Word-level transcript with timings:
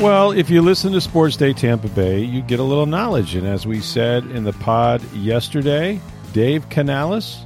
Well, 0.00 0.32
if 0.32 0.48
you 0.48 0.62
listen 0.62 0.92
to 0.92 1.00
Sports 1.02 1.36
Day 1.36 1.52
Tampa 1.52 1.88
Bay, 1.88 2.20
you 2.20 2.40
get 2.40 2.58
a 2.58 2.62
little 2.62 2.86
knowledge. 2.86 3.34
And 3.34 3.46
as 3.46 3.66
we 3.66 3.82
said 3.82 4.24
in 4.30 4.44
the 4.44 4.54
pod 4.54 5.02
yesterday, 5.12 6.00
Dave 6.32 6.66
Canales, 6.70 7.44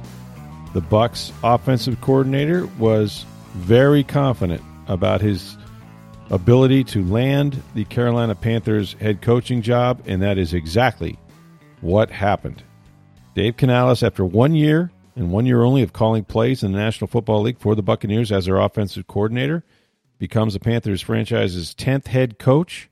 the 0.73 0.81
Bucs 0.81 1.33
offensive 1.43 1.99
coordinator, 1.99 2.65
was 2.79 3.25
very 3.55 4.05
confident 4.05 4.61
about 4.87 5.19
his 5.19 5.57
ability 6.29 6.85
to 6.85 7.03
land 7.03 7.61
the 7.73 7.83
Carolina 7.83 8.33
Panthers 8.35 8.93
head 9.01 9.21
coaching 9.21 9.61
job, 9.61 10.01
and 10.05 10.21
that 10.21 10.37
is 10.37 10.53
exactly 10.53 11.19
what 11.81 12.09
happened. 12.09 12.63
Dave 13.35 13.57
Canales, 13.57 14.01
after 14.01 14.23
one 14.23 14.55
year 14.55 14.91
and 15.17 15.29
one 15.29 15.45
year 15.45 15.61
only 15.63 15.81
of 15.81 15.91
calling 15.91 16.23
plays 16.23 16.63
in 16.63 16.71
the 16.71 16.77
National 16.77 17.09
Football 17.09 17.41
League 17.41 17.59
for 17.59 17.75
the 17.75 17.83
Buccaneers 17.83 18.31
as 18.31 18.45
their 18.45 18.61
offensive 18.61 19.07
coordinator, 19.07 19.65
becomes 20.17 20.53
the 20.53 20.59
Panthers 20.59 21.01
franchise's 21.01 21.73
10th 21.75 22.07
head 22.07 22.39
coach. 22.39 22.89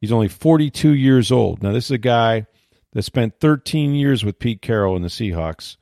He's 0.00 0.12
only 0.12 0.28
42 0.28 0.90
years 0.90 1.30
old. 1.30 1.62
Now, 1.62 1.72
this 1.72 1.86
is 1.86 1.92
a 1.92 1.98
guy 1.98 2.46
that 2.92 3.02
spent 3.02 3.40
13 3.40 3.94
years 3.94 4.24
with 4.24 4.38
Pete 4.38 4.62
Carroll 4.62 4.96
in 4.96 5.02
the 5.02 5.08
Seahawks, 5.08 5.76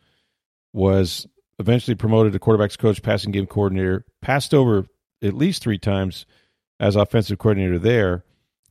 was 0.73 1.27
eventually 1.59 1.95
promoted 1.95 2.33
to 2.33 2.39
quarterbacks 2.39 2.79
coach, 2.79 3.03
passing 3.03 3.33
game 3.33 3.47
coordinator, 3.47 4.05
passed 4.21 4.55
over 4.55 4.87
at 5.23 5.35
least 5.35 5.63
three 5.63 5.79
times 5.79 6.27
as 6.79 6.97
offensive 6.97 7.39
coordinator 7.39 7.79
there, 7.79 8.25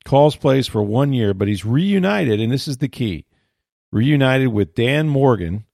calls 0.06 0.36
plays 0.36 0.68
for 0.68 0.82
one 0.82 1.14
year, 1.14 1.34
but 1.34 1.48
he's 1.48 1.66
reunited, 1.66 2.40
and 2.40 2.52
this 2.52 2.68
is 2.68 2.78
the 2.78 2.88
key 2.88 3.26
reunited 3.92 4.50
with 4.50 4.76
Dan 4.76 5.10
Morgan, 5.10 5.66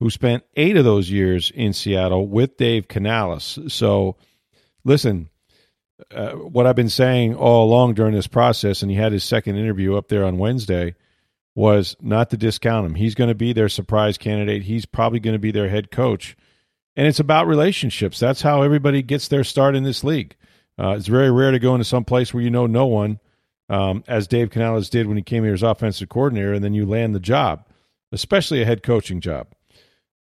who 0.00 0.10
spent 0.10 0.44
eight 0.56 0.76
of 0.76 0.84
those 0.84 1.10
years 1.10 1.52
in 1.54 1.72
Seattle 1.72 2.26
with 2.26 2.56
Dave 2.56 2.88
Canales. 2.88 3.58
So, 3.68 4.16
listen, 4.84 5.28
uh, 6.10 6.32
what 6.32 6.66
I've 6.66 6.76
been 6.76 6.88
saying 6.88 7.34
all 7.34 7.64
along 7.64 7.94
during 7.94 8.14
this 8.14 8.26
process, 8.26 8.82
and 8.82 8.90
he 8.90 8.96
had 8.96 9.12
his 9.12 9.24
second 9.24 9.56
interview 9.56 9.96
up 9.96 10.08
there 10.08 10.24
on 10.24 10.38
Wednesday, 10.38 10.94
was 11.54 11.96
not 12.00 12.30
to 12.30 12.36
discount 12.36 12.86
him. 12.86 12.94
He's 12.96 13.14
going 13.14 13.28
to 13.28 13.34
be 13.34 13.52
their 13.52 13.68
surprise 13.68 14.18
candidate. 14.18 14.64
He's 14.64 14.86
probably 14.86 15.20
going 15.20 15.34
to 15.34 15.40
be 15.40 15.52
their 15.52 15.68
head 15.68 15.90
coach. 15.90 16.36
And 16.96 17.06
it's 17.06 17.20
about 17.20 17.46
relationships. 17.46 18.18
That's 18.18 18.42
how 18.42 18.62
everybody 18.62 19.02
gets 19.02 19.28
their 19.28 19.44
start 19.44 19.76
in 19.76 19.84
this 19.84 20.02
league. 20.04 20.36
Uh, 20.78 20.90
it's 20.90 21.06
very 21.06 21.30
rare 21.30 21.52
to 21.52 21.58
go 21.58 21.74
into 21.74 21.84
some 21.84 22.04
place 22.04 22.34
where 22.34 22.42
you 22.42 22.50
know 22.50 22.66
no 22.66 22.86
one, 22.86 23.20
um, 23.68 24.02
as 24.08 24.26
Dave 24.26 24.50
Canales 24.50 24.90
did 24.90 25.06
when 25.06 25.16
he 25.16 25.22
came 25.22 25.44
here 25.44 25.54
as 25.54 25.62
offensive 25.62 26.08
coordinator, 26.08 26.52
and 26.52 26.64
then 26.64 26.74
you 26.74 26.84
land 26.84 27.14
the 27.14 27.20
job, 27.20 27.66
especially 28.10 28.60
a 28.60 28.66
head 28.66 28.82
coaching 28.82 29.20
job. 29.20 29.48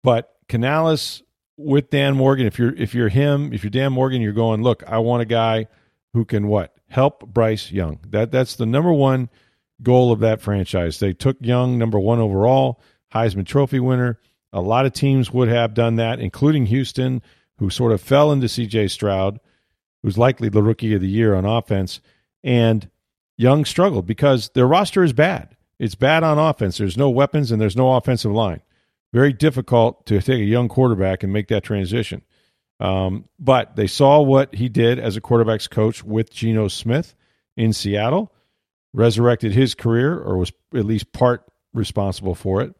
But 0.03 0.35
Canales 0.49 1.23
with 1.57 1.91
Dan 1.91 2.17
Morgan, 2.17 2.47
if 2.47 2.59
you're 2.59 2.75
if 2.75 2.95
you're 2.95 3.09
him, 3.09 3.53
if 3.53 3.63
you're 3.63 3.71
Dan 3.71 3.93
Morgan, 3.93 4.21
you're 4.21 4.33
going, 4.33 4.63
look, 4.63 4.83
I 4.87 4.99
want 4.99 5.23
a 5.23 5.27
guy 5.27 5.69
who 6.13 6.25
can 6.25 6.47
what 6.47 6.75
help 6.89 7.27
Bryce 7.27 7.71
Young. 7.71 8.01
That 8.09 8.31
that's 8.31 8.57
the 8.57 8.67
number 8.67 8.93
one 8.93 9.29
goal 9.83 10.13
of 10.13 10.21
that 10.21 10.41
franchise. 10.41 10.99
They 10.99 11.13
took 11.13 11.37
Young 11.41 11.79
number 11.79 11.99
one 11.99 12.21
overall, 12.21 12.81
Heisman 13.13 13.47
Trophy 13.47 13.81
winner. 13.81 14.19
A 14.53 14.61
lot 14.61 14.87
of 14.87 14.93
teams 14.93 15.33
would 15.33 15.49
have 15.49 15.75
done 15.75 15.97
that, 15.97 16.21
including 16.21 16.67
Houston, 16.67 17.23
who 17.59 17.71
sort 17.71 17.93
of 17.93 18.01
fell 18.01 18.33
into 18.33 18.47
CJ 18.47 18.91
Stroud, 18.91 19.41
who's 20.03 20.19
likely 20.19 20.49
the 20.49 20.63
rookie 20.63 20.95
of 20.95 21.01
the 21.01 21.09
year 21.09 21.35
on 21.35 21.45
offense. 21.45 22.01
And 22.45 22.91
Young 23.39 23.65
struggled 23.65 24.07
because 24.07 24.51
their 24.51 24.67
roster 24.67 25.03
is 25.03 25.13
bad. 25.13 25.57
It's 25.79 25.95
bad 25.95 26.23
on 26.23 26.39
offense. 26.39 26.79
There's 26.79 26.99
no 26.99 27.09
weapons 27.11 27.51
and 27.51 27.61
there's 27.61 27.77
no 27.77 27.95
offensive 27.95 28.31
line. 28.31 28.61
Very 29.13 29.33
difficult 29.33 30.07
to 30.07 30.21
take 30.21 30.41
a 30.41 30.45
young 30.45 30.69
quarterback 30.69 31.23
and 31.23 31.33
make 31.33 31.49
that 31.49 31.63
transition. 31.63 32.23
Um, 32.81 33.29
but 33.39 33.77
they 33.77 33.87
saw 33.87 34.21
what 34.21 34.55
he 34.55 34.69
did 34.69 34.99
as 34.99 35.17
a 35.17 35.21
quarterback's 35.21 35.69
coach 35.69 36.03
with 36.03 36.33
Geno 36.33 36.69
Smith 36.69 37.15
in 37.57 37.73
Seattle, 37.73 38.33
resurrected 38.93 39.53
his 39.53 39.75
career, 39.75 40.19
or 40.19 40.37
was 40.37 40.53
at 40.75 40.85
least 40.85 41.13
part 41.13 41.45
responsible 41.73 42.35
for 42.35 42.63
it. 42.63 42.75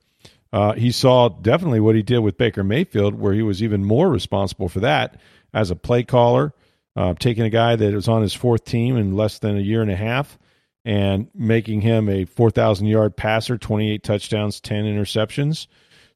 Uh, 0.53 0.73
he 0.73 0.91
saw 0.91 1.29
definitely 1.29 1.81
what 1.81 1.95
he 1.95 2.03
did 2.03 2.19
with 2.19 2.37
Baker 2.37 2.65
Mayfield, 2.65 3.15
where 3.15 3.33
he 3.33 3.43
was 3.43 3.63
even 3.63 3.85
more 3.85 4.11
responsible 4.11 4.69
for 4.69 4.81
that 4.81 5.21
as 5.55 5.71
a 5.71 5.77
play 5.77 6.03
caller, 6.03 6.53
uh, 6.97 7.15
taking 7.15 7.45
a 7.45 7.51
guy 7.51 7.77
that 7.77 7.95
was 7.95 8.09
on 8.09 8.23
his 8.23 8.35
fourth 8.35 8.65
team 8.65 8.97
in 8.97 9.17
less 9.17 9.39
than 9.39 9.57
a 9.57 9.61
year 9.61 9.83
and 9.83 9.91
a 9.91 9.97
half 9.97 10.39
and 10.85 11.29
making 11.35 11.81
him 11.81 12.09
a 12.09 12.25
4,000 12.25 12.87
yard 12.87 13.17
passer, 13.17 13.57
28 13.57 14.03
touchdowns, 14.03 14.61
10 14.61 14.85
interceptions, 14.85 15.69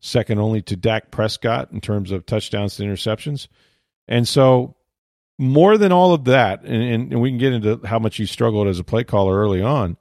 second 0.06 0.38
only 0.38 0.62
to 0.62 0.76
Dak 0.76 1.10
Prescott 1.10 1.70
in 1.72 1.80
terms 1.80 2.10
of 2.10 2.26
touchdowns 2.26 2.76
to 2.76 2.82
interceptions. 2.82 3.48
And 4.08 4.26
so, 4.26 4.76
more 5.38 5.76
than 5.76 5.92
all 5.92 6.14
of 6.14 6.24
that, 6.24 6.62
and, 6.62 7.12
and 7.12 7.20
we 7.20 7.30
can 7.30 7.38
get 7.38 7.52
into 7.52 7.80
how 7.84 7.98
much 7.98 8.16
he 8.16 8.26
struggled 8.26 8.68
as 8.68 8.78
a 8.78 8.84
play 8.84 9.04
caller 9.04 9.36
early 9.36 9.60
on, 9.60 9.96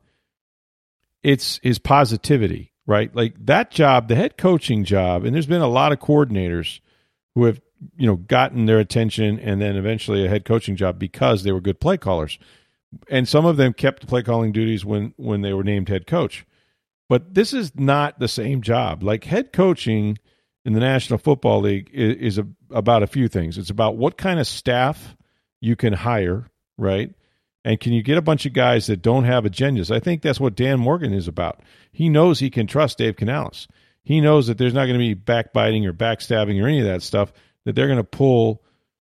it's 1.23 1.59
his 1.63 1.79
positivity 1.79 2.71
right? 2.87 3.15
Like 3.15 3.33
that 3.45 3.71
job, 3.71 4.07
the 4.07 4.15
head 4.15 4.37
coaching 4.37 4.83
job, 4.83 5.23
and 5.23 5.33
there's 5.33 5.45
been 5.45 5.61
a 5.61 5.67
lot 5.67 5.91
of 5.91 5.99
coordinators 5.99 6.79
who 7.33 7.45
have, 7.45 7.61
you 7.97 8.07
know, 8.07 8.15
gotten 8.15 8.65
their 8.65 8.79
attention 8.79 9.39
and 9.39 9.61
then 9.61 9.75
eventually 9.75 10.25
a 10.25 10.29
head 10.29 10.45
coaching 10.45 10.75
job 10.75 10.99
because 10.99 11.43
they 11.43 11.51
were 11.51 11.61
good 11.61 11.79
play 11.79 11.97
callers. 11.97 12.39
And 13.09 13.27
some 13.27 13.45
of 13.45 13.57
them 13.57 13.73
kept 13.73 14.01
the 14.01 14.07
play 14.07 14.23
calling 14.23 14.51
duties 14.51 14.85
when 14.85 15.13
when 15.17 15.41
they 15.41 15.53
were 15.53 15.63
named 15.63 15.89
head 15.89 16.07
coach. 16.07 16.45
But 17.07 17.33
this 17.33 17.53
is 17.53 17.71
not 17.75 18.19
the 18.19 18.27
same 18.27 18.61
job. 18.61 19.03
Like 19.03 19.23
head 19.23 19.53
coaching 19.53 20.17
in 20.63 20.73
the 20.73 20.79
National 20.79 21.19
Football 21.19 21.61
League 21.61 21.89
is, 21.93 22.15
is 22.17 22.37
a, 22.39 22.47
about 22.71 23.03
a 23.03 23.07
few 23.07 23.27
things. 23.27 23.57
It's 23.57 23.69
about 23.69 23.97
what 23.97 24.17
kind 24.17 24.39
of 24.39 24.47
staff 24.47 25.15
you 25.61 25.75
can 25.75 25.93
hire, 25.93 26.49
right? 26.77 27.13
And 27.63 27.79
can 27.79 27.93
you 27.93 28.03
get 28.03 28.17
a 28.17 28.23
bunch 28.23 28.45
of 28.45 28.53
guys 28.53 28.87
that 28.87 29.01
don't 29.01 29.23
have 29.23 29.43
agendas? 29.43 29.93
I 29.93 29.99
think 29.99 30.21
that's 30.21 30.39
what 30.39 30.55
Dan 30.55 30.79
Morgan 30.79 31.13
is 31.13 31.27
about. 31.27 31.61
He 31.91 32.09
knows 32.09 32.39
he 32.39 32.49
can 32.49 32.67
trust 32.67 32.97
Dave 32.97 33.15
Canales. 33.15 33.67
He 34.03 34.21
knows 34.21 34.47
that 34.47 34.57
there's 34.57 34.73
not 34.73 34.85
going 34.85 34.99
to 34.99 34.99
be 34.99 35.15
backbiting 35.15 35.85
or 35.85 35.93
backstabbing 35.93 36.61
or 36.61 36.67
any 36.67 36.79
of 36.79 36.85
that 36.85 37.01
stuff, 37.01 37.33
that 37.65 37.73
they're 37.73 37.87
going 37.87 37.97
to 37.97 38.03
pull, 38.03 38.61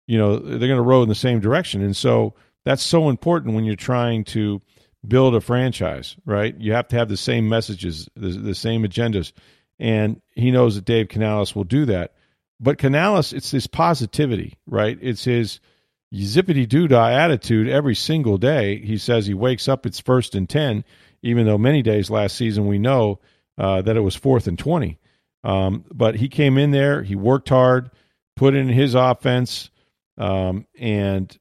you 0.06 0.16
know, 0.16 0.38
they're 0.38 0.58
going 0.58 0.76
to 0.76 0.82
row 0.82 1.02
in 1.02 1.08
the 1.10 1.14
same 1.14 1.40
direction. 1.40 1.82
And 1.82 1.94
so 1.94 2.34
that's 2.64 2.82
so 2.82 3.10
important 3.10 3.54
when 3.54 3.64
you're 3.64 3.76
trying 3.76 4.24
to 4.24 4.62
build 5.06 5.34
a 5.34 5.40
franchise, 5.40 6.16
right? 6.24 6.54
You 6.58 6.72
have 6.72 6.88
to 6.88 6.96
have 6.96 7.08
the 7.08 7.16
same 7.16 7.48
messages, 7.48 8.08
the, 8.16 8.28
the 8.28 8.54
same 8.54 8.82
agendas. 8.82 9.32
And 9.78 10.20
he 10.34 10.50
knows 10.50 10.74
that 10.74 10.84
Dave 10.84 11.08
Canales 11.08 11.54
will 11.54 11.64
do 11.64 11.84
that. 11.86 12.14
But 12.58 12.78
Canales, 12.78 13.32
it's 13.32 13.50
this 13.50 13.66
positivity, 13.66 14.58
right? 14.66 14.98
It's 15.00 15.24
his– 15.24 15.60
zippity 16.14 16.68
doo 16.68 16.88
dah 16.88 17.08
attitude 17.08 17.68
every 17.68 17.94
single 17.94 18.38
day. 18.38 18.78
He 18.80 18.98
says 18.98 19.26
he 19.26 19.34
wakes 19.34 19.68
up, 19.68 19.86
it's 19.86 20.00
first 20.00 20.34
and 20.34 20.48
10, 20.48 20.84
even 21.22 21.46
though 21.46 21.58
many 21.58 21.82
days 21.82 22.10
last 22.10 22.36
season 22.36 22.66
we 22.66 22.78
know 22.78 23.20
uh, 23.58 23.82
that 23.82 23.96
it 23.96 24.00
was 24.00 24.14
fourth 24.14 24.46
and 24.46 24.58
20. 24.58 24.98
Um, 25.44 25.84
but 25.92 26.16
he 26.16 26.28
came 26.28 26.58
in 26.58 26.70
there, 26.70 27.02
he 27.02 27.14
worked 27.14 27.48
hard, 27.48 27.90
put 28.34 28.54
in 28.54 28.68
his 28.68 28.94
offense, 28.94 29.70
um, 30.18 30.66
and, 30.78 31.36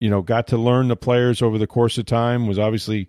you 0.00 0.10
know, 0.10 0.22
got 0.22 0.46
to 0.48 0.56
learn 0.56 0.88
the 0.88 0.96
players 0.96 1.42
over 1.42 1.58
the 1.58 1.66
course 1.66 1.98
of 1.98 2.06
time, 2.06 2.46
was 2.46 2.58
obviously, 2.58 3.08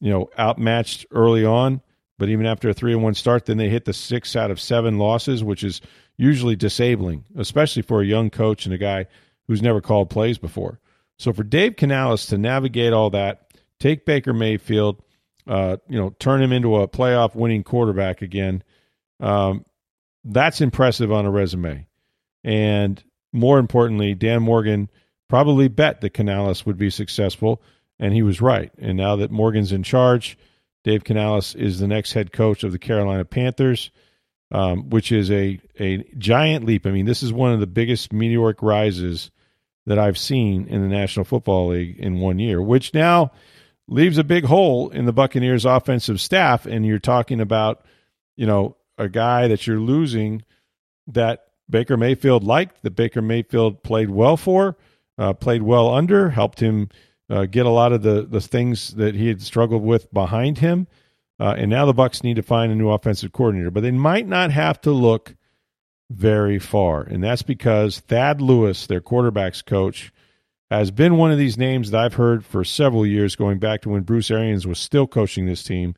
you 0.00 0.10
know, 0.10 0.30
outmatched 0.38 1.06
early 1.10 1.44
on. 1.44 1.80
But 2.18 2.28
even 2.28 2.46
after 2.46 2.68
a 2.68 2.74
three 2.74 2.92
and 2.92 3.02
one 3.02 3.14
start, 3.14 3.46
then 3.46 3.56
they 3.56 3.68
hit 3.68 3.84
the 3.84 3.92
six 3.92 4.36
out 4.36 4.50
of 4.50 4.60
seven 4.60 4.98
losses, 4.98 5.42
which 5.42 5.64
is 5.64 5.80
usually 6.16 6.54
disabling, 6.54 7.24
especially 7.36 7.82
for 7.82 8.00
a 8.00 8.06
young 8.06 8.30
coach 8.30 8.64
and 8.64 8.74
a 8.74 8.78
guy 8.78 9.06
who's 9.48 9.62
never 9.62 9.80
called 9.80 10.08
plays 10.08 10.38
before. 10.38 10.78
So 11.18 11.32
for 11.32 11.42
Dave 11.42 11.76
Canales 11.76 12.26
to 12.26 12.38
navigate 12.38 12.92
all 12.92 13.10
that, 13.10 13.52
take 13.80 14.04
Baker 14.04 14.32
Mayfield, 14.32 15.02
uh, 15.46 15.78
you 15.88 15.98
know, 15.98 16.10
turn 16.18 16.40
him 16.40 16.52
into 16.52 16.76
a 16.76 16.86
playoff 16.86 17.34
winning 17.34 17.64
quarterback 17.64 18.22
again, 18.22 18.62
um, 19.18 19.64
that's 20.24 20.60
impressive 20.60 21.10
on 21.10 21.26
a 21.26 21.30
resume. 21.30 21.86
And 22.44 23.02
more 23.32 23.58
importantly, 23.58 24.14
Dan 24.14 24.42
Morgan 24.42 24.90
probably 25.32 25.68
bet 25.68 26.02
that 26.02 26.10
Canales 26.10 26.66
would 26.66 26.76
be 26.76 26.90
successful, 26.90 27.62
and 27.98 28.12
he 28.12 28.22
was 28.22 28.42
right. 28.42 28.70
And 28.78 28.96
now 28.96 29.16
that 29.16 29.30
Morgan's 29.30 29.72
in 29.72 29.82
charge, 29.82 30.36
Dave 30.84 31.04
Canales 31.04 31.54
is 31.54 31.78
the 31.78 31.88
next 31.88 32.12
head 32.12 32.32
coach 32.32 32.64
of 32.64 32.72
the 32.72 32.78
Carolina 32.78 33.24
Panthers 33.24 33.90
um, 34.52 34.90
which 34.90 35.10
is 35.10 35.30
a 35.30 35.58
a 35.80 36.04
giant 36.18 36.64
leap. 36.64 36.86
I 36.86 36.90
mean, 36.90 37.06
this 37.06 37.22
is 37.22 37.32
one 37.32 37.52
of 37.52 37.60
the 37.60 37.66
biggest 37.66 38.12
meteoric 38.12 38.62
rises 38.62 39.30
that 39.86 39.98
I've 39.98 40.18
seen 40.18 40.68
in 40.68 40.82
the 40.82 40.88
National 40.88 41.24
Football 41.24 41.68
League 41.68 41.98
in 41.98 42.20
one 42.20 42.38
year, 42.38 42.62
which 42.62 42.94
now 42.94 43.32
leaves 43.88 44.18
a 44.18 44.24
big 44.24 44.44
hole 44.44 44.90
in 44.90 45.06
the 45.06 45.12
Buccaneers 45.12 45.64
offensive 45.64 46.20
staff. 46.20 46.66
And 46.66 46.86
you're 46.86 47.00
talking 47.00 47.40
about, 47.40 47.84
you 48.36 48.46
know, 48.46 48.76
a 48.96 49.08
guy 49.08 49.48
that 49.48 49.66
you're 49.66 49.80
losing 49.80 50.44
that 51.08 51.46
Baker 51.68 51.96
Mayfield 51.96 52.44
liked, 52.44 52.82
that 52.82 52.94
Baker 52.94 53.22
Mayfield 53.22 53.82
played 53.82 54.10
well 54.10 54.36
for, 54.36 54.76
uh, 55.22 55.32
played 55.32 55.62
well 55.62 55.94
under, 55.94 56.30
helped 56.30 56.58
him 56.58 56.88
uh, 57.30 57.46
get 57.46 57.64
a 57.64 57.70
lot 57.70 57.92
of 57.92 58.02
the, 58.02 58.26
the 58.28 58.40
things 58.40 58.94
that 58.94 59.14
he 59.14 59.28
had 59.28 59.40
struggled 59.40 59.82
with 59.82 60.12
behind 60.12 60.58
him. 60.58 60.88
Uh, 61.38 61.54
and 61.56 61.70
now 61.70 61.86
the 61.86 61.94
Bucs 61.94 62.24
need 62.24 62.36
to 62.36 62.42
find 62.42 62.72
a 62.72 62.74
new 62.74 62.90
offensive 62.90 63.32
coordinator, 63.32 63.70
but 63.70 63.82
they 63.82 63.92
might 63.92 64.26
not 64.26 64.50
have 64.50 64.80
to 64.80 64.90
look 64.90 65.36
very 66.10 66.58
far, 66.58 67.02
and 67.02 67.22
that's 67.22 67.42
because 67.42 68.00
Thad 68.00 68.40
Lewis, 68.40 68.86
their 68.86 69.00
quarterbacks 69.00 69.64
coach, 69.64 70.12
has 70.70 70.90
been 70.90 71.16
one 71.16 71.30
of 71.30 71.38
these 71.38 71.56
names 71.56 71.90
that 71.90 72.00
I've 72.00 72.14
heard 72.14 72.44
for 72.44 72.64
several 72.64 73.06
years, 73.06 73.36
going 73.36 73.58
back 73.58 73.82
to 73.82 73.88
when 73.88 74.02
Bruce 74.02 74.30
Arians 74.30 74.66
was 74.66 74.78
still 74.78 75.06
coaching 75.06 75.46
this 75.46 75.62
team. 75.62 75.94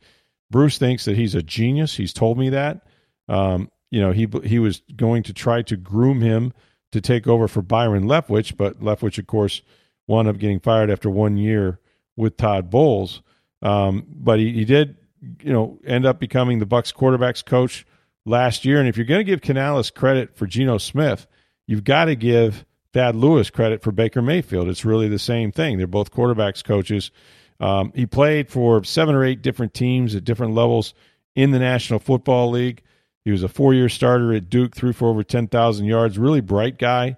Bruce 0.50 0.78
thinks 0.78 1.04
that 1.06 1.16
he's 1.16 1.34
a 1.34 1.42
genius. 1.42 1.96
He's 1.96 2.12
told 2.12 2.38
me 2.38 2.50
that. 2.50 2.86
Um, 3.28 3.70
you 3.90 4.00
know, 4.00 4.12
he 4.12 4.28
he 4.44 4.58
was 4.58 4.82
going 4.94 5.22
to 5.24 5.32
try 5.32 5.62
to 5.62 5.76
groom 5.76 6.20
him 6.20 6.52
to 6.94 7.00
take 7.00 7.26
over 7.26 7.48
for 7.48 7.60
Byron 7.60 8.04
Leftwich, 8.04 8.56
but 8.56 8.80
Leftwich, 8.80 9.18
of 9.18 9.26
course, 9.26 9.62
wound 10.06 10.28
up 10.28 10.38
getting 10.38 10.60
fired 10.60 10.90
after 10.90 11.10
one 11.10 11.36
year 11.36 11.80
with 12.16 12.36
Todd 12.36 12.70
Bowles. 12.70 13.20
Um, 13.62 14.06
but 14.08 14.38
he, 14.38 14.52
he 14.52 14.64
did, 14.64 14.96
you 15.42 15.52
know, 15.52 15.80
end 15.84 16.06
up 16.06 16.20
becoming 16.20 16.60
the 16.60 16.66
Bucs 16.66 16.94
quarterbacks 16.94 17.44
coach 17.44 17.84
last 18.24 18.64
year. 18.64 18.78
And 18.78 18.88
if 18.88 18.96
you're 18.96 19.06
going 19.06 19.18
to 19.18 19.24
give 19.24 19.40
Canales 19.40 19.90
credit 19.90 20.36
for 20.36 20.46
Geno 20.46 20.78
Smith, 20.78 21.26
you've 21.66 21.82
got 21.82 22.04
to 22.04 22.14
give 22.14 22.64
Thad 22.92 23.16
Lewis 23.16 23.50
credit 23.50 23.82
for 23.82 23.90
Baker 23.90 24.22
Mayfield. 24.22 24.68
It's 24.68 24.84
really 24.84 25.08
the 25.08 25.18
same 25.18 25.50
thing. 25.50 25.78
They're 25.78 25.88
both 25.88 26.12
quarterbacks 26.12 26.62
coaches. 26.62 27.10
Um, 27.58 27.90
he 27.92 28.06
played 28.06 28.50
for 28.50 28.84
seven 28.84 29.16
or 29.16 29.24
eight 29.24 29.42
different 29.42 29.74
teams 29.74 30.14
at 30.14 30.22
different 30.22 30.54
levels 30.54 30.94
in 31.34 31.50
the 31.50 31.58
National 31.58 31.98
Football 31.98 32.50
League. 32.50 32.83
He 33.24 33.30
was 33.30 33.42
a 33.42 33.48
four 33.48 33.72
year 33.74 33.88
starter 33.88 34.32
at 34.34 34.50
Duke, 34.50 34.74
threw 34.74 34.92
for 34.92 35.08
over 35.08 35.22
10,000 35.22 35.86
yards, 35.86 36.18
really 36.18 36.40
bright 36.40 36.78
guy. 36.78 37.16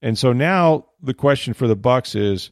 And 0.00 0.16
so 0.16 0.32
now 0.32 0.86
the 1.02 1.14
question 1.14 1.54
for 1.54 1.66
the 1.66 1.76
Bucs 1.76 2.14
is 2.14 2.50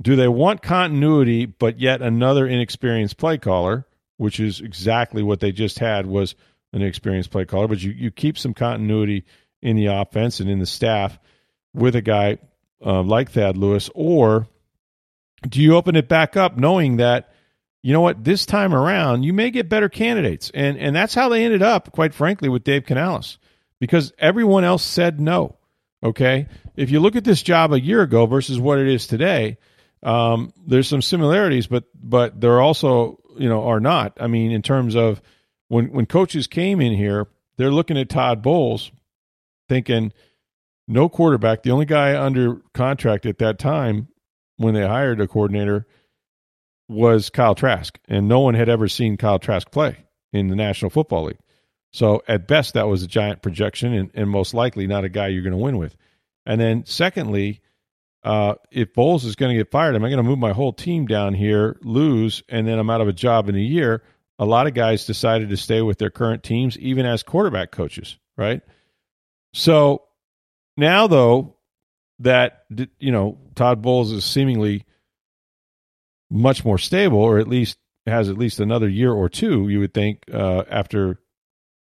do 0.00 0.16
they 0.16 0.28
want 0.28 0.62
continuity 0.62 1.46
but 1.46 1.80
yet 1.80 2.02
another 2.02 2.46
inexperienced 2.46 3.16
play 3.16 3.38
caller, 3.38 3.86
which 4.16 4.40
is 4.40 4.60
exactly 4.60 5.22
what 5.22 5.40
they 5.40 5.52
just 5.52 5.78
had 5.78 6.06
was 6.06 6.34
an 6.72 6.82
experienced 6.82 7.30
play 7.30 7.44
caller, 7.44 7.68
but 7.68 7.82
you, 7.82 7.92
you 7.92 8.10
keep 8.10 8.38
some 8.38 8.54
continuity 8.54 9.24
in 9.60 9.76
the 9.76 9.86
offense 9.86 10.40
and 10.40 10.50
in 10.50 10.58
the 10.58 10.66
staff 10.66 11.18
with 11.74 11.94
a 11.94 12.02
guy 12.02 12.38
uh, 12.84 13.02
like 13.02 13.30
Thad 13.30 13.56
Lewis, 13.56 13.90
or 13.94 14.48
do 15.48 15.60
you 15.60 15.76
open 15.76 15.96
it 15.96 16.08
back 16.08 16.36
up 16.36 16.56
knowing 16.56 16.96
that 16.96 17.31
you 17.82 17.92
know 17.92 18.00
what 18.00 18.22
this 18.24 18.46
time 18.46 18.74
around 18.74 19.24
you 19.24 19.32
may 19.32 19.50
get 19.50 19.68
better 19.68 19.88
candidates, 19.88 20.50
and 20.54 20.78
and 20.78 20.94
that's 20.94 21.14
how 21.14 21.28
they 21.28 21.44
ended 21.44 21.62
up, 21.62 21.92
quite 21.92 22.14
frankly, 22.14 22.48
with 22.48 22.64
Dave 22.64 22.86
Canales, 22.86 23.38
because 23.80 24.12
everyone 24.18 24.64
else 24.64 24.82
said 24.82 25.20
no. 25.20 25.56
Okay, 26.04 26.46
if 26.76 26.90
you 26.90 27.00
look 27.00 27.16
at 27.16 27.24
this 27.24 27.42
job 27.42 27.72
a 27.72 27.80
year 27.80 28.02
ago 28.02 28.26
versus 28.26 28.58
what 28.58 28.78
it 28.78 28.88
is 28.88 29.06
today, 29.06 29.58
um, 30.02 30.52
there's 30.66 30.88
some 30.88 31.02
similarities, 31.02 31.66
but 31.66 31.84
but 31.94 32.40
there 32.40 32.60
also 32.60 33.18
you 33.36 33.48
know 33.48 33.64
are 33.64 33.80
not. 33.80 34.16
I 34.20 34.28
mean, 34.28 34.52
in 34.52 34.62
terms 34.62 34.94
of 34.94 35.20
when 35.68 35.92
when 35.92 36.06
coaches 36.06 36.46
came 36.46 36.80
in 36.80 36.92
here, 36.92 37.26
they're 37.56 37.72
looking 37.72 37.98
at 37.98 38.08
Todd 38.08 38.42
Bowles, 38.42 38.92
thinking 39.68 40.12
no 40.86 41.08
quarterback. 41.08 41.62
The 41.62 41.70
only 41.70 41.86
guy 41.86 42.20
under 42.20 42.62
contract 42.74 43.26
at 43.26 43.38
that 43.38 43.58
time 43.58 44.08
when 44.56 44.74
they 44.74 44.86
hired 44.86 45.20
a 45.20 45.26
coordinator 45.26 45.86
was 46.92 47.30
Kyle 47.30 47.54
Trask, 47.54 47.98
and 48.08 48.28
no 48.28 48.40
one 48.40 48.54
had 48.54 48.68
ever 48.68 48.88
seen 48.88 49.16
Kyle 49.16 49.38
Trask 49.38 49.70
play 49.70 49.96
in 50.32 50.48
the 50.48 50.56
National 50.56 50.90
Football 50.90 51.24
League. 51.24 51.38
So 51.92 52.22
at 52.26 52.48
best, 52.48 52.74
that 52.74 52.88
was 52.88 53.02
a 53.02 53.06
giant 53.06 53.42
projection, 53.42 53.92
and, 53.92 54.10
and 54.14 54.30
most 54.30 54.54
likely 54.54 54.86
not 54.86 55.04
a 55.04 55.08
guy 55.08 55.28
you're 55.28 55.42
going 55.42 55.52
to 55.52 55.58
win 55.58 55.78
with. 55.78 55.96
And 56.46 56.60
then 56.60 56.84
secondly, 56.86 57.60
uh, 58.24 58.54
if 58.70 58.94
Bowles 58.94 59.24
is 59.24 59.36
going 59.36 59.50
to 59.50 59.58
get 59.58 59.70
fired, 59.70 59.94
am 59.94 60.04
I 60.04 60.08
going 60.08 60.22
to 60.22 60.28
move 60.28 60.38
my 60.38 60.52
whole 60.52 60.72
team 60.72 61.06
down 61.06 61.34
here, 61.34 61.78
lose, 61.82 62.42
and 62.48 62.66
then 62.66 62.78
I'm 62.78 62.90
out 62.90 63.00
of 63.00 63.08
a 63.08 63.12
job 63.12 63.48
in 63.48 63.56
a 63.56 63.60
year? 63.60 64.02
A 64.38 64.46
lot 64.46 64.66
of 64.66 64.74
guys 64.74 65.06
decided 65.06 65.50
to 65.50 65.56
stay 65.56 65.82
with 65.82 65.98
their 65.98 66.10
current 66.10 66.42
teams, 66.42 66.78
even 66.78 67.04
as 67.04 67.22
quarterback 67.22 67.70
coaches, 67.70 68.18
right? 68.36 68.62
So 69.52 70.02
now, 70.76 71.06
though, 71.06 71.56
that 72.20 72.64
you 72.98 73.12
know 73.12 73.38
Todd 73.54 73.82
Bowles 73.82 74.12
is 74.12 74.24
seemingly 74.24 74.84
much 76.32 76.64
more 76.64 76.78
stable, 76.78 77.18
or 77.18 77.38
at 77.38 77.48
least 77.48 77.78
has 78.06 78.28
at 78.28 78.38
least 78.38 78.58
another 78.58 78.88
year 78.88 79.12
or 79.12 79.28
two, 79.28 79.68
you 79.68 79.78
would 79.78 79.94
think, 79.94 80.24
uh, 80.32 80.64
after 80.68 81.20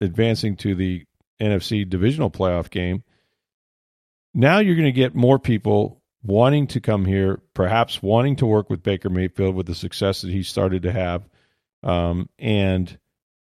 advancing 0.01 0.55
to 0.57 0.75
the 0.75 1.05
NFC 1.41 1.89
divisional 1.89 2.29
playoff 2.29 2.69
game. 2.69 3.03
Now 4.33 4.59
you're 4.59 4.75
going 4.75 4.85
to 4.85 4.91
get 4.91 5.15
more 5.15 5.39
people 5.39 6.01
wanting 6.23 6.67
to 6.67 6.79
come 6.79 7.05
here, 7.05 7.41
perhaps 7.53 8.01
wanting 8.01 8.35
to 8.37 8.45
work 8.45 8.69
with 8.69 8.83
Baker 8.83 9.09
Mayfield 9.09 9.55
with 9.55 9.65
the 9.65 9.75
success 9.75 10.21
that 10.21 10.31
he 10.31 10.43
started 10.43 10.83
to 10.83 10.91
have, 10.91 11.27
um, 11.81 12.29
and 12.37 12.97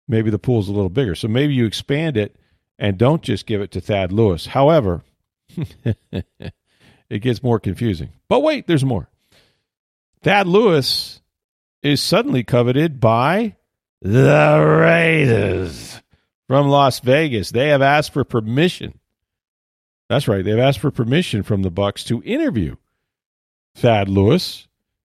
maybe 0.07 0.29
the 0.29 0.39
pool's 0.39 0.69
a 0.69 0.73
little 0.73 0.89
bigger. 0.89 1.15
So 1.15 1.27
maybe 1.27 1.53
you 1.53 1.65
expand 1.65 2.17
it 2.17 2.35
and 2.77 2.97
don't 2.97 3.21
just 3.21 3.45
give 3.45 3.61
it 3.61 3.71
to 3.71 3.81
Thad 3.81 4.11
Lewis. 4.11 4.45
However, 4.45 5.03
it 6.11 7.19
gets 7.19 7.43
more 7.43 7.59
confusing. 7.59 8.09
But 8.27 8.41
wait, 8.41 8.67
there's 8.67 8.85
more. 8.85 9.08
Thad 10.21 10.47
Lewis 10.47 11.21
is 11.81 12.01
suddenly 12.01 12.43
coveted 12.43 12.99
by 12.99 13.55
the 14.01 14.79
Raiders 14.81 16.01
from 16.47 16.67
Las 16.67 16.99
Vegas. 16.99 17.51
They 17.51 17.69
have 17.69 17.81
asked 17.81 18.11
for 18.11 18.25
permission. 18.25 18.99
That's 20.09 20.27
right. 20.27 20.43
They've 20.43 20.59
asked 20.59 20.79
for 20.79 20.91
permission 20.91 21.43
from 21.43 21.61
the 21.61 21.71
Bucs 21.71 22.05
to 22.07 22.21
interview 22.23 22.75
Thad 23.75 24.09
Lewis, 24.09 24.67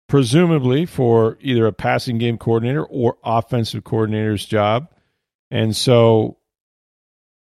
presumably 0.09 0.87
for 0.87 1.37
either 1.41 1.67
a 1.67 1.73
passing 1.73 2.17
game 2.17 2.39
coordinator 2.39 2.85
or 2.85 3.19
offensive 3.23 3.85
coordinator's 3.85 4.47
job. 4.47 4.89
And 5.51 5.77
so 5.77 6.39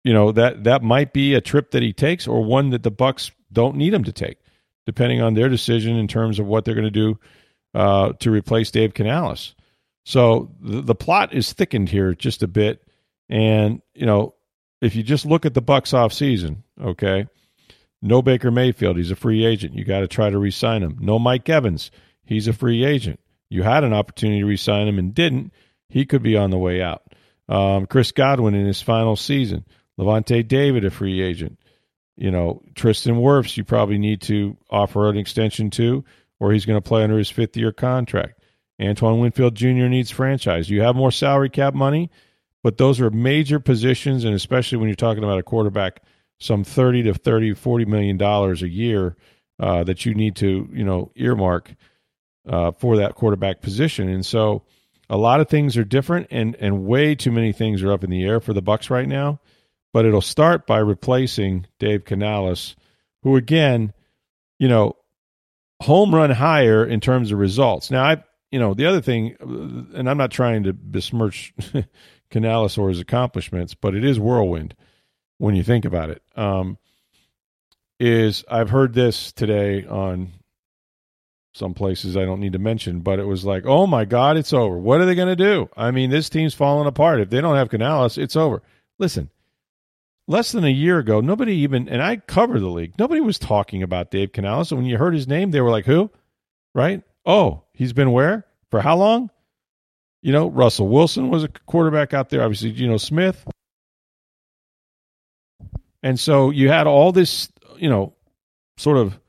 you 0.03 0.11
know 0.11 0.33
that 0.33 0.65
that 0.65 0.83
might 0.83 1.13
be 1.13 1.33
a 1.33 1.41
trip 1.41 1.71
that 1.71 1.81
he 1.83 1.93
takes 1.93 2.27
or 2.27 2.43
one 2.43 2.71
that 2.71 2.83
the 2.83 2.91
Bucs 2.91 3.31
don't 3.51 3.77
need 3.77 3.93
him 3.93 4.03
to 4.03 4.11
take 4.11 4.37
depending 4.85 5.21
on 5.21 5.33
their 5.33 5.47
decision 5.47 5.95
in 5.95 6.09
terms 6.09 6.39
of 6.39 6.45
what 6.45 6.65
they're 6.65 6.75
going 6.75 6.83
to 6.83 6.91
do 6.91 7.17
uh, 7.73 8.13
to 8.19 8.31
replace 8.31 8.71
dave 8.71 8.93
canales. 8.93 9.55
So 10.05 10.51
the, 10.61 10.81
the 10.81 10.95
plot 10.95 11.33
is 11.33 11.53
thickened 11.53 11.89
here 11.89 12.13
just 12.13 12.43
a 12.43 12.47
bit. 12.47 12.83
And 13.29 13.81
you 13.93 14.05
know 14.05 14.35
if 14.81 14.95
you 14.95 15.03
just 15.03 15.25
look 15.25 15.45
at 15.45 15.53
the 15.53 15.61
Bucs 15.61 15.93
off 15.93 16.13
season 16.13 16.63
okay 16.81 17.27
no 18.03 18.21
baker 18.21 18.51
mayfield. 18.51 18.97
He's 18.97 19.11
a 19.11 19.15
free 19.15 19.45
agent. 19.45 19.75
You 19.75 19.85
got 19.85 20.01
to 20.01 20.07
try 20.07 20.29
to 20.29 20.37
re-sign 20.37 20.83
him. 20.83 20.97
No 20.99 21.17
mike 21.17 21.47
evans. 21.47 21.89
He's 22.25 22.49
a 22.49 22.53
free 22.53 22.83
agent. 22.83 23.19
You 23.49 23.63
had 23.63 23.85
an 23.85 23.93
opportunity 23.93 24.41
to 24.41 24.45
re-sign 24.45 24.89
him 24.89 24.99
and 24.99 25.15
didn't. 25.15 25.53
He 25.87 26.05
could 26.05 26.21
be 26.21 26.35
on 26.35 26.49
the 26.49 26.57
way 26.57 26.81
out. 26.81 27.01
Um, 27.47 27.85
chris 27.85 28.11
godwin 28.11 28.55
in 28.55 28.65
his 28.65 28.81
final 28.81 29.15
season. 29.15 29.65
Lavonte 29.97 30.45
David, 30.47 30.85
a 30.85 30.91
free 30.91 31.21
agent. 31.21 31.57
You 32.17 32.31
know, 32.31 32.61
Tristan 32.75 33.15
Wirfs, 33.15 33.57
you 33.57 33.63
probably 33.63 33.97
need 33.97 34.21
to 34.23 34.57
offer 34.69 35.09
an 35.09 35.17
extension 35.17 35.69
to, 35.71 36.03
or 36.43 36.51
he's 36.51 36.65
going 36.65 36.77
to 36.77 36.87
play 36.87 37.03
under 37.03 37.17
his 37.17 37.29
fifth 37.29 37.55
year 37.55 37.71
contract. 37.71 38.39
Antoine 38.81 39.19
Winfield 39.19 39.55
Jr. 39.55 39.87
needs 39.87 40.11
franchise. 40.11 40.69
You 40.69 40.81
have 40.81 40.95
more 40.95 41.11
salary 41.11 41.49
cap 41.49 41.73
money, 41.73 42.09
but 42.63 42.77
those 42.77 42.99
are 42.99 43.09
major 43.09 43.59
positions, 43.59 44.25
and 44.25 44.35
especially 44.35 44.77
when 44.77 44.87
you're 44.87 44.95
talking 44.95 45.23
about 45.23 45.39
a 45.39 45.43
quarterback, 45.43 46.01
some 46.39 46.63
30 46.63 47.03
to 47.03 47.13
30, 47.13 47.53
40 47.53 47.85
million 47.85 48.17
dollars 48.17 48.61
a 48.61 48.67
year 48.67 49.15
uh, 49.59 49.83
that 49.83 50.05
you 50.05 50.13
need 50.13 50.35
to, 50.37 50.67
you 50.73 50.83
know, 50.83 51.11
earmark 51.15 51.73
uh, 52.47 52.71
for 52.71 52.97
that 52.97 53.15
quarterback 53.15 53.61
position. 53.61 54.09
And 54.09 54.25
so 54.25 54.63
a 55.09 55.17
lot 55.17 55.39
of 55.39 55.47
things 55.47 55.77
are 55.77 55.85
different 55.85 56.27
and, 56.31 56.55
and 56.59 56.85
way 56.85 57.15
too 57.15 57.31
many 57.31 57.53
things 57.53 57.83
are 57.83 57.91
up 57.91 58.03
in 58.03 58.09
the 58.09 58.23
air 58.25 58.39
for 58.39 58.53
the 58.53 58.63
Bucs 58.63 58.89
right 58.89 59.07
now 59.07 59.39
but 59.93 60.05
it'll 60.05 60.21
start 60.21 60.65
by 60.65 60.79
replacing 60.79 61.67
Dave 61.79 62.03
Canales, 62.03 62.75
who 63.21 63.37
again, 63.37 63.93
you 64.59 64.67
know, 64.67 64.97
home 65.83 66.13
run 66.13 66.31
higher 66.31 66.85
in 66.85 66.99
terms 66.99 67.31
of 67.31 67.39
results. 67.39 67.91
Now, 67.91 68.03
I, 68.03 68.23
you 68.51 68.59
know, 68.59 68.73
the 68.73 68.85
other 68.85 69.01
thing, 69.01 69.35
and 69.39 70.09
I'm 70.09 70.17
not 70.17 70.31
trying 70.31 70.63
to 70.63 70.73
besmirch 70.73 71.53
Canales 72.31 72.77
or 72.77 72.89
his 72.89 72.99
accomplishments, 72.99 73.73
but 73.73 73.95
it 73.95 74.03
is 74.03 74.19
whirlwind 74.19 74.75
when 75.37 75.55
you 75.55 75.63
think 75.63 75.85
about 75.85 76.09
it. 76.09 76.21
Um, 76.35 76.77
is 77.99 78.43
I've 78.49 78.69
heard 78.69 78.93
this 78.93 79.31
today 79.31 79.85
on 79.85 80.33
some 81.53 81.73
places 81.73 82.17
I 82.17 82.25
don't 82.25 82.39
need 82.39 82.53
to 82.53 82.59
mention, 82.59 83.01
but 83.01 83.19
it 83.19 83.25
was 83.25 83.45
like, 83.45 83.65
oh 83.65 83.85
my 83.85 84.05
God, 84.05 84.37
it's 84.37 84.53
over. 84.53 84.77
What 84.77 84.99
are 84.99 85.05
they 85.05 85.15
going 85.15 85.27
to 85.27 85.35
do? 85.35 85.69
I 85.77 85.91
mean, 85.91 86.09
this 86.09 86.29
team's 86.29 86.55
falling 86.55 86.87
apart. 86.87 87.21
If 87.21 87.29
they 87.29 87.41
don't 87.41 87.55
have 87.55 87.69
Canales, 87.69 88.17
it's 88.17 88.35
over. 88.35 88.61
Listen, 88.97 89.29
less 90.27 90.51
than 90.51 90.63
a 90.63 90.69
year 90.69 90.99
ago, 90.99 91.21
nobody 91.21 91.53
even, 91.57 91.89
and 91.89 92.01
I 92.01 92.17
cover 92.17 92.59
the 92.59 92.69
league, 92.69 92.93
nobody 92.97 93.21
was 93.21 93.39
talking 93.39 93.83
about 93.83 94.11
Dave 94.11 94.31
Canales. 94.31 94.71
And 94.71 94.79
when 94.79 94.89
you 94.89 94.97
heard 94.97 95.13
his 95.13 95.27
name, 95.27 95.51
they 95.51 95.61
were 95.61 95.71
like, 95.71 95.85
who? 95.85 96.09
Right? 96.73 97.03
Oh, 97.25 97.63
he's 97.73 97.93
been 97.93 98.11
where? 98.11 98.45
For 98.71 98.81
how 98.81 98.97
long? 98.97 99.29
You 100.21 100.31
know, 100.31 100.49
Russell 100.49 100.87
Wilson 100.87 101.29
was 101.29 101.43
a 101.43 101.49
quarterback 101.49 102.13
out 102.13 102.29
there. 102.29 102.41
Obviously, 102.41 102.71
you 102.71 102.87
know, 102.87 102.97
Smith. 102.97 103.45
And 106.01 106.19
so 106.19 106.49
you 106.49 106.69
had 106.69 106.87
all 106.87 107.11
this, 107.11 107.49
you 107.77 107.89
know, 107.89 108.13
sort 108.77 108.97
of 108.97 109.19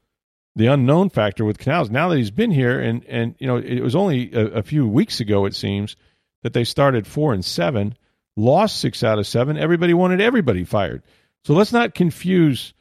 the 0.57 0.69
unknown 0.69 1.11
factor 1.11 1.45
with 1.45 1.59
Canales. 1.59 1.91
Now 1.91 2.09
that 2.09 2.17
he's 2.17 2.31
been 2.31 2.51
here, 2.51 2.81
and 2.81 3.05
and 3.07 3.35
you 3.39 3.47
know, 3.47 3.57
it 3.57 3.81
was 3.81 3.97
only 3.97 4.33
a, 4.33 4.47
a 4.47 4.63
few 4.63 4.87
weeks 4.87 5.21
ago, 5.21 5.47
it 5.47 5.55
seems, 5.55 5.97
that 6.43 6.53
they 6.53 6.65
started 6.65 7.07
four 7.07 7.33
and 7.33 7.45
seven 7.45 7.97
lost 8.37 8.81
six 8.81 9.03
out 9.03 9.19
of 9.19 9.26
seven. 9.26 9.57
Everybody 9.57 9.95
wanted 9.95 10.21
everybody 10.21 10.64
fired. 10.64 11.03
So 11.45 11.55
let's 11.55 11.73
not 11.73 11.95
confuse 11.95 12.75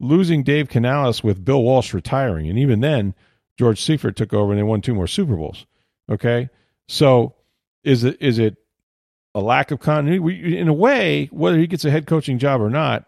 losing 0.00 0.42
Dave 0.42 0.68
Canales 0.68 1.22
with 1.22 1.44
Bill 1.44 1.62
Walsh 1.62 1.94
retiring. 1.94 2.48
And 2.48 2.58
even 2.58 2.80
then, 2.80 3.14
George 3.58 3.82
Seifert 3.82 4.16
took 4.16 4.32
over 4.32 4.52
and 4.52 4.58
they 4.58 4.64
won 4.64 4.80
two 4.80 4.94
more 4.94 5.06
Super 5.06 5.36
Bowls. 5.36 5.66
Okay. 6.10 6.48
So 6.88 7.34
is 7.82 8.04
it, 8.04 8.16
is 8.20 8.38
it 8.38 8.56
a 9.34 9.40
lack 9.40 9.70
of 9.70 9.80
continuity? 9.80 10.58
In 10.58 10.68
a 10.68 10.72
way, 10.72 11.28
whether 11.32 11.58
he 11.58 11.66
gets 11.66 11.84
a 11.84 11.90
head 11.90 12.06
coaching 12.06 12.38
job 12.38 12.60
or 12.60 12.70
not, 12.70 13.06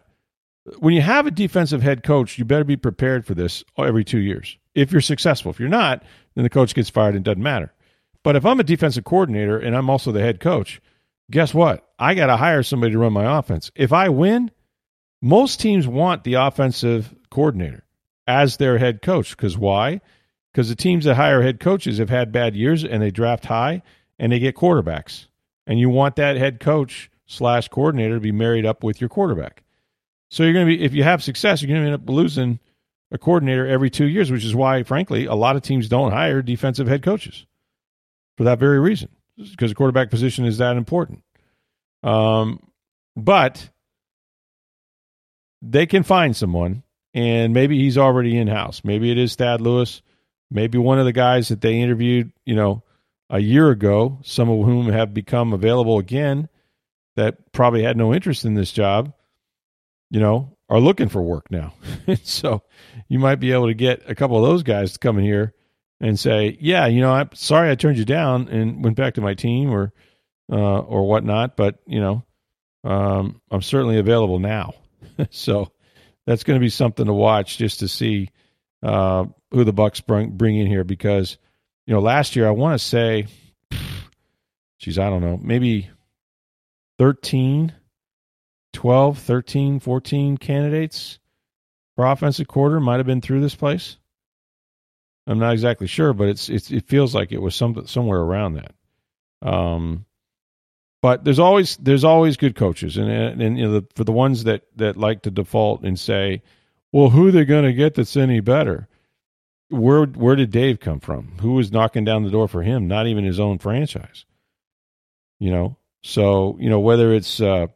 when 0.79 0.93
you 0.93 1.01
have 1.01 1.25
a 1.25 1.31
defensive 1.31 1.81
head 1.81 2.03
coach, 2.03 2.37
you 2.37 2.45
better 2.45 2.63
be 2.63 2.75
prepared 2.75 3.25
for 3.25 3.33
this 3.33 3.63
every 3.77 4.03
two 4.03 4.19
years. 4.19 4.57
If 4.75 4.91
you're 4.91 5.01
successful, 5.01 5.49
if 5.49 5.59
you're 5.59 5.69
not, 5.69 6.03
then 6.35 6.43
the 6.43 6.49
coach 6.49 6.75
gets 6.75 6.89
fired 6.89 7.15
and 7.15 7.23
doesn't 7.23 7.41
matter. 7.41 7.73
But 8.23 8.35
if 8.35 8.45
I'm 8.45 8.59
a 8.59 8.63
defensive 8.63 9.05
coordinator 9.05 9.57
and 9.57 9.75
I'm 9.75 9.89
also 9.89 10.11
the 10.11 10.19
head 10.19 10.39
coach, 10.39 10.81
guess 11.31 11.53
what? 11.53 11.87
I 11.99 12.15
got 12.15 12.27
to 12.27 12.37
hire 12.37 12.63
somebody 12.63 12.93
to 12.93 12.99
run 12.99 13.13
my 13.13 13.39
offense. 13.39 13.71
If 13.75 13.93
I 13.93 14.09
win, 14.09 14.51
most 15.21 15.59
teams 15.59 15.87
want 15.87 16.23
the 16.23 16.35
offensive 16.35 17.13
coordinator 17.29 17.83
as 18.27 18.57
their 18.57 18.77
head 18.77 19.01
coach. 19.01 19.35
Because 19.35 19.57
why? 19.57 20.01
Because 20.51 20.69
the 20.69 20.75
teams 20.75 21.05
that 21.05 21.15
hire 21.15 21.41
head 21.41 21.59
coaches 21.59 21.97
have 21.97 22.09
had 22.09 22.31
bad 22.31 22.55
years 22.55 22.83
and 22.83 23.01
they 23.01 23.11
draft 23.11 23.45
high 23.45 23.81
and 24.19 24.31
they 24.31 24.39
get 24.39 24.55
quarterbacks. 24.55 25.27
And 25.65 25.79
you 25.79 25.89
want 25.89 26.15
that 26.15 26.37
head 26.37 26.59
coach 26.59 27.11
slash 27.25 27.67
coordinator 27.67 28.15
to 28.15 28.21
be 28.21 28.31
married 28.31 28.65
up 28.65 28.83
with 28.83 29.01
your 29.01 29.09
quarterback. 29.09 29.63
So 30.29 30.43
you're 30.43 30.53
going 30.53 30.67
to 30.67 30.77
be, 30.77 30.83
if 30.83 30.93
you 30.93 31.03
have 31.03 31.23
success, 31.23 31.61
you're 31.61 31.69
going 31.69 31.81
to 31.81 31.91
end 31.91 32.01
up 32.01 32.09
losing 32.09 32.59
a 33.11 33.17
coordinator 33.17 33.65
every 33.65 33.89
two 33.89 34.05
years, 34.05 34.31
which 34.31 34.43
is 34.43 34.55
why, 34.55 34.83
frankly, 34.83 35.25
a 35.25 35.35
lot 35.35 35.55
of 35.55 35.61
teams 35.61 35.87
don't 35.87 36.11
hire 36.11 36.41
defensive 36.41 36.87
head 36.87 37.03
coaches 37.03 37.45
for 38.37 38.43
that 38.43 38.59
very 38.59 38.79
reason 38.79 39.09
because 39.37 39.71
the 39.71 39.75
quarterback 39.75 40.09
position 40.09 40.45
is 40.45 40.57
that 40.57 40.77
important. 40.77 41.23
Um, 42.03 42.59
but 43.15 43.69
they 45.61 45.85
can 45.85 46.03
find 46.03 46.35
someone, 46.35 46.83
and 47.13 47.53
maybe 47.53 47.77
he's 47.77 47.97
already 47.97 48.37
in 48.37 48.47
house. 48.47 48.81
Maybe 48.83 49.11
it 49.11 49.17
is 49.17 49.35
Thad 49.35 49.61
Lewis. 49.61 50.01
Maybe 50.49 50.77
one 50.77 50.99
of 50.99 51.05
the 51.05 51.13
guys 51.13 51.49
that 51.49 51.61
they 51.61 51.79
interviewed, 51.79 52.31
you 52.45 52.55
know, 52.55 52.83
a 53.29 53.39
year 53.39 53.69
ago, 53.69 54.19
some 54.23 54.49
of 54.49 54.65
whom 54.65 54.89
have 54.89 55.13
become 55.13 55.51
available 55.51 55.99
again, 55.99 56.47
that 57.15 57.51
probably 57.51 57.83
had 57.83 57.97
no 57.97 58.13
interest 58.13 58.45
in 58.45 58.53
this 58.53 58.71
job, 58.71 59.13
you 60.09 60.19
know, 60.19 60.55
are 60.69 60.79
looking 60.79 61.09
for 61.09 61.21
work 61.21 61.49
now. 61.51 61.73
so 62.23 62.61
you 63.09 63.19
might 63.19 63.39
be 63.39 63.51
able 63.51 63.67
to 63.67 63.73
get 63.73 64.09
a 64.09 64.15
couple 64.15 64.37
of 64.37 64.49
those 64.49 64.63
guys 64.63 64.93
to 64.93 64.99
come 64.99 65.17
in 65.17 65.25
here 65.25 65.53
and 65.99 66.19
say, 66.19 66.57
"Yeah, 66.59 66.87
you 66.87 67.01
know, 67.01 67.11
I'm 67.11 67.29
sorry 67.33 67.69
I 67.69 67.75
turned 67.75 67.97
you 67.97 68.05
down 68.05 68.47
and 68.49 68.83
went 68.83 68.95
back 68.95 69.15
to 69.15 69.21
my 69.21 69.33
team 69.33 69.71
or 69.71 69.93
uh, 70.51 70.79
or 70.79 71.07
whatnot, 71.07 71.57
but 71.57 71.79
you 71.85 71.99
know, 71.99 72.23
um, 72.83 73.41
I'm 73.51 73.61
certainly 73.61 73.99
available 73.99 74.39
now." 74.39 74.73
so 75.29 75.71
that's 76.25 76.43
going 76.43 76.59
to 76.59 76.63
be 76.63 76.69
something 76.69 77.05
to 77.05 77.13
watch 77.13 77.57
just 77.57 77.79
to 77.79 77.87
see 77.87 78.29
uh, 78.83 79.25
who 79.51 79.63
the 79.63 79.73
Bucs 79.73 80.05
bring 80.05 80.31
bring 80.31 80.57
in 80.57 80.67
here 80.67 80.83
because 80.83 81.37
you 81.85 81.93
know 81.93 82.01
last 82.01 82.35
year 82.35 82.47
I 82.47 82.51
want 82.51 82.79
to 82.79 82.85
say, 82.85 83.27
geez, 84.79 84.99
I 84.99 85.09
don't 85.09 85.21
know, 85.21 85.39
maybe 85.41 85.89
13, 86.99 87.73
12, 88.73 89.17
13, 89.19 89.79
14 89.79 90.37
candidates 90.37 91.19
for 91.95 92.05
offensive 92.05 92.47
quarter 92.47 92.79
might 92.79 92.97
have 92.97 93.05
been 93.05 93.21
through 93.21 93.41
this 93.41 93.55
place. 93.55 93.97
I'm 95.27 95.39
not 95.39 95.53
exactly 95.53 95.87
sure, 95.87 96.13
but 96.13 96.29
it's, 96.29 96.49
it's 96.49 96.71
it 96.71 96.87
feels 96.87 97.13
like 97.13 97.31
it 97.31 97.41
was 97.41 97.55
some 97.55 97.85
somewhere 97.85 98.19
around 98.19 98.53
that. 98.53 98.73
Um, 99.41 100.05
but 101.01 101.23
there's 101.23 101.39
always 101.39 101.77
there's 101.77 102.03
always 102.03 102.37
good 102.37 102.55
coaches, 102.55 102.97
and 102.97 103.09
and, 103.09 103.41
and 103.41 103.57
you 103.57 103.65
know 103.65 103.79
the, 103.79 103.87
for 103.95 104.03
the 104.03 104.11
ones 104.11 104.45
that 104.45 104.63
that 104.77 104.97
like 104.97 105.23
to 105.23 105.31
default 105.31 105.83
and 105.83 105.99
say, 105.99 106.41
well, 106.91 107.09
who 107.09 107.27
are 107.27 107.31
they 107.31 107.45
going 107.45 107.65
to 107.65 107.73
get 107.73 107.95
that's 107.95 108.17
any 108.17 108.39
better? 108.39 108.87
Where 109.69 110.05
where 110.05 110.35
did 110.35 110.51
Dave 110.51 110.79
come 110.79 111.01
from? 111.01 111.33
Who 111.41 111.53
was 111.53 111.71
knocking 111.71 112.05
down 112.05 112.23
the 112.23 112.31
door 112.31 112.47
for 112.47 112.63
him? 112.63 112.87
Not 112.87 113.07
even 113.07 113.25
his 113.25 113.39
own 113.39 113.59
franchise. 113.59 114.25
You 115.39 115.51
know, 115.51 115.77
so 116.03 116.57
you 116.59 116.69
know 116.69 116.79
whether 116.79 117.13
it's 117.13 117.41
uh, 117.41 117.67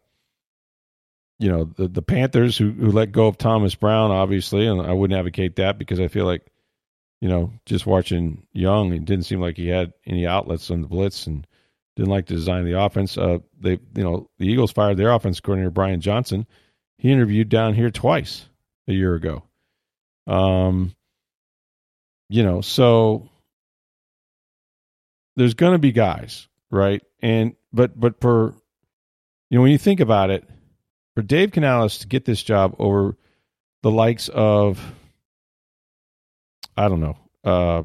you 1.37 1.51
know 1.51 1.65
the 1.65 1.87
the 1.87 2.01
Panthers 2.01 2.57
who 2.57 2.71
who 2.71 2.91
let 2.91 3.11
go 3.11 3.27
of 3.27 3.37
Thomas 3.37 3.75
Brown, 3.75 4.09
obviously, 4.09 4.65
and 4.65 4.81
I 4.81 4.93
wouldn't 4.93 5.17
advocate 5.17 5.57
that 5.57 5.77
because 5.77 5.99
I 5.99 6.07
feel 6.07 6.25
like 6.25 6.50
you 7.21 7.29
know, 7.29 7.53
just 7.65 7.85
watching 7.85 8.45
Young, 8.51 8.91
it 8.91 9.05
didn't 9.05 9.25
seem 9.25 9.39
like 9.39 9.55
he 9.55 9.67
had 9.67 9.93
any 10.05 10.25
outlets 10.25 10.71
on 10.71 10.81
the 10.81 10.87
blitz 10.87 11.27
and 11.27 11.45
didn't 11.95 12.09
like 12.09 12.25
to 12.25 12.33
design 12.33 12.65
the 12.65 12.79
offense. 12.79 13.17
Uh, 13.17 13.37
they, 13.59 13.79
you 13.95 14.03
know, 14.03 14.29
the 14.39 14.47
Eagles 14.47 14.71
fired 14.71 14.97
their 14.97 15.11
offense 15.11 15.39
coordinator 15.39 15.69
Brian 15.69 16.01
Johnson. 16.01 16.47
He 16.97 17.11
interviewed 17.11 17.49
down 17.49 17.75
here 17.75 17.91
twice 17.91 18.45
a 18.87 18.93
year 18.93 19.13
ago. 19.13 19.43
Um, 20.25 20.95
you 22.27 22.43
know, 22.43 22.61
so 22.61 23.29
there's 25.35 25.53
going 25.53 25.73
to 25.73 25.79
be 25.79 25.91
guys, 25.91 26.47
right? 26.71 27.03
And 27.21 27.55
but 27.71 27.99
but 27.99 28.19
for 28.19 28.55
you 29.49 29.57
know, 29.57 29.61
when 29.61 29.71
you 29.71 29.77
think 29.77 29.99
about 29.99 30.31
it, 30.31 30.47
for 31.13 31.21
Dave 31.21 31.51
Canales 31.51 31.99
to 31.99 32.07
get 32.07 32.25
this 32.25 32.41
job 32.41 32.75
over 32.79 33.17
the 33.83 33.91
likes 33.91 34.29
of 34.29 34.79
I 36.81 36.89
don't 36.89 36.99
know. 36.99 37.17
Uh, 37.43 37.83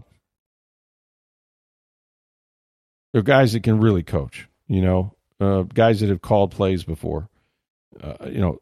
they're 3.13 3.23
guys 3.23 3.53
that 3.53 3.63
can 3.63 3.79
really 3.79 4.03
coach. 4.03 4.49
You 4.69 4.81
know, 4.81 5.15
uh, 5.39 5.63
guys 5.63 6.01
that 6.01 6.09
have 6.09 6.23
called 6.23 6.51
plays 6.53 6.83
before. 6.83 7.29
Uh, 8.03 8.27
you 8.27 8.41
know, 8.41 8.59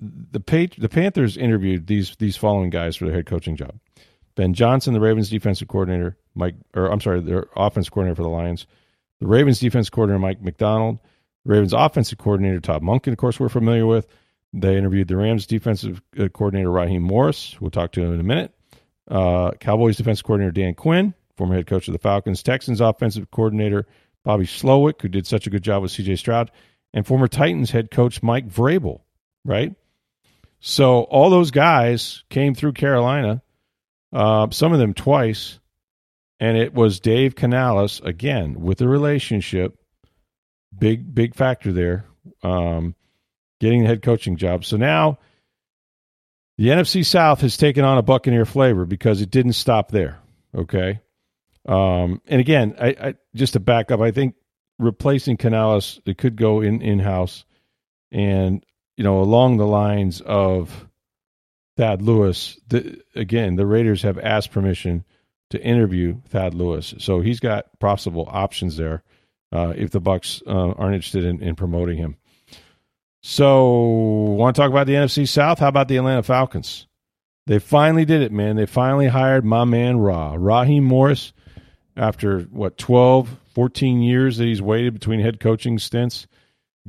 the 0.00 0.40
the 0.78 0.88
Panthers 0.88 1.36
interviewed 1.36 1.88
these 1.88 2.14
these 2.18 2.36
following 2.36 2.70
guys 2.70 2.96
for 2.96 3.06
their 3.06 3.14
head 3.14 3.26
coaching 3.26 3.56
job: 3.56 3.74
Ben 4.36 4.54
Johnson, 4.54 4.94
the 4.94 5.00
Ravens 5.00 5.30
defensive 5.30 5.66
coordinator, 5.66 6.16
Mike, 6.34 6.54
or 6.74 6.86
I'm 6.86 7.00
sorry, 7.00 7.20
their 7.20 7.46
offense 7.56 7.88
coordinator 7.88 8.16
for 8.16 8.22
the 8.22 8.28
Lions, 8.28 8.68
the 9.20 9.26
Ravens 9.26 9.58
defense 9.58 9.90
coordinator 9.90 10.20
Mike 10.20 10.42
Macdonald, 10.42 11.00
Ravens 11.44 11.72
offensive 11.72 12.18
coordinator 12.18 12.60
Todd 12.60 12.82
Monken, 12.82 13.12
of 13.12 13.18
course, 13.18 13.40
we're 13.40 13.48
familiar 13.48 13.86
with. 13.86 14.06
They 14.52 14.76
interviewed 14.76 15.08
the 15.08 15.16
Rams 15.16 15.46
defensive 15.46 16.00
uh, 16.18 16.28
coordinator 16.28 16.70
Raheem 16.70 17.02
Morris. 17.02 17.60
We'll 17.60 17.70
talk 17.70 17.92
to 17.92 18.02
him 18.02 18.14
in 18.14 18.20
a 18.20 18.24
minute. 18.24 18.54
Uh, 19.10 19.50
Cowboys 19.58 19.96
defense 19.96 20.22
coordinator 20.22 20.52
Dan 20.52 20.74
Quinn, 20.74 21.14
former 21.36 21.56
head 21.56 21.66
coach 21.66 21.88
of 21.88 21.92
the 21.92 21.98
Falcons. 21.98 22.42
Texans 22.42 22.80
offensive 22.80 23.30
coordinator 23.30 23.86
Bobby 24.24 24.44
Slowik, 24.44 25.02
who 25.02 25.08
did 25.08 25.26
such 25.26 25.46
a 25.46 25.50
good 25.50 25.62
job 25.62 25.82
with 25.82 25.92
CJ 25.92 26.18
Stroud, 26.18 26.50
and 26.92 27.06
former 27.06 27.28
Titans 27.28 27.70
head 27.70 27.90
coach 27.90 28.22
Mike 28.22 28.48
Vrabel, 28.48 29.00
right? 29.44 29.74
So 30.60 31.02
all 31.04 31.30
those 31.30 31.50
guys 31.50 32.22
came 32.28 32.54
through 32.54 32.72
Carolina, 32.72 33.42
uh, 34.12 34.48
some 34.50 34.72
of 34.72 34.78
them 34.78 34.94
twice, 34.94 35.58
and 36.38 36.56
it 36.56 36.74
was 36.74 37.00
Dave 37.00 37.34
Canales 37.34 38.00
again 38.04 38.60
with 38.60 38.78
the 38.78 38.88
relationship, 38.88 39.78
big 40.76 41.14
big 41.14 41.34
factor 41.34 41.72
there, 41.72 42.06
um, 42.42 42.94
getting 43.58 43.82
the 43.82 43.88
head 43.88 44.02
coaching 44.02 44.36
job. 44.36 44.64
So 44.64 44.76
now 44.76 45.18
the 46.60 46.68
NFC 46.68 47.06
South 47.06 47.40
has 47.40 47.56
taken 47.56 47.86
on 47.86 47.96
a 47.96 48.02
Buccaneer 48.02 48.44
flavor 48.44 48.84
because 48.84 49.22
it 49.22 49.30
didn't 49.30 49.54
stop 49.54 49.90
there. 49.90 50.18
Okay. 50.54 51.00
Um, 51.66 52.20
and 52.26 52.38
again, 52.38 52.76
I, 52.78 52.88
I, 52.88 53.14
just 53.34 53.54
to 53.54 53.60
back 53.60 53.90
up, 53.90 54.00
I 54.00 54.10
think 54.10 54.34
replacing 54.78 55.38
Canales, 55.38 56.02
it 56.04 56.18
could 56.18 56.36
go 56.36 56.60
in 56.60 56.82
in 56.82 56.98
house, 56.98 57.46
and 58.12 58.62
you 58.98 59.04
know 59.04 59.22
along 59.22 59.56
the 59.56 59.66
lines 59.66 60.20
of 60.20 60.86
Thad 61.78 62.02
Lewis. 62.02 62.60
The, 62.68 63.00
again, 63.14 63.56
the 63.56 63.66
Raiders 63.66 64.02
have 64.02 64.18
asked 64.18 64.50
permission 64.50 65.06
to 65.48 65.62
interview 65.62 66.20
Thad 66.28 66.52
Lewis, 66.52 66.92
so 66.98 67.22
he's 67.22 67.40
got 67.40 67.78
possible 67.78 68.28
options 68.30 68.76
there 68.76 69.02
uh, 69.50 69.72
if 69.74 69.92
the 69.92 70.00
Bucs 70.00 70.42
uh, 70.46 70.74
aren't 70.78 70.94
interested 70.94 71.24
in, 71.24 71.42
in 71.42 71.56
promoting 71.56 71.96
him. 71.96 72.18
So, 73.22 73.68
want 73.70 74.56
to 74.56 74.62
talk 74.62 74.70
about 74.70 74.86
the 74.86 74.94
NFC 74.94 75.28
South? 75.28 75.58
How 75.58 75.68
about 75.68 75.88
the 75.88 75.98
Atlanta 75.98 76.22
Falcons? 76.22 76.86
They 77.46 77.58
finally 77.58 78.04
did 78.04 78.22
it, 78.22 78.32
man. 78.32 78.56
They 78.56 78.66
finally 78.66 79.08
hired 79.08 79.44
my 79.44 79.64
man 79.64 79.98
Ra, 79.98 80.36
Raheem 80.38 80.84
Morris, 80.84 81.32
after 81.96 82.42
what 82.44 82.78
12, 82.78 83.36
14 83.52 84.02
years 84.02 84.38
that 84.38 84.44
he's 84.44 84.62
waited 84.62 84.94
between 84.94 85.20
head 85.20 85.38
coaching 85.38 85.78
stints. 85.78 86.26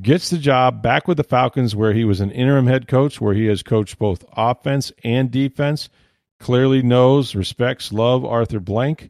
gets 0.01 0.29
the 0.29 0.37
job 0.37 0.81
back 0.81 1.07
with 1.07 1.17
the 1.17 1.23
Falcons, 1.23 1.75
where 1.75 1.91
he 1.91 2.05
was 2.05 2.21
an 2.21 2.31
interim 2.31 2.67
head 2.67 2.87
coach, 2.87 3.19
where 3.19 3.33
he 3.33 3.47
has 3.47 3.61
coached 3.61 3.99
both 3.99 4.23
offense 4.31 4.91
and 5.03 5.31
defense. 5.31 5.89
Clearly 6.39 6.81
knows, 6.81 7.35
respects, 7.35 7.91
love 7.91 8.23
Arthur 8.23 8.59
Blank, 8.61 9.09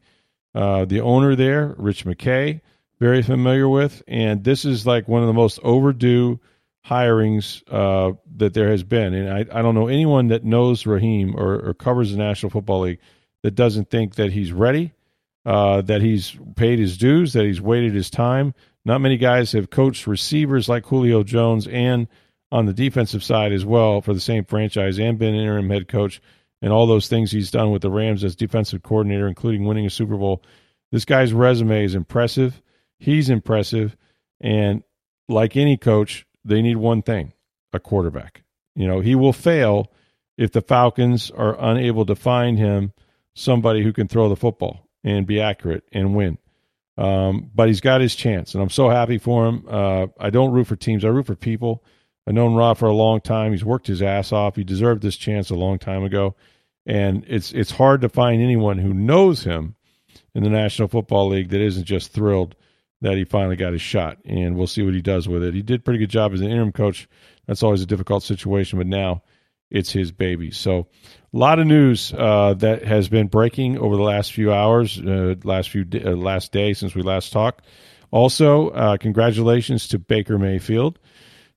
uh, 0.55 0.85
the 0.85 1.01
owner 1.01 1.35
there, 1.35 1.75
Rich 1.77 2.05
McKay, 2.05 2.61
very 2.99 3.21
familiar 3.21 3.69
with, 3.69 4.01
and 4.07 4.43
this 4.43 4.65
is 4.65 4.87
like 4.87 5.07
one 5.07 5.21
of 5.21 5.27
the 5.27 5.33
most 5.33 5.59
overdue 5.63 6.39
hirings 6.85 7.63
uh, 7.69 8.15
that 8.37 8.53
there 8.53 8.69
has 8.69 8.83
been. 8.83 9.13
And 9.13 9.29
I, 9.29 9.59
I 9.59 9.61
don't 9.61 9.75
know 9.75 9.87
anyone 9.87 10.27
that 10.27 10.43
knows 10.43 10.85
Raheem 10.85 11.35
or, 11.35 11.69
or 11.69 11.73
covers 11.73 12.11
the 12.11 12.17
National 12.17 12.49
Football 12.49 12.81
League 12.81 12.99
that 13.43 13.55
doesn't 13.55 13.89
think 13.89 14.15
that 14.15 14.31
he's 14.31 14.51
ready, 14.51 14.93
uh, 15.45 15.81
that 15.81 16.01
he's 16.01 16.37
paid 16.55 16.79
his 16.79 16.97
dues, 16.97 17.33
that 17.33 17.45
he's 17.45 17.61
waited 17.61 17.93
his 17.93 18.09
time. 18.09 18.53
Not 18.83 19.01
many 19.01 19.17
guys 19.17 19.51
have 19.51 19.69
coached 19.69 20.07
receivers 20.07 20.67
like 20.67 20.85
Julio 20.85 21.23
Jones 21.23 21.67
and 21.67 22.07
on 22.51 22.65
the 22.65 22.73
defensive 22.73 23.23
side 23.23 23.53
as 23.53 23.65
well 23.65 24.01
for 24.01 24.13
the 24.13 24.19
same 24.19 24.43
franchise 24.43 24.99
and 24.99 25.17
been 25.17 25.35
interim 25.35 25.69
head 25.69 25.87
coach 25.87 26.21
and 26.61 26.73
all 26.73 26.85
those 26.85 27.07
things 27.07 27.31
he's 27.31 27.51
done 27.51 27.71
with 27.71 27.81
the 27.81 27.89
Rams 27.89 28.23
as 28.23 28.35
defensive 28.35 28.83
coordinator, 28.83 29.27
including 29.27 29.65
winning 29.65 29.85
a 29.85 29.89
Super 29.89 30.17
Bowl. 30.17 30.43
This 30.91 31.05
guy's 31.05 31.33
resume 31.33 31.85
is 31.85 31.95
impressive. 31.95 32.61
He's 32.99 33.29
impressive. 33.29 33.95
And 34.41 34.83
like 35.29 35.55
any 35.55 35.77
coach, 35.77 36.25
they 36.43 36.61
need 36.61 36.77
one 36.77 37.01
thing 37.01 37.33
a 37.73 37.79
quarterback. 37.79 38.43
You 38.75 38.87
know, 38.87 38.99
he 38.99 39.15
will 39.15 39.33
fail 39.33 39.91
if 40.37 40.51
the 40.51 40.61
Falcons 40.61 41.31
are 41.31 41.57
unable 41.59 42.05
to 42.05 42.15
find 42.15 42.57
him 42.57 42.93
somebody 43.33 43.83
who 43.83 43.93
can 43.93 44.07
throw 44.07 44.29
the 44.29 44.35
football 44.35 44.87
and 45.03 45.25
be 45.25 45.39
accurate 45.39 45.83
and 45.91 46.15
win. 46.15 46.37
Um, 46.97 47.49
but 47.53 47.67
he's 47.67 47.81
got 47.81 48.01
his 48.01 48.15
chance, 48.15 48.53
and 48.53 48.61
I'm 48.61 48.69
so 48.69 48.89
happy 48.89 49.17
for 49.17 49.47
him. 49.47 49.65
Uh, 49.67 50.07
I 50.19 50.29
don't 50.29 50.51
root 50.51 50.67
for 50.67 50.75
teams, 50.75 51.05
I 51.05 51.07
root 51.07 51.25
for 51.25 51.35
people. 51.35 51.83
I've 52.27 52.35
known 52.35 52.53
Rod 52.53 52.77
for 52.77 52.85
a 52.85 52.93
long 52.93 53.21
time. 53.21 53.51
He's 53.51 53.65
worked 53.65 53.87
his 53.87 54.01
ass 54.01 54.31
off. 54.31 54.55
He 54.55 54.63
deserved 54.63 55.01
this 55.01 55.17
chance 55.17 55.49
a 55.49 55.55
long 55.55 55.79
time 55.79 56.03
ago. 56.03 56.35
And 56.85 57.23
it's 57.27 57.51
it's 57.51 57.71
hard 57.71 58.01
to 58.01 58.09
find 58.09 58.41
anyone 58.41 58.77
who 58.77 58.93
knows 58.93 59.43
him 59.43 59.75
in 60.33 60.43
the 60.43 60.49
National 60.49 60.87
Football 60.87 61.29
League 61.29 61.49
that 61.49 61.61
isn't 61.61 61.85
just 61.85 62.11
thrilled 62.11 62.55
that 63.01 63.17
he 63.17 63.23
finally 63.23 63.55
got 63.55 63.73
his 63.73 63.81
shot, 63.81 64.17
and 64.25 64.55
we'll 64.55 64.67
see 64.67 64.83
what 64.83 64.93
he 64.93 65.01
does 65.01 65.27
with 65.27 65.43
it. 65.43 65.53
He 65.53 65.61
did 65.61 65.83
pretty 65.83 65.99
good 65.99 66.09
job 66.09 66.33
as 66.33 66.41
an 66.41 66.51
interim 66.51 66.71
coach. 66.71 67.07
That's 67.47 67.63
always 67.63 67.81
a 67.81 67.87
difficult 67.87 68.23
situation, 68.23 68.77
but 68.77 68.87
now 68.87 69.23
it's 69.71 69.91
his 69.91 70.11
baby. 70.11 70.51
So, 70.51 70.87
a 71.33 71.37
lot 71.37 71.59
of 71.59 71.67
news 71.67 72.13
uh, 72.15 72.53
that 72.55 72.83
has 72.83 73.09
been 73.09 73.27
breaking 73.27 73.77
over 73.77 73.95
the 73.95 74.03
last 74.03 74.33
few 74.33 74.53
hours, 74.53 74.99
uh, 74.99 75.35
last 75.43 75.69
few 75.69 75.85
uh, 75.93 76.11
last 76.11 76.51
day 76.51 76.73
since 76.73 76.93
we 76.93 77.01
last 77.01 77.31
talked. 77.31 77.65
Also, 78.11 78.69
uh, 78.69 78.97
congratulations 78.97 79.87
to 79.89 79.99
Baker 79.99 80.37
Mayfield. 80.37 80.99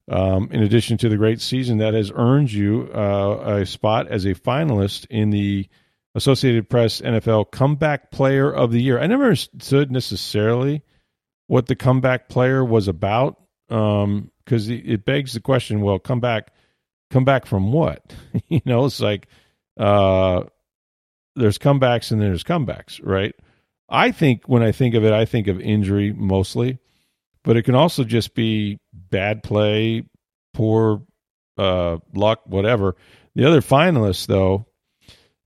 Um, 0.07 0.51
in 0.53 0.63
addition 0.63 0.99
to 0.99 1.09
the 1.09 1.17
great 1.17 1.41
season 1.41 1.79
that 1.79 1.95
has 1.95 2.13
earned 2.15 2.53
you 2.53 2.91
uh, 2.95 3.61
a 3.61 3.67
spot 3.67 4.07
as 4.09 4.27
a 4.27 4.35
finalist 4.35 5.07
in 5.09 5.31
the 5.31 5.67
Associated 6.15 6.69
Press 6.69 7.01
NFL 7.01 7.51
Comeback 7.51 8.11
Player 8.11 8.53
of 8.53 8.71
the 8.71 8.83
Year. 8.83 9.01
I 9.01 9.07
never 9.07 9.25
understood 9.25 9.91
necessarily 9.91 10.83
what 11.47 11.67
the 11.67 11.77
comeback 11.77 12.29
player 12.29 12.65
was 12.65 12.89
about 12.89 13.41
because 13.69 14.05
um, 14.05 14.31
it 14.49 15.05
begs 15.05 15.33
the 15.33 15.41
question 15.41 15.81
well 15.81 15.99
come 15.99 16.21
back 16.21 16.53
come 17.11 17.25
back 17.25 17.47
from 17.47 17.73
what? 17.73 18.15
You 18.49 18.61
know 18.65 18.85
it's 18.87 19.01
like 19.01 19.29
uh, 19.79 20.45
there's 21.37 21.59
comebacks 21.59 22.11
and 22.13 22.21
there's 22.21 22.45
comebacks 22.45 23.01
right? 23.03 23.35
I 23.89 24.13
think 24.13 24.45
when 24.47 24.63
i 24.63 24.73
think 24.73 24.95
of 24.95 25.05
it 25.05 25.13
i 25.13 25.27
think 25.27 25.47
of 25.47 25.61
injury 25.61 26.13
mostly 26.13 26.79
but 27.43 27.57
it 27.57 27.65
can 27.65 27.75
also 27.75 28.03
just 28.03 28.35
be 28.35 28.79
bad 28.93 29.43
play 29.43 30.05
poor 30.55 31.03
uh, 31.57 31.99
luck 32.15 32.41
whatever. 32.47 32.97
The 33.37 33.47
other 33.47 33.61
finalists 33.61 34.27
though 34.27 34.67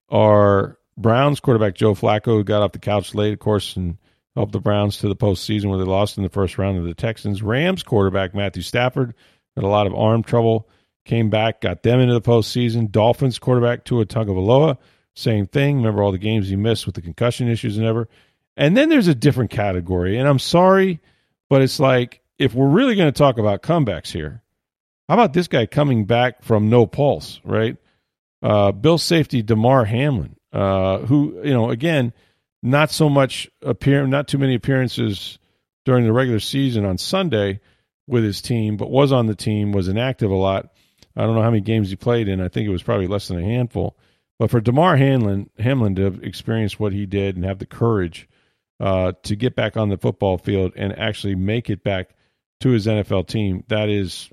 are 0.09 0.79
browns 0.97 1.41
quarterback 1.41 1.75
joe 1.75 1.95
flacco 1.95 2.27
who 2.27 2.45
got 2.45 2.63
off 2.63 2.73
the 2.73 2.79
couch 2.79 3.15
late 3.15 3.33
of 3.33 3.39
course 3.39 3.77
and 3.77 3.99
helped 4.39 4.53
the 4.53 4.61
Browns 4.61 4.99
to 4.99 5.09
the 5.09 5.17
postseason 5.17 5.67
where 5.67 5.79
they 5.79 5.85
lost 5.85 6.17
in 6.17 6.23
the 6.23 6.29
first 6.29 6.59
round 6.59 6.79
of 6.79 6.85
the 6.85 6.95
Texans. 6.95 7.43
Rams 7.43 7.83
quarterback 7.83 8.37
Matthew 8.37 8.63
Stafford 8.63 9.13
had 9.57 9.65
a 9.65 9.69
lot 9.69 9.89
of 9.89 9.95
arm 9.97 10.23
trouble, 10.23 10.69
came 11.05 11.29
back, 11.29 11.61
got 11.61 11.83
them 11.83 11.99
into 11.99 12.15
the 12.15 12.21
postseason. 12.21 12.89
Dolphins 12.89 13.41
quarterback 13.41 13.85
Tua 13.85 14.07
Tagovailoa, 14.07 14.79
same 15.17 15.47
thing. 15.47 15.79
Remember 15.79 16.05
all 16.05 16.13
the 16.13 16.19
games 16.19 16.49
he 16.49 16.55
missed 16.55 16.87
with 16.87 16.95
the 16.95 17.03
concussion 17.03 17.49
issues 17.49 17.79
and 17.79 17.87
ever. 17.87 18.09
And 18.57 18.77
then 18.77 18.89
there's 18.89 19.09
a 19.09 19.15
different 19.15 19.51
category, 19.51 20.17
and 20.19 20.29
I'm 20.29 20.39
sorry, 20.39 21.01
but 21.51 21.61
it's 21.61 21.81
like 21.81 22.21
if 22.39 22.55
we're 22.55 22.69
really 22.69 22.95
going 22.95 23.13
to 23.13 23.19
talk 23.19 23.39
about 23.39 23.63
comebacks 23.63 24.13
here, 24.13 24.45
how 25.09 25.15
about 25.15 25.33
this 25.33 25.49
guy 25.49 25.67
coming 25.67 26.05
back 26.05 26.45
from 26.45 26.71
no 26.71 26.87
pulse, 26.87 27.41
right? 27.43 27.77
Uh, 28.41 28.71
Bill 28.71 28.99
safety 28.99 29.43
Damar 29.43 29.85
Hamlin, 29.85 30.37
uh, 30.53 30.99
who 30.99 31.41
you 31.43 31.53
know 31.53 31.71
again 31.71 32.13
not 32.63 32.91
so 32.91 33.09
much 33.09 33.49
appear, 33.63 34.07
not 34.07 34.29
too 34.29 34.39
many 34.39 34.55
appearances 34.55 35.39
during 35.85 36.05
the 36.05 36.13
regular 36.13 36.41
season 36.41 36.85
on 36.85 36.99
Sunday 36.99 37.61
with 38.07 38.25
his 38.25 38.43
team, 38.43 38.77
but 38.77 38.91
was 38.91 39.13
on 39.13 39.27
the 39.27 39.35
team, 39.35 39.73
was 39.73 39.89
inactive 39.89 40.31
a 40.31 40.35
lot. 40.35 40.73
I 41.17 41.23
don't 41.23 41.35
know 41.35 41.43
how 41.43 41.51
many 41.51 41.63
games 41.63 41.91
he 41.91 41.97
played 41.97 42.29
in. 42.29 42.41
I 42.41 42.49
think 42.49 42.67
it 42.67 42.73
was 42.73 42.83
probably 42.83 43.07
less 43.07 43.29
than 43.29 43.39
a 43.39 43.45
handful. 43.45 43.97
But 44.39 44.51
for 44.51 44.61
Damar 44.61 44.97
Hamlin, 44.97 45.51
Hamlin 45.59 45.97
to 45.97 46.05
have 46.05 46.23
experienced 46.23 46.79
what 46.79 46.93
he 46.93 47.07
did 47.07 47.37
and 47.37 47.45
have 47.45 47.59
the 47.59 47.67
courage 47.67 48.29
uh, 48.81 49.13
to 49.25 49.35
get 49.35 49.57
back 49.57 49.77
on 49.77 49.89
the 49.89 49.99
football 49.99 50.39
field 50.39 50.73
and 50.77 50.97
actually 50.97 51.35
make 51.35 51.69
it 51.71 51.83
back 51.83 52.11
to 52.61 52.71
his 52.71 52.87
NFL 52.87 53.27
team, 53.27 53.65
that 53.69 53.89
is 53.89 54.31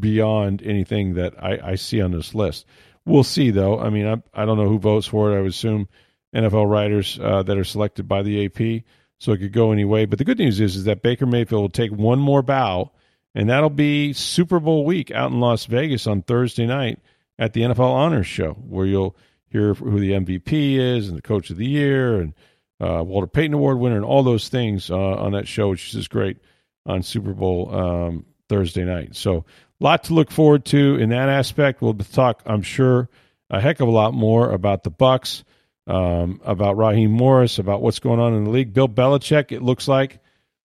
beyond 0.00 0.62
anything 0.62 1.14
that 1.14 1.34
I, 1.42 1.58
I 1.62 1.74
see 1.74 2.00
on 2.00 2.10
this 2.10 2.34
list. 2.34 2.66
We'll 3.06 3.24
see, 3.24 3.50
though. 3.50 3.78
I 3.78 3.90
mean, 3.90 4.06
I, 4.06 4.22
I 4.32 4.46
don't 4.46 4.56
know 4.56 4.68
who 4.68 4.78
votes 4.78 5.06
for 5.06 5.32
it. 5.32 5.36
I 5.36 5.40
would 5.40 5.50
assume 5.50 5.88
NFL 6.34 6.68
writers 6.68 7.18
uh, 7.22 7.42
that 7.44 7.56
are 7.56 7.64
selected 7.64 8.08
by 8.08 8.22
the 8.22 8.46
AP, 8.46 8.84
so 9.18 9.32
it 9.32 9.38
could 9.38 9.52
go 9.52 9.72
any 9.72 9.84
way. 9.84 10.04
But 10.04 10.18
the 10.18 10.24
good 10.24 10.38
news 10.38 10.60
is, 10.60 10.76
is 10.76 10.84
that 10.84 11.02
Baker 11.02 11.26
Mayfield 11.26 11.62
will 11.62 11.68
take 11.68 11.92
one 11.92 12.18
more 12.18 12.42
bow, 12.42 12.90
and 13.34 13.48
that'll 13.48 13.70
be 13.70 14.12
Super 14.12 14.60
Bowl 14.60 14.84
week 14.84 15.10
out 15.10 15.30
in 15.30 15.40
Las 15.40 15.66
Vegas 15.66 16.06
on 16.06 16.22
Thursday 16.22 16.66
night 16.66 16.98
at 17.38 17.52
the 17.52 17.62
NFL 17.62 17.90
Honors 17.90 18.26
Show, 18.26 18.52
where 18.52 18.86
you'll 18.86 19.16
hear 19.48 19.74
who 19.74 20.00
the 20.00 20.12
MVP 20.12 20.78
is 20.78 21.08
and 21.08 21.16
the 21.16 21.22
Coach 21.22 21.50
of 21.50 21.56
the 21.56 21.66
Year 21.66 22.20
and 22.20 22.34
uh, 22.80 23.02
Walter 23.04 23.28
Payton 23.28 23.54
Award 23.54 23.78
winner 23.78 23.96
and 23.96 24.04
all 24.04 24.22
those 24.22 24.48
things 24.48 24.90
uh, 24.90 24.96
on 24.96 25.32
that 25.32 25.46
show, 25.46 25.68
which 25.68 25.94
is 25.94 26.08
great 26.08 26.38
on 26.86 27.02
Super 27.02 27.32
Bowl 27.32 27.74
um, 27.74 28.26
Thursday 28.48 28.84
night. 28.84 29.14
So, 29.16 29.44
a 29.80 29.84
lot 29.84 30.04
to 30.04 30.14
look 30.14 30.30
forward 30.30 30.64
to 30.66 30.96
in 30.96 31.10
that 31.10 31.28
aspect. 31.28 31.82
We'll 31.82 31.94
talk, 31.94 32.42
I'm 32.46 32.62
sure, 32.62 33.08
a 33.50 33.60
heck 33.60 33.80
of 33.80 33.88
a 33.88 33.90
lot 33.90 34.14
more 34.14 34.50
about 34.50 34.84
the 34.84 34.90
Bucs 34.90 35.42
um, 35.86 36.40
about 36.44 36.76
Raheem 36.76 37.10
Morris, 37.10 37.58
about 37.58 37.82
what's 37.82 37.98
going 37.98 38.20
on 38.20 38.34
in 38.34 38.44
the 38.44 38.50
league. 38.50 38.72
Bill 38.72 38.88
Belichick, 38.88 39.52
it 39.52 39.62
looks 39.62 39.88
like 39.88 40.20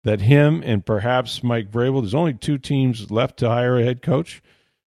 that 0.03 0.21
him 0.21 0.63
and 0.65 0.85
perhaps 0.85 1.43
Mike 1.43 1.71
Vrabel, 1.71 2.01
there's 2.01 2.15
only 2.15 2.33
two 2.33 2.57
teams 2.57 3.09
left 3.11 3.37
to 3.37 3.49
hire 3.49 3.77
a 3.77 3.83
head 3.83 4.01
coach, 4.01 4.41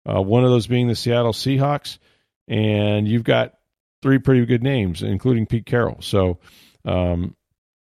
uh, 0.07 0.21
one 0.21 0.43
of 0.43 0.49
those 0.49 0.67
being 0.67 0.87
the 0.87 0.95
Seattle 0.95 1.33
Seahawks. 1.33 1.99
And 2.47 3.07
you've 3.07 3.23
got 3.23 3.53
three 4.01 4.19
pretty 4.19 4.45
good 4.45 4.63
names, 4.63 5.01
including 5.01 5.45
Pete 5.45 5.65
Carroll. 5.65 6.01
So 6.01 6.39
um, 6.83 7.35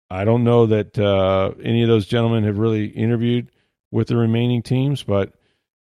I 0.10 0.26
don't 0.26 0.44
know 0.44 0.68
that 0.68 0.98
uh, 0.98 1.52
any 1.64 1.84
of 1.84 1.88
those 1.88 2.08
gentlemen 2.08 2.44
have 2.44 2.58
really 2.58 2.86
interviewed 2.86 3.52
with 3.92 4.08
the 4.08 4.18
remaining 4.18 4.62
teams, 4.62 5.04
but 5.04 5.34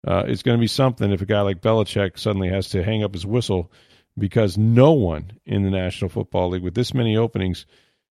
uh, 0.07 0.23
it's 0.27 0.43
going 0.43 0.57
to 0.57 0.61
be 0.61 0.67
something 0.67 1.11
if 1.11 1.21
a 1.21 1.25
guy 1.25 1.41
like 1.41 1.61
Belichick 1.61 2.17
suddenly 2.17 2.49
has 2.49 2.69
to 2.69 2.83
hang 2.83 3.03
up 3.03 3.13
his 3.13 3.25
whistle 3.25 3.71
because 4.19 4.57
no 4.57 4.91
one 4.91 5.31
in 5.45 5.63
the 5.63 5.69
National 5.69 6.09
Football 6.09 6.49
League 6.49 6.63
with 6.63 6.75
this 6.75 6.93
many 6.93 7.17
openings, 7.17 7.65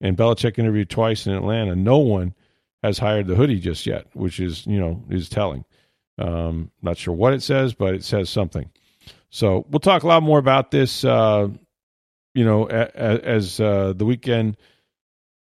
and 0.02 0.18
Belichick 0.18 0.58
interviewed 0.58 0.90
twice 0.90 1.28
in 1.28 1.34
Atlanta, 1.34 1.76
no 1.76 2.00
one 2.00 2.34
has 2.84 2.98
hired 2.98 3.28
the 3.28 3.36
hoodie 3.36 3.60
just 3.60 3.86
yet, 3.86 4.08
which 4.14 4.40
is 4.40 4.66
you 4.66 4.80
know 4.80 5.04
is 5.10 5.30
telling. 5.30 5.66
Um, 6.18 6.72
not 6.82 6.98
sure 6.98 7.14
what 7.14 7.34
it 7.34 7.42
says, 7.42 7.74
but 7.74 7.94
it 7.94 8.04
says 8.04 8.30
something. 8.30 8.70
So 9.30 9.66
we'll 9.70 9.80
talk 9.80 10.04
a 10.04 10.08
lot 10.08 10.24
more 10.24 10.40
about 10.40 10.72
this. 10.72 11.06
Uh, 11.06 11.50
you 12.34 12.46
know, 12.46 12.68
as, 12.68 13.60
uh, 13.60 13.94
the 13.96 14.06
weekend 14.06 14.58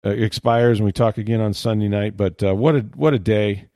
uh, 0.06 0.10
expires 0.10 0.80
and 0.80 0.86
we 0.86 0.92
talk 0.92 1.18
again 1.18 1.42
on 1.42 1.54
Sunday 1.54 1.88
night. 1.88 2.16
But 2.16 2.42
uh, 2.44 2.56
what 2.56 2.76
a 2.76 2.80
what 2.80 3.14
a 3.14 3.20
day! 3.20 3.68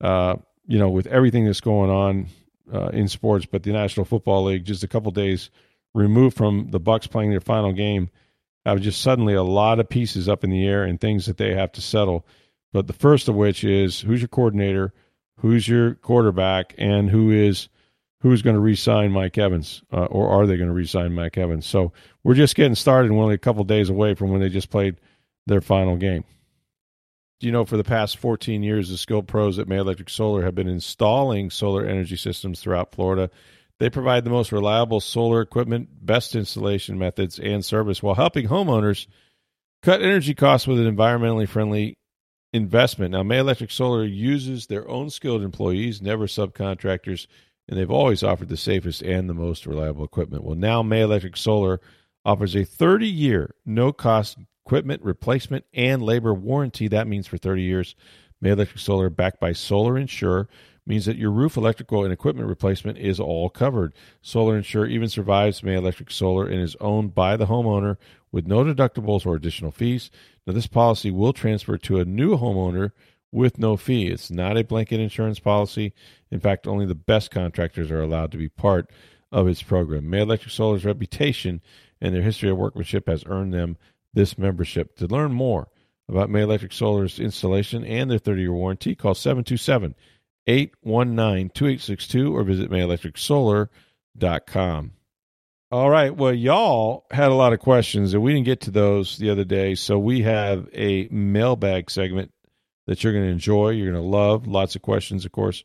Uh, 0.00 0.36
you 0.66 0.78
know, 0.78 0.90
with 0.90 1.06
everything 1.06 1.44
that's 1.44 1.60
going 1.60 1.90
on 1.90 2.28
uh, 2.72 2.88
in 2.88 3.08
sports, 3.08 3.46
but 3.46 3.62
the 3.62 3.72
National 3.72 4.04
Football 4.04 4.44
League 4.44 4.64
just 4.64 4.84
a 4.84 4.88
couple 4.88 5.10
days 5.10 5.50
removed 5.94 6.36
from 6.36 6.70
the 6.70 6.80
Bucs 6.80 7.10
playing 7.10 7.30
their 7.30 7.40
final 7.40 7.72
game 7.72 8.10
have 8.66 8.80
just 8.80 9.00
suddenly 9.00 9.34
a 9.34 9.42
lot 9.42 9.80
of 9.80 9.88
pieces 9.88 10.28
up 10.28 10.44
in 10.44 10.50
the 10.50 10.66
air 10.66 10.84
and 10.84 11.00
things 11.00 11.26
that 11.26 11.38
they 11.38 11.54
have 11.54 11.72
to 11.72 11.80
settle. 11.80 12.26
But 12.72 12.86
the 12.86 12.92
first 12.92 13.28
of 13.28 13.34
which 13.34 13.64
is 13.64 14.00
who's 14.00 14.20
your 14.20 14.28
coordinator, 14.28 14.92
who's 15.38 15.66
your 15.66 15.94
quarterback, 15.96 16.74
and 16.78 17.10
who 17.10 17.30
is 17.30 17.68
who's 18.20 18.42
going 18.42 18.54
to 18.54 18.60
re-sign 18.60 19.10
Mike 19.12 19.38
Evans, 19.38 19.82
uh, 19.92 20.04
or 20.04 20.28
are 20.28 20.46
they 20.46 20.58
going 20.58 20.68
to 20.68 20.74
re-sign 20.74 21.14
Mike 21.14 21.38
Evans? 21.38 21.66
So 21.66 21.92
we're 22.22 22.34
just 22.34 22.54
getting 22.54 22.74
started, 22.74 23.08
and 23.08 23.16
we're 23.16 23.24
only 23.24 23.34
a 23.34 23.38
couple 23.38 23.64
days 23.64 23.88
away 23.88 24.14
from 24.14 24.30
when 24.30 24.42
they 24.42 24.50
just 24.50 24.68
played 24.70 24.96
their 25.46 25.62
final 25.62 25.96
game. 25.96 26.24
you 27.40 27.50
know, 27.50 27.64
for 27.64 27.78
the 27.78 27.84
past 27.84 28.18
14 28.18 28.62
years, 28.62 28.90
the 28.90 28.98
skilled 28.98 29.26
pros 29.26 29.58
at 29.58 29.66
May 29.66 29.78
Electric 29.78 30.10
Solar 30.10 30.44
have 30.44 30.54
been 30.54 30.68
installing 30.68 31.48
solar 31.48 31.86
energy 31.86 32.16
systems 32.16 32.60
throughout 32.60 32.92
Florida. 32.92 33.30
They 33.80 33.88
provide 33.88 34.24
the 34.24 34.30
most 34.30 34.52
reliable 34.52 35.00
solar 35.00 35.40
equipment, 35.40 35.88
best 36.04 36.34
installation 36.34 36.98
methods, 36.98 37.38
and 37.38 37.64
service 37.64 38.02
while 38.02 38.14
helping 38.14 38.46
homeowners 38.46 39.06
cut 39.82 40.02
energy 40.02 40.34
costs 40.34 40.68
with 40.68 40.78
an 40.78 40.94
environmentally 40.94 41.48
friendly 41.48 41.96
investment. 42.52 43.12
Now, 43.12 43.22
May 43.22 43.38
Electric 43.38 43.70
Solar 43.70 44.04
uses 44.04 44.66
their 44.66 44.86
own 44.86 45.08
skilled 45.08 45.42
employees, 45.42 46.02
never 46.02 46.26
subcontractors, 46.26 47.26
and 47.68 47.78
they've 47.78 47.90
always 47.90 48.22
offered 48.22 48.50
the 48.50 48.58
safest 48.58 49.00
and 49.00 49.30
the 49.30 49.34
most 49.34 49.64
reliable 49.64 50.04
equipment. 50.04 50.44
Well, 50.44 50.56
now 50.56 50.82
May 50.82 51.00
Electric 51.00 51.38
Solar 51.38 51.80
offers 52.22 52.54
a 52.54 52.64
30 52.64 53.06
year, 53.08 53.54
no 53.64 53.94
cost 53.94 54.36
equipment 54.66 55.02
replacement 55.02 55.64
and 55.72 56.02
labor 56.02 56.34
warranty. 56.34 56.88
That 56.88 57.08
means 57.08 57.26
for 57.26 57.38
30 57.38 57.62
years. 57.62 57.96
May 58.42 58.50
Electric 58.50 58.80
Solar, 58.80 59.08
backed 59.08 59.40
by 59.40 59.54
Solar 59.54 59.96
Insure, 59.96 60.48
means 60.86 61.06
that 61.06 61.16
your 61.16 61.30
roof, 61.30 61.56
electrical, 61.56 62.04
and 62.04 62.12
equipment 62.12 62.48
replacement 62.48 62.98
is 62.98 63.20
all 63.20 63.48
covered. 63.48 63.94
Solar 64.22 64.56
Insure 64.56 64.86
even 64.86 65.08
survives 65.08 65.62
May 65.62 65.74
Electric 65.74 66.10
Solar 66.10 66.46
and 66.46 66.60
is 66.60 66.76
owned 66.80 67.14
by 67.14 67.36
the 67.36 67.46
homeowner 67.46 67.96
with 68.32 68.46
no 68.46 68.64
deductibles 68.64 69.26
or 69.26 69.34
additional 69.34 69.70
fees. 69.70 70.10
Now, 70.46 70.52
this 70.52 70.66
policy 70.66 71.10
will 71.10 71.32
transfer 71.32 71.76
to 71.78 72.00
a 72.00 72.04
new 72.04 72.36
homeowner 72.36 72.92
with 73.32 73.58
no 73.58 73.76
fee. 73.76 74.08
It's 74.08 74.30
not 74.30 74.56
a 74.56 74.64
blanket 74.64 75.00
insurance 75.00 75.38
policy. 75.38 75.92
In 76.30 76.40
fact, 76.40 76.66
only 76.66 76.86
the 76.86 76.94
best 76.94 77.30
contractors 77.30 77.90
are 77.90 78.02
allowed 78.02 78.32
to 78.32 78.38
be 78.38 78.48
part 78.48 78.90
of 79.32 79.46
its 79.46 79.62
program. 79.62 80.10
May 80.10 80.22
Electric 80.22 80.52
Solar's 80.52 80.84
reputation 80.84 81.60
and 82.00 82.14
their 82.14 82.22
history 82.22 82.50
of 82.50 82.56
workmanship 82.56 83.08
has 83.08 83.24
earned 83.26 83.54
them 83.54 83.76
this 84.12 84.36
membership. 84.36 84.96
To 84.96 85.06
learn 85.06 85.32
more 85.32 85.68
about 86.08 86.30
May 86.30 86.42
Electric 86.42 86.72
Solar's 86.72 87.20
installation 87.20 87.84
and 87.84 88.10
their 88.10 88.18
30 88.18 88.42
year 88.42 88.52
warranty, 88.52 88.94
call 88.94 89.14
727 89.14 89.94
819 90.46 91.50
2862 91.50 92.36
or 92.36 92.44
visit 92.44 92.70
mayelectricsolar.com. 92.70 94.92
All 95.72 95.88
right. 95.88 96.12
Well, 96.14 96.34
y'all 96.34 97.06
had 97.12 97.30
a 97.30 97.34
lot 97.34 97.52
of 97.52 97.60
questions, 97.60 98.12
and 98.12 98.20
we 98.22 98.32
didn't 98.32 98.46
get 98.46 98.62
to 98.62 98.72
those 98.72 99.18
the 99.18 99.30
other 99.30 99.44
day. 99.44 99.76
So 99.76 100.00
we 100.00 100.22
have 100.22 100.68
a 100.72 101.06
mailbag 101.12 101.90
segment 101.90 102.32
that 102.86 103.04
you're 103.04 103.12
going 103.12 103.26
to 103.26 103.30
enjoy. 103.30 103.70
You're 103.70 103.92
going 103.92 104.02
to 104.02 104.08
love. 104.08 104.48
Lots 104.48 104.74
of 104.74 104.82
questions, 104.82 105.24
of 105.24 105.30
course, 105.30 105.62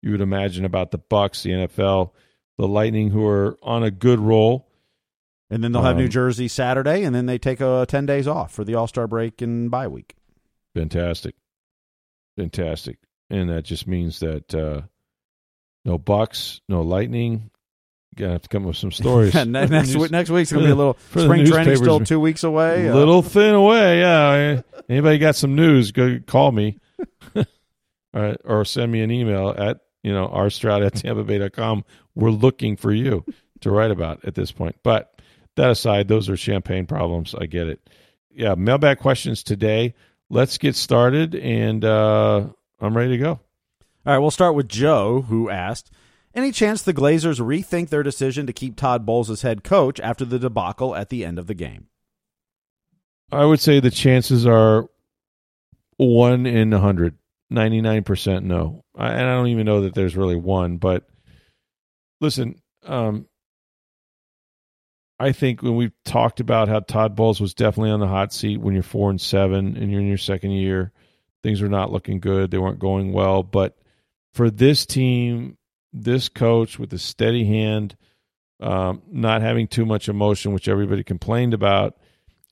you 0.00 0.12
would 0.12 0.20
imagine 0.20 0.64
about 0.64 0.92
the 0.92 0.98
Bucs, 0.98 1.42
the 1.42 1.50
NFL, 1.50 2.12
the 2.56 2.68
Lightning, 2.68 3.10
who 3.10 3.26
are 3.26 3.58
on 3.60 3.82
a 3.82 3.90
good 3.90 4.20
roll. 4.20 4.68
And 5.50 5.64
then 5.64 5.72
they'll 5.72 5.82
have 5.82 5.96
um, 5.96 6.02
New 6.02 6.08
Jersey 6.08 6.46
Saturday, 6.46 7.02
and 7.02 7.12
then 7.12 7.26
they 7.26 7.38
take 7.38 7.60
a 7.60 7.84
10 7.88 8.06
days 8.06 8.28
off 8.28 8.52
for 8.52 8.62
the 8.62 8.76
All 8.76 8.86
Star 8.86 9.08
break 9.08 9.42
and 9.42 9.68
bye 9.70 9.88
week. 9.88 10.14
Fantastic. 10.74 11.34
Fantastic. 12.36 12.98
And 13.30 13.50
that 13.50 13.64
just 13.64 13.86
means 13.86 14.20
that 14.20 14.54
uh, 14.54 14.82
no 15.84 15.98
Bucs, 15.98 16.60
no 16.68 16.82
Lightning. 16.82 17.50
Gonna 18.16 18.32
have 18.32 18.42
to 18.42 18.48
come 18.48 18.64
up 18.64 18.68
with 18.68 18.76
some 18.76 18.90
stories. 18.90 19.34
next 19.46 19.94
week, 19.94 20.10
next 20.10 20.30
week's 20.30 20.50
gonna 20.50 20.64
be 20.64 20.72
a 20.72 20.74
little 20.74 20.98
spring 21.10 21.46
training 21.46 21.76
still 21.76 22.00
two 22.00 22.18
weeks 22.18 22.42
away. 22.42 22.86
A 22.86 22.92
uh, 22.92 22.96
little 22.96 23.22
thin 23.22 23.54
away, 23.54 24.00
yeah. 24.00 24.62
Anybody 24.88 25.18
got 25.18 25.36
some 25.36 25.54
news? 25.54 25.92
Go 25.92 26.18
call 26.26 26.50
me, 26.50 26.78
or, 28.12 28.36
or 28.44 28.64
send 28.64 28.90
me 28.90 29.02
an 29.02 29.10
email 29.10 29.54
at 29.56 29.80
you 30.02 30.12
know 30.12 30.26
rstroud 30.28 30.84
at 30.84 30.94
tampabay.com. 30.94 31.84
We're 32.14 32.30
looking 32.30 32.76
for 32.76 32.92
you 32.92 33.24
to 33.60 33.70
write 33.70 33.92
about 33.92 34.24
at 34.24 34.34
this 34.34 34.50
point. 34.50 34.76
But 34.82 35.14
that 35.56 35.70
aside, 35.70 36.08
those 36.08 36.28
are 36.28 36.36
champagne 36.36 36.86
problems. 36.86 37.34
I 37.38 37.46
get 37.46 37.68
it. 37.68 37.88
Yeah, 38.30 38.54
mailbag 38.54 38.98
questions 38.98 39.42
today. 39.42 39.94
Let's 40.30 40.58
get 40.58 40.74
started, 40.74 41.34
and 41.34 41.84
uh, 41.84 42.46
I'm 42.80 42.96
ready 42.96 43.10
to 43.10 43.18
go. 43.18 43.30
All 43.30 44.12
right, 44.12 44.18
we'll 44.18 44.30
start 44.30 44.54
with 44.54 44.68
Joe, 44.68 45.22
who 45.22 45.50
asked 45.50 45.90
Any 46.34 46.52
chance 46.52 46.82
the 46.82 46.94
Glazers 46.94 47.40
rethink 47.40 47.88
their 47.88 48.02
decision 48.02 48.46
to 48.46 48.52
keep 48.52 48.76
Todd 48.76 49.04
Bowles 49.04 49.30
as 49.30 49.42
head 49.42 49.64
coach 49.64 50.00
after 50.00 50.24
the 50.24 50.38
debacle 50.38 50.94
at 50.94 51.08
the 51.08 51.24
end 51.24 51.38
of 51.38 51.46
the 51.46 51.54
game? 51.54 51.88
I 53.30 53.44
would 53.44 53.60
say 53.60 53.80
the 53.80 53.90
chances 53.90 54.46
are 54.46 54.88
1 55.96 56.46
in 56.46 56.70
100. 56.70 57.18
99% 57.52 58.42
no. 58.44 58.84
I, 58.96 59.12
and 59.12 59.22
I 59.22 59.34
don't 59.34 59.48
even 59.48 59.66
know 59.66 59.82
that 59.82 59.94
there's 59.94 60.16
really 60.16 60.36
one, 60.36 60.76
but 60.76 61.08
listen, 62.20 62.60
um, 62.84 63.26
I 65.18 65.32
think 65.32 65.62
when 65.62 65.76
we've 65.76 65.92
talked 66.04 66.40
about 66.40 66.68
how 66.68 66.80
Todd 66.80 67.16
Bowles 67.16 67.40
was 67.40 67.54
definitely 67.54 67.90
on 67.90 68.00
the 68.00 68.06
hot 68.06 68.32
seat 68.32 68.60
when 68.60 68.74
you're 68.74 68.82
four 68.82 69.10
and 69.10 69.20
seven 69.20 69.76
and 69.76 69.90
you're 69.90 70.00
in 70.00 70.06
your 70.06 70.18
second 70.18 70.52
year, 70.52 70.92
things 71.42 71.60
were 71.60 71.68
not 71.68 71.92
looking 71.92 72.20
good. 72.20 72.50
They 72.50 72.58
weren't 72.58 72.78
going 72.78 73.12
well. 73.12 73.42
But 73.42 73.76
for 74.34 74.50
this 74.50 74.86
team, 74.86 75.56
this 75.92 76.28
coach 76.28 76.78
with 76.78 76.92
a 76.92 76.98
steady 76.98 77.44
hand, 77.44 77.96
um, 78.60 79.02
not 79.10 79.42
having 79.42 79.68
too 79.68 79.86
much 79.86 80.08
emotion, 80.08 80.52
which 80.52 80.68
everybody 80.68 81.04
complained 81.04 81.54
about, 81.54 81.96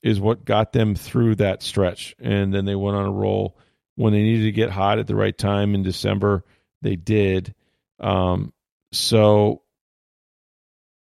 is 0.03 0.19
what 0.19 0.45
got 0.45 0.73
them 0.73 0.95
through 0.95 1.35
that 1.35 1.61
stretch. 1.61 2.15
And 2.19 2.53
then 2.53 2.65
they 2.65 2.75
went 2.75 2.97
on 2.97 3.05
a 3.05 3.11
roll. 3.11 3.57
When 3.95 4.13
they 4.13 4.21
needed 4.21 4.43
to 4.43 4.51
get 4.51 4.69
hot 4.69 4.99
at 4.99 5.07
the 5.07 5.15
right 5.15 5.35
time 5.35 5.73
in 5.73 5.81
December, 5.81 6.43
they 6.81 6.95
did. 6.95 7.55
Um, 7.99 8.53
so 8.91 9.63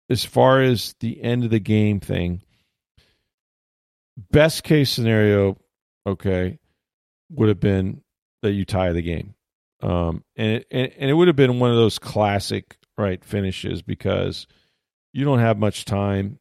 as 0.09 0.25
far 0.25 0.61
as 0.61 0.95
the 0.99 1.21
end 1.21 1.43
of 1.43 1.51
the 1.51 1.59
game 1.59 1.99
thing, 1.99 2.41
best 4.31 4.63
case 4.63 4.89
scenario, 4.89 5.57
okay, 6.05 6.58
would 7.31 7.49
have 7.49 7.59
been 7.59 8.01
that 8.41 8.51
you 8.51 8.65
tie 8.65 8.91
the 8.93 9.01
game. 9.01 9.35
Um, 9.81 10.23
and 10.35 10.57
it, 10.57 10.67
and, 10.71 10.91
and 10.97 11.09
it 11.09 11.13
would 11.13 11.27
have 11.27 11.35
been 11.35 11.59
one 11.59 11.71
of 11.71 11.77
those 11.77 11.99
classic 11.99 12.77
right 12.97 13.23
finishes 13.23 13.81
because 13.81 14.47
you 15.13 15.25
don't 15.25 15.39
have 15.39 15.57
much 15.57 15.85
time, 15.85 16.39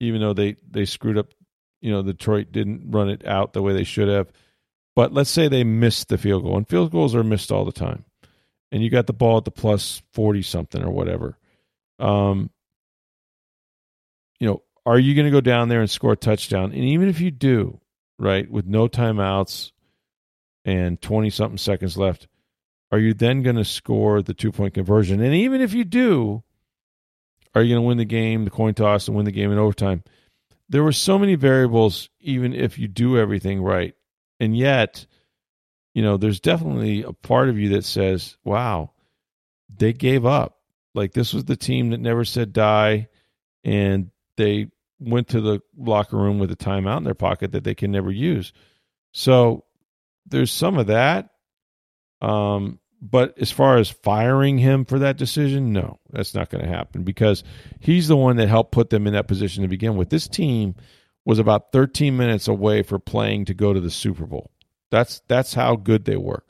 even 0.00 0.20
though 0.20 0.34
they 0.34 0.56
they 0.68 0.84
screwed 0.84 1.18
up. 1.18 1.32
You 1.80 1.90
know, 1.90 2.02
Detroit 2.02 2.52
didn't 2.52 2.90
run 2.90 3.08
it 3.08 3.26
out 3.26 3.52
the 3.52 3.62
way 3.62 3.72
they 3.72 3.84
should 3.84 4.08
have. 4.08 4.28
But 4.94 5.12
let's 5.12 5.30
say 5.30 5.48
they 5.48 5.64
missed 5.64 6.08
the 6.08 6.18
field 6.18 6.44
goal, 6.44 6.56
and 6.56 6.68
field 6.68 6.92
goals 6.92 7.14
are 7.14 7.24
missed 7.24 7.50
all 7.50 7.64
the 7.64 7.72
time, 7.72 8.04
and 8.70 8.82
you 8.82 8.90
got 8.90 9.06
the 9.06 9.12
ball 9.12 9.38
at 9.38 9.44
the 9.44 9.50
plus 9.50 10.02
forty 10.12 10.42
something 10.42 10.82
or 10.82 10.90
whatever. 10.90 11.38
Um, 11.98 12.50
you 14.38 14.48
know, 14.48 14.62
are 14.84 14.98
you 14.98 15.14
going 15.14 15.26
to 15.26 15.30
go 15.30 15.40
down 15.40 15.68
there 15.68 15.80
and 15.80 15.90
score 15.90 16.12
a 16.12 16.16
touchdown? 16.16 16.72
And 16.72 16.82
even 16.82 17.08
if 17.08 17.20
you 17.20 17.30
do, 17.30 17.80
right, 18.18 18.50
with 18.50 18.66
no 18.66 18.88
timeouts 18.88 19.70
and 20.64 21.00
20 21.00 21.30
something 21.30 21.58
seconds 21.58 21.96
left, 21.96 22.28
are 22.90 22.98
you 22.98 23.14
then 23.14 23.42
going 23.42 23.56
to 23.56 23.64
score 23.64 24.22
the 24.22 24.34
two 24.34 24.52
point 24.52 24.74
conversion? 24.74 25.20
And 25.20 25.34
even 25.34 25.60
if 25.60 25.72
you 25.72 25.84
do, 25.84 26.42
are 27.54 27.62
you 27.62 27.74
going 27.74 27.82
to 27.82 27.86
win 27.86 27.98
the 27.98 28.04
game, 28.04 28.44
the 28.44 28.50
coin 28.50 28.74
toss, 28.74 29.08
and 29.08 29.16
win 29.16 29.24
the 29.24 29.32
game 29.32 29.50
in 29.50 29.58
overtime? 29.58 30.02
There 30.68 30.82
were 30.82 30.92
so 30.92 31.18
many 31.18 31.34
variables, 31.34 32.08
even 32.20 32.54
if 32.54 32.78
you 32.78 32.88
do 32.88 33.18
everything 33.18 33.62
right. 33.62 33.94
And 34.40 34.56
yet, 34.56 35.06
you 35.94 36.02
know, 36.02 36.16
there's 36.16 36.40
definitely 36.40 37.02
a 37.02 37.12
part 37.12 37.48
of 37.48 37.58
you 37.58 37.70
that 37.70 37.84
says, 37.84 38.36
wow, 38.44 38.92
they 39.74 39.92
gave 39.92 40.24
up. 40.24 40.58
Like 40.94 41.12
this 41.12 41.32
was 41.32 41.44
the 41.44 41.56
team 41.56 41.90
that 41.90 42.00
never 42.00 42.24
said 42.24 42.52
die. 42.52 43.08
And 43.64 44.10
they 44.36 44.68
went 44.98 45.28
to 45.28 45.40
the 45.40 45.60
locker 45.76 46.16
room 46.16 46.38
with 46.38 46.50
a 46.50 46.56
timeout 46.56 46.98
in 46.98 47.04
their 47.04 47.14
pocket 47.14 47.52
that 47.52 47.64
they 47.64 47.74
can 47.74 47.90
never 47.90 48.10
use. 48.10 48.52
So 49.12 49.64
there's 50.26 50.52
some 50.52 50.78
of 50.78 50.88
that. 50.88 51.30
Um, 52.20 52.78
but 53.00 53.36
as 53.38 53.50
far 53.50 53.78
as 53.78 53.90
firing 53.90 54.58
him 54.58 54.84
for 54.84 55.00
that 55.00 55.16
decision, 55.16 55.72
no, 55.72 55.98
that's 56.10 56.34
not 56.34 56.50
going 56.50 56.64
to 56.64 56.70
happen 56.70 57.02
because 57.02 57.42
he's 57.80 58.06
the 58.06 58.16
one 58.16 58.36
that 58.36 58.48
helped 58.48 58.70
put 58.70 58.90
them 58.90 59.06
in 59.08 59.14
that 59.14 59.26
position 59.26 59.62
to 59.62 59.68
begin 59.68 59.96
with. 59.96 60.08
This 60.08 60.28
team 60.28 60.76
was 61.24 61.40
about 61.40 61.72
13 61.72 62.16
minutes 62.16 62.46
away 62.46 62.82
for 62.82 62.98
playing 63.00 63.46
to 63.46 63.54
go 63.54 63.72
to 63.72 63.80
the 63.80 63.90
Super 63.90 64.26
Bowl. 64.26 64.50
That's 64.90 65.20
that's 65.26 65.54
how 65.54 65.74
good 65.76 66.04
they 66.04 66.16
were. 66.16 66.44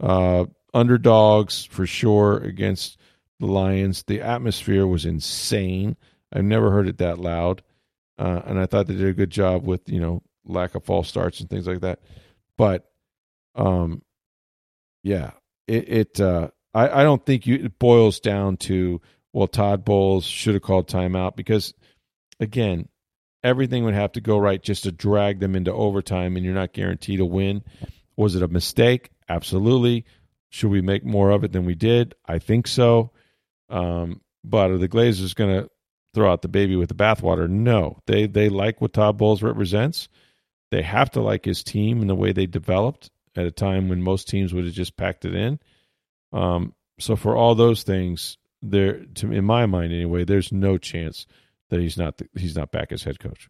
Uh, 0.00 0.46
underdogs 0.74 1.64
for 1.64 1.86
sure 1.86 2.38
against 2.38 2.98
the 3.40 3.46
Lions. 3.46 4.02
The 4.02 4.20
atmosphere 4.20 4.86
was 4.86 5.06
insane. 5.06 5.96
I've 6.32 6.44
never 6.44 6.70
heard 6.70 6.88
it 6.88 6.98
that 6.98 7.18
loud, 7.18 7.62
uh, 8.18 8.42
and 8.44 8.58
I 8.58 8.66
thought 8.66 8.88
they 8.88 8.94
did 8.94 9.08
a 9.08 9.12
good 9.12 9.30
job 9.30 9.64
with 9.64 9.88
you 9.88 10.00
know 10.00 10.22
lack 10.44 10.74
of 10.74 10.84
false 10.84 11.08
starts 11.08 11.40
and 11.40 11.48
things 11.48 11.66
like 11.66 11.80
that. 11.80 12.00
But, 12.56 12.90
um, 13.54 14.02
yeah, 15.02 15.32
it, 15.66 15.88
it 15.88 16.20
uh, 16.20 16.48
I 16.72 17.00
I 17.00 17.02
don't 17.02 17.24
think 17.24 17.46
you 17.46 17.56
it 17.56 17.78
boils 17.78 18.20
down 18.20 18.56
to 18.58 19.00
well 19.32 19.48
Todd 19.48 19.84
Bowles 19.84 20.24
should 20.24 20.54
have 20.54 20.62
called 20.62 20.88
timeout 20.88 21.36
because 21.36 21.74
again 22.40 22.88
everything 23.42 23.84
would 23.84 23.94
have 23.94 24.12
to 24.12 24.20
go 24.20 24.38
right 24.38 24.62
just 24.62 24.84
to 24.84 24.92
drag 24.92 25.40
them 25.40 25.54
into 25.54 25.72
overtime, 25.72 26.36
and 26.36 26.44
you're 26.44 26.54
not 26.54 26.72
guaranteed 26.72 27.20
a 27.20 27.24
win. 27.24 27.62
Was 28.16 28.34
it 28.36 28.42
a 28.42 28.48
mistake? 28.48 29.10
Absolutely. 29.28 30.04
Should 30.50 30.70
we 30.70 30.80
make 30.80 31.04
more 31.04 31.30
of 31.30 31.44
it 31.44 31.52
than 31.52 31.64
we 31.64 31.74
did? 31.74 32.14
I 32.26 32.38
think 32.38 32.66
so. 32.66 33.10
Um, 33.68 34.20
but 34.44 34.70
are 34.70 34.78
the 34.78 34.88
Glazers 34.88 35.34
going 35.34 35.62
to 35.62 35.70
throw 36.14 36.32
out 36.32 36.42
the 36.42 36.48
baby 36.48 36.76
with 36.76 36.88
the 36.88 36.94
bathwater. 36.94 37.48
No, 37.48 37.98
they 38.06 38.26
they 38.26 38.48
like 38.48 38.80
what 38.80 38.92
Todd 38.92 39.18
Bowles 39.18 39.42
represents. 39.42 40.08
They 40.70 40.82
have 40.82 41.10
to 41.12 41.20
like 41.20 41.44
his 41.44 41.62
team 41.62 42.00
and 42.00 42.08
the 42.08 42.14
way 42.14 42.32
they 42.32 42.46
developed 42.46 43.10
at 43.36 43.46
a 43.46 43.50
time 43.50 43.88
when 43.88 44.02
most 44.02 44.28
teams 44.28 44.52
would 44.54 44.64
have 44.64 44.74
just 44.74 44.96
packed 44.96 45.24
it 45.24 45.34
in. 45.34 45.58
Um, 46.32 46.74
so 46.98 47.16
for 47.16 47.36
all 47.36 47.54
those 47.54 47.82
things, 47.82 48.38
there, 48.62 49.04
to 49.16 49.32
in 49.32 49.44
my 49.44 49.66
mind 49.66 49.92
anyway, 49.92 50.24
there's 50.24 50.52
no 50.52 50.78
chance 50.78 51.26
that 51.70 51.80
he's 51.80 51.96
not 51.96 52.18
the, 52.18 52.28
he's 52.34 52.56
not 52.56 52.70
back 52.70 52.92
as 52.92 53.04
head 53.04 53.18
coach. 53.18 53.48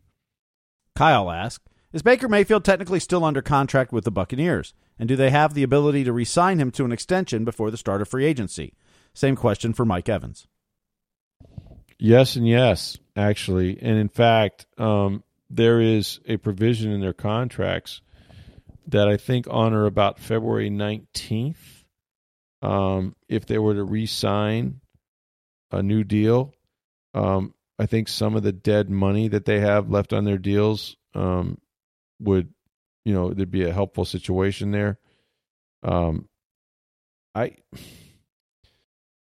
Kyle 0.96 1.30
asked, 1.30 1.68
"Is 1.92 2.02
Baker 2.02 2.28
Mayfield 2.28 2.64
technically 2.64 3.00
still 3.00 3.24
under 3.24 3.42
contract 3.42 3.92
with 3.92 4.04
the 4.04 4.10
Buccaneers, 4.10 4.74
and 4.98 5.08
do 5.08 5.16
they 5.16 5.30
have 5.30 5.54
the 5.54 5.62
ability 5.62 6.04
to 6.04 6.12
re-sign 6.12 6.58
him 6.58 6.70
to 6.72 6.84
an 6.84 6.92
extension 6.92 7.44
before 7.44 7.70
the 7.70 7.76
start 7.76 8.02
of 8.02 8.08
free 8.08 8.24
agency?" 8.24 8.74
Same 9.12 9.36
question 9.36 9.72
for 9.72 9.84
Mike 9.84 10.08
Evans. 10.08 10.46
Yes, 11.98 12.34
and 12.34 12.46
yes, 12.46 12.98
actually, 13.14 13.78
and 13.80 13.96
in 13.98 14.08
fact, 14.08 14.66
um, 14.78 15.22
there 15.48 15.80
is 15.80 16.18
a 16.26 16.36
provision 16.36 16.90
in 16.90 17.00
their 17.00 17.12
contracts 17.12 18.00
that 18.88 19.08
I 19.08 19.16
think 19.16 19.46
honor 19.50 19.86
about 19.86 20.18
February 20.18 20.70
nineteenth. 20.70 21.84
Um, 22.62 23.14
if 23.28 23.44
they 23.44 23.58
were 23.58 23.74
to 23.74 23.84
re-sign 23.84 24.80
a 25.70 25.82
new 25.82 26.02
deal, 26.02 26.54
um, 27.12 27.52
I 27.78 27.84
think 27.84 28.08
some 28.08 28.36
of 28.36 28.42
the 28.42 28.52
dead 28.52 28.88
money 28.88 29.28
that 29.28 29.44
they 29.44 29.60
have 29.60 29.90
left 29.90 30.14
on 30.14 30.24
their 30.24 30.38
deals 30.38 30.96
um, 31.14 31.58
would, 32.20 32.54
you 33.04 33.12
know, 33.12 33.34
there'd 33.34 33.50
be 33.50 33.64
a 33.64 33.72
helpful 33.72 34.06
situation 34.06 34.70
there. 34.70 34.98
Um, 35.82 36.26
I, 37.34 37.56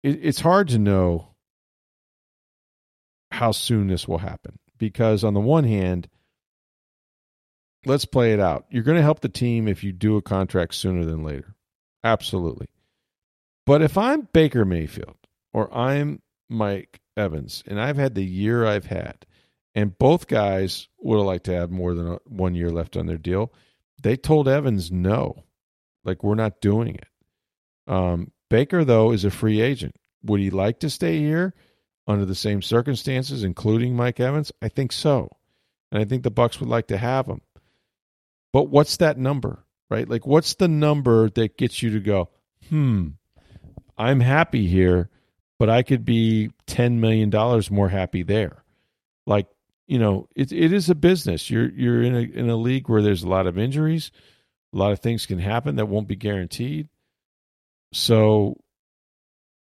it, 0.03 0.19
it's 0.21 0.39
hard 0.39 0.69
to 0.69 0.79
know 0.79 1.33
how 3.31 3.51
soon 3.51 3.87
this 3.87 4.07
will 4.07 4.19
happen 4.19 4.57
because 4.77 5.25
on 5.25 5.33
the 5.33 5.41
one 5.41 5.65
hand, 5.65 6.07
let's 7.87 8.05
play 8.05 8.33
it 8.33 8.39
out. 8.39 8.65
You're 8.69 8.83
going 8.83 8.97
to 8.97 9.03
help 9.03 9.21
the 9.21 9.29
team 9.29 9.67
if 9.67 9.83
you 9.83 9.91
do 9.91 10.17
a 10.17 10.21
contract 10.21 10.75
sooner 10.75 11.05
than 11.05 11.23
later. 11.23 11.55
Absolutely. 12.03 12.67
But 13.65 13.81
if 13.81 13.97
I'm 13.97 14.27
Baker 14.31 14.65
Mayfield 14.65 15.17
or 15.53 15.73
I'm 15.75 16.21
Mike 16.49 17.01
Evans, 17.17 17.63
and 17.67 17.81
I've 17.81 17.97
had 17.97 18.15
the 18.15 18.23
year 18.23 18.65
I've 18.65 18.85
had, 18.85 19.25
and 19.75 19.97
both 19.97 20.27
guys 20.27 20.87
would 20.99 21.17
have 21.17 21.25
liked 21.25 21.45
to 21.45 21.53
have 21.53 21.69
more 21.69 21.93
than 21.93 22.17
one 22.25 22.55
year 22.55 22.71
left 22.71 22.97
on 22.97 23.05
their 23.05 23.17
deal. 23.17 23.53
They 24.01 24.15
told 24.15 24.47
Evans 24.47 24.91
no, 24.91 25.43
like 26.03 26.23
we're 26.23 26.35
not 26.35 26.61
doing 26.61 26.95
it. 26.95 27.91
Um, 27.91 28.31
Baker 28.49 28.83
though 28.83 29.11
is 29.11 29.25
a 29.25 29.31
free 29.31 29.61
agent. 29.61 29.95
Would 30.23 30.39
he 30.39 30.49
like 30.49 30.79
to 30.79 30.89
stay 30.89 31.19
here 31.19 31.53
under 32.07 32.25
the 32.25 32.35
same 32.35 32.61
circumstances, 32.61 33.43
including 33.43 33.95
Mike 33.95 34.19
Evans? 34.19 34.51
I 34.61 34.69
think 34.69 34.91
so, 34.91 35.29
and 35.91 36.01
I 36.01 36.05
think 36.05 36.23
the 36.23 36.31
Bucs 36.31 36.59
would 36.59 36.69
like 36.69 36.87
to 36.87 36.97
have 36.97 37.27
him. 37.27 37.41
But 38.57 38.69
what's 38.69 38.97
that 38.97 39.17
number, 39.17 39.63
right? 39.89 40.09
Like, 40.09 40.25
what's 40.25 40.55
the 40.55 40.67
number 40.67 41.29
that 41.29 41.57
gets 41.57 41.83
you 41.83 41.91
to 41.91 41.99
go, 41.99 42.29
hmm, 42.69 43.09
I'm 43.97 44.19
happy 44.19 44.67
here 44.67 45.09
but 45.59 45.69
I 45.69 45.83
could 45.83 46.05
be 46.05 46.51
ten 46.65 46.99
million 46.99 47.29
dollars 47.29 47.71
more 47.71 47.89
happy 47.89 48.23
there. 48.23 48.63
Like 49.25 49.47
you 49.87 49.99
know, 49.99 50.27
it 50.35 50.51
it 50.51 50.73
is 50.73 50.89
a 50.89 50.95
business. 50.95 51.49
You're 51.49 51.69
you're 51.69 52.01
in 52.01 52.15
a 52.15 52.21
in 52.21 52.49
a 52.49 52.55
league 52.55 52.89
where 52.89 53.01
there's 53.01 53.23
a 53.23 53.29
lot 53.29 53.47
of 53.47 53.57
injuries, 53.57 54.11
a 54.73 54.77
lot 54.77 54.91
of 54.91 54.99
things 54.99 55.25
can 55.25 55.39
happen 55.39 55.75
that 55.77 55.87
won't 55.87 56.07
be 56.07 56.15
guaranteed. 56.15 56.89
So, 57.93 58.57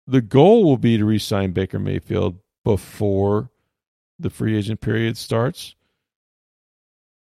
the 0.06 0.22
goal 0.22 0.64
will 0.64 0.78
be 0.78 0.96
to 0.96 1.04
re-sign 1.04 1.50
Baker 1.52 1.80
Mayfield 1.80 2.38
before 2.64 3.50
the 4.18 4.30
free 4.30 4.56
agent 4.56 4.80
period 4.80 5.16
starts. 5.16 5.74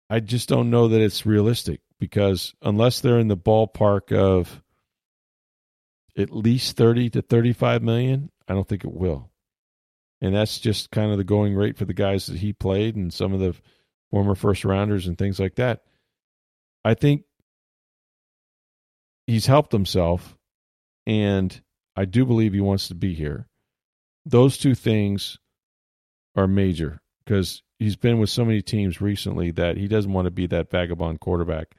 I 0.10 0.20
just 0.20 0.50
don't 0.50 0.72
know 0.72 0.88
that 0.88 1.02
it's 1.02 1.26
realistic 1.26 1.82
because 2.00 2.56
unless 2.62 3.00
they're 3.00 3.20
in 3.20 3.28
the 3.28 3.38
ballpark 3.38 4.12
of 4.12 4.62
at 6.18 6.36
least 6.36 6.78
30 6.78 7.12
to 7.12 7.22
35 7.22 7.84
million, 7.84 8.32
I 8.48 8.54
don't 8.54 8.68
think 8.68 8.84
it 8.84 8.94
will. 8.94 9.30
And 10.22 10.36
that's 10.36 10.60
just 10.60 10.92
kind 10.92 11.12
of 11.12 11.18
the 11.18 11.24
going 11.24 11.56
rate 11.56 11.78
for 11.78 11.86
the 11.86 11.94
guys 11.94 12.26
that 12.26 12.38
he 12.38 12.54
played 12.54 12.96
and 12.96 13.14
some 13.14 13.34
of 13.34 13.40
the 13.40 13.56
former 14.10 14.36
first 14.36 14.66
rounders 14.66 15.08
and 15.08 15.18
things 15.18 15.40
like 15.40 15.56
that. 15.56 15.84
I 16.84 16.94
think 16.94 17.24
he's 19.28 19.46
helped 19.46 19.72
himself, 19.72 20.36
and 21.06 21.62
I 21.96 22.06
do 22.06 22.26
believe 22.26 22.54
he 22.54 22.62
wants 22.62 22.88
to 22.88 22.96
be 22.96 23.14
here. 23.14 23.48
Those 24.26 24.58
two 24.58 24.76
things 24.76 25.38
are 26.36 26.48
major 26.48 27.02
because 27.30 27.62
he's 27.78 27.96
been 27.96 28.18
with 28.18 28.32
so 28.32 28.44
many 28.44 28.60
teams 28.60 29.00
recently 29.00 29.52
that 29.52 29.78
he 29.78 29.88
doesn't 29.88 30.12
want 30.12 30.26
to 30.26 30.32
be 30.32 30.48
that 30.48 30.72
vagabond 30.72 31.20
quarterback. 31.20 31.76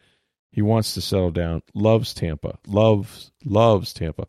He 0.53 0.63
wants 0.63 0.95
to 0.95 1.01
settle 1.01 1.33
down. 1.33 1.63
Loves 1.75 2.15
Tampa. 2.15 2.59
Loves 2.69 3.33
loves 3.45 3.93
Tampa 3.93 4.29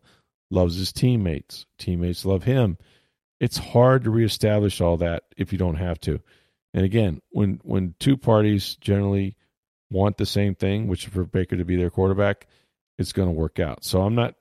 loves 0.50 0.76
his 0.76 0.92
teammates. 0.92 1.66
Teammates 1.78 2.24
love 2.24 2.42
him. 2.42 2.76
It's 3.40 3.56
hard 3.56 4.04
to 4.04 4.10
reestablish 4.10 4.80
all 4.80 4.96
that 4.98 5.22
if 5.36 5.52
you 5.52 5.58
don't 5.58 5.76
have 5.76 6.00
to. 6.00 6.20
And 6.74 6.84
again, 6.84 7.22
when 7.30 7.60
when 7.62 7.94
two 8.00 8.16
parties 8.16 8.76
generally 8.80 9.36
want 9.90 10.16
the 10.16 10.26
same 10.26 10.56
thing, 10.56 10.88
which 10.88 11.06
is 11.06 11.12
for 11.12 11.24
Baker 11.24 11.56
to 11.56 11.64
be 11.64 11.76
their 11.76 11.90
quarterback, 11.90 12.48
it's 12.98 13.12
going 13.12 13.28
to 13.28 13.32
work 13.32 13.60
out. 13.60 13.84
So 13.84 14.02
I'm 14.02 14.16
not 14.16 14.34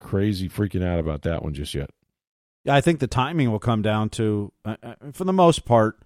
crazy 0.00 0.48
freaking 0.48 0.84
out 0.84 1.00
about 1.00 1.22
that 1.22 1.42
one 1.42 1.54
just 1.54 1.74
yet. 1.74 1.90
Yeah, 2.64 2.74
I 2.74 2.80
think 2.82 3.00
the 3.00 3.06
timing 3.06 3.50
will 3.50 3.58
come 3.58 3.82
down 3.82 4.10
to, 4.10 4.52
uh, 4.64 4.76
uh 4.82 4.94
for 5.12 5.24
the 5.24 5.32
most 5.32 5.64
part, 5.64 5.98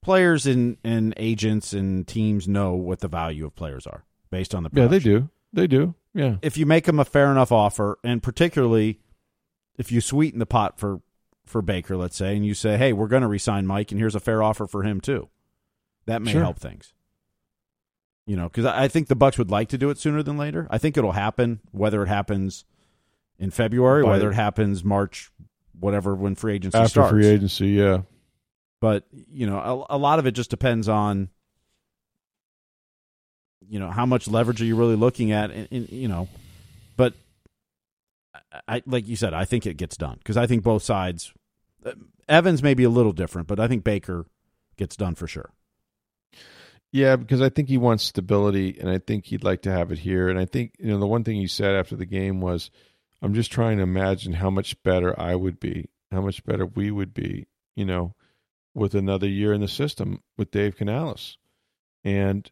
players 0.00 0.46
and, 0.46 0.76
and 0.84 1.14
agents 1.16 1.72
and 1.72 2.06
teams 2.06 2.46
know 2.48 2.74
what 2.74 3.00
the 3.00 3.08
value 3.08 3.44
of 3.46 3.54
players 3.54 3.86
are 3.86 4.04
based 4.30 4.54
on 4.54 4.62
the 4.62 4.70
production. 4.70 4.92
yeah 4.92 4.98
they 4.98 5.04
do 5.04 5.30
they 5.52 5.66
do 5.66 5.94
yeah. 6.18 6.36
If 6.42 6.56
you 6.56 6.66
make 6.66 6.84
them 6.84 6.98
a 6.98 7.04
fair 7.04 7.30
enough 7.30 7.52
offer, 7.52 7.98
and 8.02 8.22
particularly 8.22 8.98
if 9.76 9.92
you 9.92 10.00
sweeten 10.00 10.40
the 10.40 10.46
pot 10.46 10.78
for 10.78 11.00
for 11.46 11.62
Baker, 11.62 11.96
let's 11.96 12.16
say, 12.16 12.34
and 12.34 12.44
you 12.44 12.54
say, 12.54 12.76
"Hey, 12.76 12.92
we're 12.92 13.08
going 13.08 13.22
to 13.22 13.28
resign 13.28 13.66
Mike, 13.66 13.92
and 13.92 14.00
here's 14.00 14.14
a 14.16 14.20
fair 14.20 14.42
offer 14.42 14.66
for 14.66 14.82
him 14.82 15.00
too," 15.00 15.28
that 16.06 16.20
may 16.20 16.32
sure. 16.32 16.42
help 16.42 16.58
things. 16.58 16.92
You 18.26 18.36
know, 18.36 18.48
because 18.48 18.66
I 18.66 18.88
think 18.88 19.08
the 19.08 19.16
Bucs 19.16 19.38
would 19.38 19.50
like 19.50 19.68
to 19.68 19.78
do 19.78 19.90
it 19.90 19.98
sooner 19.98 20.22
than 20.22 20.36
later. 20.36 20.66
I 20.70 20.78
think 20.78 20.96
it'll 20.96 21.12
happen, 21.12 21.60
whether 21.70 22.02
it 22.02 22.08
happens 22.08 22.64
in 23.38 23.50
February, 23.50 24.02
By, 24.02 24.10
whether 24.10 24.30
it 24.30 24.34
happens 24.34 24.82
March, 24.82 25.30
whatever 25.78 26.14
when 26.14 26.34
free 26.34 26.56
agency 26.56 26.76
after 26.76 26.88
starts. 26.88 27.10
free 27.10 27.26
agency, 27.26 27.68
yeah. 27.68 28.02
But 28.80 29.04
you 29.12 29.46
know, 29.46 29.86
a, 29.90 29.96
a 29.96 29.98
lot 29.98 30.18
of 30.18 30.26
it 30.26 30.32
just 30.32 30.50
depends 30.50 30.88
on 30.88 31.30
you 33.68 33.78
know 33.78 33.90
how 33.90 34.06
much 34.06 34.28
leverage 34.28 34.60
are 34.62 34.64
you 34.64 34.76
really 34.76 34.96
looking 34.96 35.32
at 35.32 35.50
in, 35.50 35.86
you 35.90 36.08
know 36.08 36.28
but 36.96 37.14
I 38.66 38.82
like 38.86 39.06
you 39.06 39.16
said 39.16 39.34
I 39.34 39.44
think 39.44 39.66
it 39.66 39.76
gets 39.76 39.96
done 39.96 40.16
because 40.18 40.36
I 40.36 40.46
think 40.46 40.62
both 40.62 40.82
sides 40.82 41.32
uh, 41.84 41.92
Evans 42.28 42.62
may 42.62 42.74
be 42.74 42.84
a 42.84 42.90
little 42.90 43.12
different 43.12 43.48
but 43.48 43.60
I 43.60 43.68
think 43.68 43.84
Baker 43.84 44.26
gets 44.76 44.96
done 44.96 45.14
for 45.14 45.26
sure. 45.26 45.50
Yeah 46.90 47.16
because 47.16 47.42
I 47.42 47.50
think 47.50 47.68
he 47.68 47.78
wants 47.78 48.04
stability 48.04 48.78
and 48.80 48.88
I 48.88 48.98
think 48.98 49.26
he'd 49.26 49.44
like 49.44 49.62
to 49.62 49.72
have 49.72 49.92
it 49.92 49.98
here. 49.98 50.28
And 50.28 50.38
I 50.38 50.46
think 50.46 50.74
you 50.78 50.88
know 50.88 50.98
the 50.98 51.06
one 51.06 51.24
thing 51.24 51.36
he 51.36 51.46
said 51.46 51.74
after 51.74 51.96
the 51.96 52.06
game 52.06 52.40
was 52.40 52.70
I'm 53.20 53.34
just 53.34 53.52
trying 53.52 53.78
to 53.78 53.82
imagine 53.82 54.34
how 54.34 54.50
much 54.50 54.82
better 54.82 55.18
I 55.18 55.34
would 55.34 55.60
be 55.60 55.90
how 56.10 56.22
much 56.22 56.44
better 56.44 56.64
we 56.64 56.90
would 56.90 57.12
be 57.12 57.46
you 57.76 57.84
know 57.84 58.14
with 58.78 58.94
another 58.94 59.28
year 59.28 59.52
in 59.52 59.60
the 59.60 59.68
system 59.68 60.22
with 60.36 60.50
Dave 60.50 60.76
Canales 60.76 61.36
and 62.04 62.50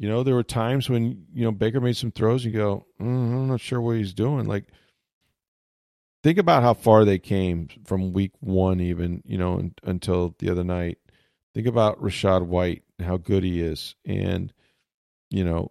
you 0.00 0.08
know, 0.08 0.22
there 0.22 0.34
were 0.34 0.42
times 0.42 0.88
when, 0.88 1.26
you 1.34 1.44
know, 1.44 1.52
Baker 1.52 1.78
made 1.78 1.94
some 1.94 2.10
throws 2.10 2.46
and 2.46 2.54
you 2.54 2.58
go, 2.58 2.86
mm, 2.98 3.04
I'm 3.04 3.48
not 3.48 3.60
sure 3.60 3.82
what 3.82 3.98
he's 3.98 4.14
doing. 4.14 4.46
Like, 4.46 4.64
think 6.22 6.38
about 6.38 6.62
how 6.62 6.72
far 6.72 7.04
they 7.04 7.18
came 7.18 7.68
from 7.84 8.14
week 8.14 8.32
one, 8.40 8.80
even, 8.80 9.22
you 9.26 9.36
know, 9.36 9.58
in, 9.58 9.74
until 9.84 10.34
the 10.38 10.48
other 10.48 10.64
night. 10.64 10.96
Think 11.52 11.66
about 11.66 12.00
Rachaad 12.00 12.46
White 12.46 12.82
and 12.98 13.06
how 13.06 13.18
good 13.18 13.44
he 13.44 13.60
is. 13.60 13.94
And, 14.06 14.54
you 15.28 15.44
know, 15.44 15.70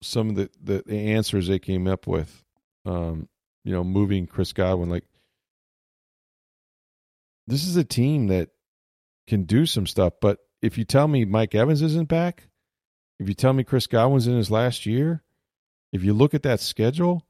some 0.00 0.28
of 0.28 0.36
the, 0.36 0.48
the, 0.62 0.84
the 0.86 1.14
answers 1.14 1.48
they 1.48 1.58
came 1.58 1.88
up 1.88 2.06
with, 2.06 2.44
um, 2.84 3.28
you 3.64 3.72
know, 3.72 3.82
moving 3.82 4.28
Chris 4.28 4.52
Godwin. 4.52 4.90
Like, 4.90 5.08
this 7.48 7.66
is 7.66 7.76
a 7.76 7.82
team 7.82 8.28
that 8.28 8.50
can 9.26 9.44
do 9.44 9.66
some 9.66 9.86
stuff. 9.86 10.14
But 10.20 10.38
if 10.62 10.78
you 10.78 10.84
tell 10.84 11.08
me 11.08 11.24
Mike 11.24 11.54
Evans 11.54 11.82
isn't 11.82 12.08
back, 12.08 12.48
if 13.18 13.28
you 13.28 13.34
tell 13.34 13.52
me 13.52 13.64
Chris 13.64 13.86
Godwin's 13.86 14.26
in 14.26 14.36
his 14.36 14.50
last 14.50 14.86
year, 14.86 15.22
if 15.92 16.02
you 16.04 16.12
look 16.12 16.34
at 16.34 16.42
that 16.42 16.60
schedule, 16.60 17.26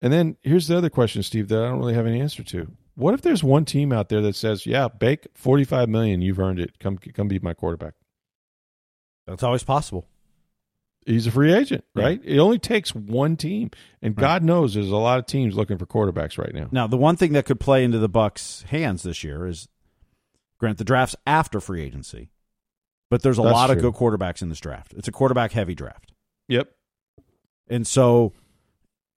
and 0.00 0.12
then 0.12 0.36
here's 0.42 0.68
the 0.68 0.76
other 0.76 0.90
question, 0.90 1.22
Steve, 1.22 1.48
that 1.48 1.62
I 1.62 1.68
don't 1.68 1.78
really 1.78 1.94
have 1.94 2.06
an 2.06 2.14
answer 2.14 2.42
to. 2.42 2.70
What 2.94 3.14
if 3.14 3.22
there's 3.22 3.42
one 3.42 3.64
team 3.64 3.92
out 3.92 4.08
there 4.08 4.20
that 4.20 4.36
says, 4.36 4.66
"Yeah, 4.66 4.88
Bake, 4.88 5.26
forty-five 5.34 5.88
million, 5.88 6.22
you've 6.22 6.38
earned 6.38 6.60
it. 6.60 6.78
Come, 6.78 6.96
come 6.98 7.26
be 7.28 7.38
my 7.40 7.52
quarterback." 7.54 7.94
That's 9.26 9.42
always 9.42 9.64
possible. 9.64 10.06
He's 11.06 11.26
a 11.26 11.30
free 11.30 11.52
agent, 11.52 11.84
right? 11.94 12.22
Yeah. 12.22 12.36
It 12.36 12.38
only 12.38 12.58
takes 12.58 12.94
one 12.94 13.36
team, 13.36 13.70
and 14.00 14.16
right. 14.16 14.22
God 14.22 14.42
knows 14.42 14.74
there's 14.74 14.90
a 14.90 14.96
lot 14.96 15.18
of 15.18 15.26
teams 15.26 15.56
looking 15.56 15.76
for 15.76 15.86
quarterbacks 15.86 16.38
right 16.38 16.54
now. 16.54 16.68
Now, 16.70 16.86
the 16.86 16.96
one 16.96 17.16
thing 17.16 17.32
that 17.32 17.44
could 17.44 17.60
play 17.60 17.84
into 17.84 17.98
the 17.98 18.08
Bucs' 18.08 18.62
hands 18.64 19.02
this 19.02 19.24
year 19.24 19.46
is, 19.46 19.68
grant 20.58 20.78
the 20.78 20.84
drafts 20.84 21.16
after 21.26 21.60
free 21.60 21.82
agency. 21.82 22.30
But 23.10 23.22
there's 23.22 23.38
a 23.38 23.42
That's 23.42 23.52
lot 23.52 23.66
true. 23.68 23.76
of 23.76 23.82
good 23.82 23.94
quarterbacks 23.94 24.42
in 24.42 24.48
this 24.48 24.60
draft. 24.60 24.94
It's 24.96 25.08
a 25.08 25.12
quarterback 25.12 25.52
heavy 25.52 25.74
draft. 25.74 26.12
Yep. 26.48 26.70
And 27.68 27.86
so 27.86 28.32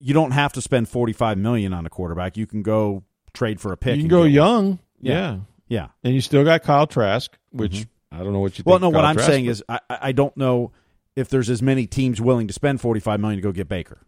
you 0.00 0.14
don't 0.14 0.30
have 0.32 0.52
to 0.54 0.60
spend 0.60 0.88
45 0.88 1.38
million 1.38 1.72
on 1.72 1.84
a 1.86 1.90
quarterback. 1.90 2.36
You 2.36 2.46
can 2.46 2.62
go 2.62 3.02
trade 3.34 3.60
for 3.60 3.72
a 3.72 3.76
pick. 3.76 3.96
You 3.96 4.02
can 4.02 4.08
go 4.08 4.22
young. 4.24 4.78
Yeah. 5.00 5.12
yeah. 5.14 5.38
Yeah. 5.68 5.86
And 6.04 6.14
you 6.14 6.20
still 6.20 6.44
got 6.44 6.62
Kyle 6.62 6.86
Trask, 6.86 7.36
which 7.50 7.72
Mm-hmm. 7.72 8.20
I 8.20 8.24
don't 8.24 8.32
know 8.32 8.38
what 8.40 8.52
you 8.56 8.62
think. 8.64 8.66
Well, 8.68 8.78
no, 8.78 8.88
of 8.88 8.94
what 8.94 9.04
I'm 9.04 9.16
Trask, 9.16 9.28
saying 9.30 9.44
but- 9.46 9.50
is 9.50 9.62
I, 9.68 9.80
I 9.90 10.12
don't 10.12 10.34
know 10.36 10.72
if 11.14 11.28
there's 11.28 11.50
as 11.50 11.60
many 11.60 11.86
teams 11.86 12.20
willing 12.22 12.46
to 12.46 12.54
spend 12.54 12.80
45 12.80 13.20
million 13.20 13.36
to 13.38 13.42
go 13.42 13.52
get 13.52 13.68
Baker. 13.68 13.98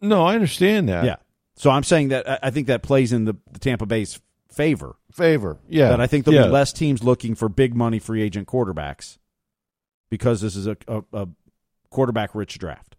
No, 0.00 0.24
I 0.26 0.34
understand 0.34 0.88
that. 0.88 1.04
Yeah. 1.04 1.16
So 1.54 1.70
I'm 1.70 1.84
saying 1.84 2.08
that 2.08 2.28
I- 2.28 2.38
I 2.44 2.50
think 2.50 2.66
that 2.66 2.82
plays 2.82 3.12
in 3.12 3.24
the, 3.24 3.34
the 3.50 3.58
Tampa 3.58 3.86
Bay's 3.86 4.20
favor. 4.50 4.96
Favor. 5.12 5.58
Yeah. 5.68 5.90
That 5.90 6.00
I 6.00 6.06
think 6.06 6.24
there'll 6.24 6.40
yeah. 6.40 6.46
be 6.46 6.52
less 6.52 6.72
teams 6.72 7.02
looking 7.02 7.34
for 7.34 7.48
big 7.48 7.74
money 7.74 7.98
free 7.98 8.22
agent 8.22 8.48
quarterbacks 8.48 9.18
because 10.10 10.40
this 10.40 10.56
is 10.56 10.66
a, 10.66 10.76
a, 10.88 11.02
a 11.12 11.28
quarterback 11.90 12.34
rich 12.34 12.58
draft. 12.58 12.96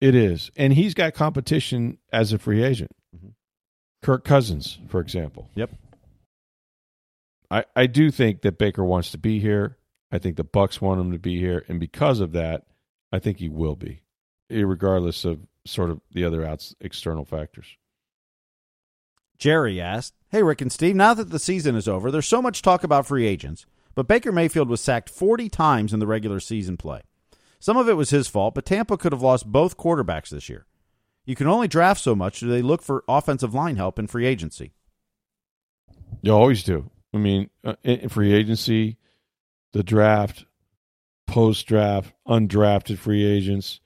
It 0.00 0.14
is. 0.14 0.50
And 0.56 0.72
he's 0.72 0.94
got 0.94 1.14
competition 1.14 1.98
as 2.12 2.32
a 2.32 2.38
free 2.38 2.62
agent. 2.62 2.90
Mhm. 3.16 3.32
Kirk 4.02 4.24
Cousins, 4.24 4.78
for 4.88 5.00
example. 5.00 5.48
Yep. 5.54 5.70
I, 7.50 7.64
I 7.74 7.86
do 7.86 8.10
think 8.10 8.42
that 8.42 8.58
Baker 8.58 8.84
wants 8.84 9.10
to 9.12 9.18
be 9.18 9.38
here. 9.38 9.78
I 10.10 10.18
think 10.18 10.36
the 10.36 10.44
Bucs 10.44 10.80
want 10.80 11.00
him 11.00 11.12
to 11.12 11.18
be 11.18 11.38
here. 11.38 11.64
And 11.68 11.80
because 11.80 12.20
of 12.20 12.32
that, 12.32 12.64
I 13.12 13.18
think 13.18 13.38
he 13.38 13.48
will 13.48 13.76
be, 13.76 14.02
regardless 14.50 15.24
of 15.24 15.40
sort 15.64 15.90
of 15.90 16.00
the 16.12 16.24
other 16.24 16.44
outs 16.44 16.74
external 16.80 17.24
factors. 17.24 17.76
Jerry 19.38 19.80
asked, 19.80 20.14
Hey, 20.28 20.42
Rick 20.42 20.60
and 20.60 20.72
Steve, 20.72 20.96
now 20.96 21.14
that 21.14 21.30
the 21.30 21.38
season 21.38 21.76
is 21.76 21.88
over, 21.88 22.10
there's 22.10 22.26
so 22.26 22.42
much 22.42 22.62
talk 22.62 22.84
about 22.84 23.06
free 23.06 23.26
agents, 23.26 23.66
but 23.94 24.08
Baker 24.08 24.32
Mayfield 24.32 24.68
was 24.68 24.80
sacked 24.80 25.08
40 25.08 25.48
times 25.48 25.92
in 25.92 26.00
the 26.00 26.06
regular 26.06 26.40
season 26.40 26.76
play. 26.76 27.02
Some 27.58 27.76
of 27.76 27.88
it 27.88 27.94
was 27.94 28.10
his 28.10 28.28
fault, 28.28 28.54
but 28.54 28.66
Tampa 28.66 28.96
could 28.96 29.12
have 29.12 29.22
lost 29.22 29.46
both 29.46 29.76
quarterbacks 29.76 30.28
this 30.28 30.48
year. 30.48 30.66
You 31.24 31.34
can 31.34 31.48
only 31.48 31.68
draft 31.68 32.00
so 32.00 32.14
much. 32.14 32.40
Do 32.40 32.48
they 32.48 32.62
look 32.62 32.82
for 32.82 33.04
offensive 33.08 33.54
line 33.54 33.76
help 33.76 33.98
in 33.98 34.06
free 34.06 34.26
agency? 34.26 34.72
You 36.22 36.32
always 36.32 36.62
do. 36.62 36.90
I 37.12 37.18
mean, 37.18 37.50
uh, 37.64 37.74
in 37.82 38.00
in 38.00 38.08
free 38.08 38.32
agency, 38.32 38.98
the 39.72 39.82
draft, 39.82 40.44
post 41.26 41.66
draft, 41.66 42.12
undrafted 42.28 42.98
free 42.98 43.24
agents 43.24 43.80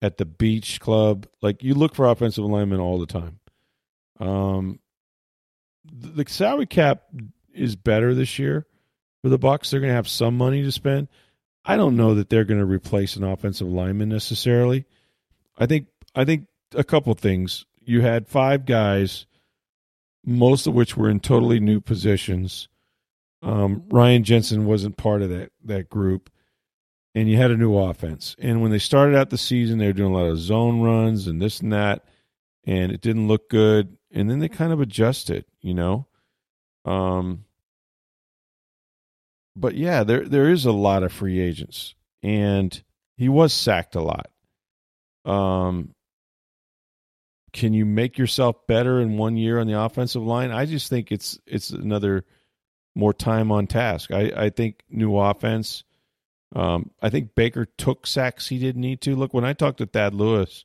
at 0.00 0.18
the 0.18 0.24
beach 0.24 0.80
club. 0.80 1.26
Like 1.42 1.62
you 1.62 1.74
look 1.74 1.94
for 1.94 2.08
offensive 2.08 2.44
linemen 2.44 2.80
all 2.80 2.98
the 2.98 3.06
time. 3.06 3.40
Um, 4.20 4.80
the, 5.84 6.24
salary 6.28 6.66
cap 6.66 7.04
is 7.54 7.76
better 7.76 8.14
this 8.14 8.38
year 8.38 8.66
for 9.22 9.28
the 9.28 9.38
Bucs. 9.38 9.70
They're 9.70 9.80
going 9.80 9.90
to 9.90 9.96
have 9.96 10.08
some 10.08 10.36
money 10.36 10.62
to 10.62 10.72
spend. 10.72 11.08
I 11.64 11.76
don't 11.76 11.96
know 11.96 12.14
that 12.14 12.28
they're 12.28 12.44
going 12.44 12.60
to 12.60 12.66
replace 12.66 13.16
an 13.16 13.24
offensive 13.24 13.68
lineman 13.68 14.08
necessarily. 14.08 14.86
I 15.56 15.66
think 15.66 15.88
I 16.14 16.24
think 16.24 16.46
a 16.74 16.84
couple 16.84 17.12
things. 17.14 17.66
You 17.80 18.00
had 18.00 18.28
five 18.28 18.64
guys 18.64 19.26
most 20.24 20.66
of 20.66 20.74
which 20.74 20.96
were 20.96 21.08
in 21.08 21.20
totally 21.20 21.60
new 21.60 21.80
positions. 21.80 22.68
Um, 23.42 23.84
Ryan 23.88 24.24
Jensen 24.24 24.66
wasn't 24.66 24.96
part 24.96 25.22
of 25.22 25.30
that 25.30 25.52
that 25.64 25.88
group, 25.88 26.30
and 27.14 27.30
you 27.30 27.36
had 27.36 27.50
a 27.50 27.56
new 27.56 27.76
offense. 27.76 28.34
And 28.38 28.60
when 28.60 28.70
they 28.70 28.78
started 28.78 29.16
out 29.16 29.30
the 29.30 29.38
season, 29.38 29.78
they 29.78 29.86
were 29.86 29.92
doing 29.92 30.12
a 30.12 30.16
lot 30.16 30.26
of 30.26 30.38
zone 30.38 30.80
runs 30.80 31.26
and 31.26 31.40
this 31.40 31.60
and 31.60 31.72
that, 31.72 32.04
and 32.64 32.92
it 32.92 33.00
didn't 33.00 33.28
look 33.28 33.48
good. 33.48 33.96
And 34.12 34.30
then 34.30 34.38
they 34.38 34.48
kind 34.48 34.72
of 34.72 34.80
adjust 34.80 35.30
it, 35.30 35.46
you 35.60 35.74
know. 35.74 36.06
Um, 36.84 37.44
but 39.54 39.74
yeah, 39.74 40.04
there 40.04 40.24
there 40.26 40.48
is 40.48 40.64
a 40.64 40.72
lot 40.72 41.02
of 41.02 41.12
free 41.12 41.40
agents, 41.40 41.94
and 42.22 42.82
he 43.16 43.28
was 43.28 43.52
sacked 43.52 43.94
a 43.94 44.00
lot. 44.00 44.30
Um, 45.24 45.94
can 47.52 47.72
you 47.74 47.84
make 47.84 48.18
yourself 48.18 48.66
better 48.66 49.00
in 49.00 49.16
one 49.16 49.36
year 49.36 49.58
on 49.58 49.66
the 49.66 49.78
offensive 49.78 50.22
line? 50.22 50.50
I 50.50 50.64
just 50.64 50.88
think 50.88 51.10
it's 51.10 51.38
it's 51.46 51.70
another 51.70 52.24
more 52.94 53.12
time 53.12 53.50
on 53.50 53.66
task. 53.66 54.10
I, 54.12 54.32
I 54.36 54.50
think 54.50 54.82
new 54.88 55.16
offense. 55.16 55.84
Um, 56.54 56.90
I 57.02 57.10
think 57.10 57.34
Baker 57.34 57.66
took 57.66 58.06
sacks 58.06 58.48
he 58.48 58.58
didn't 58.58 58.80
need 58.80 59.00
to. 59.02 59.16
Look, 59.16 59.34
when 59.34 59.44
I 59.44 59.52
talked 59.52 59.78
to 59.78 59.86
Thad 59.86 60.14
Lewis, 60.14 60.64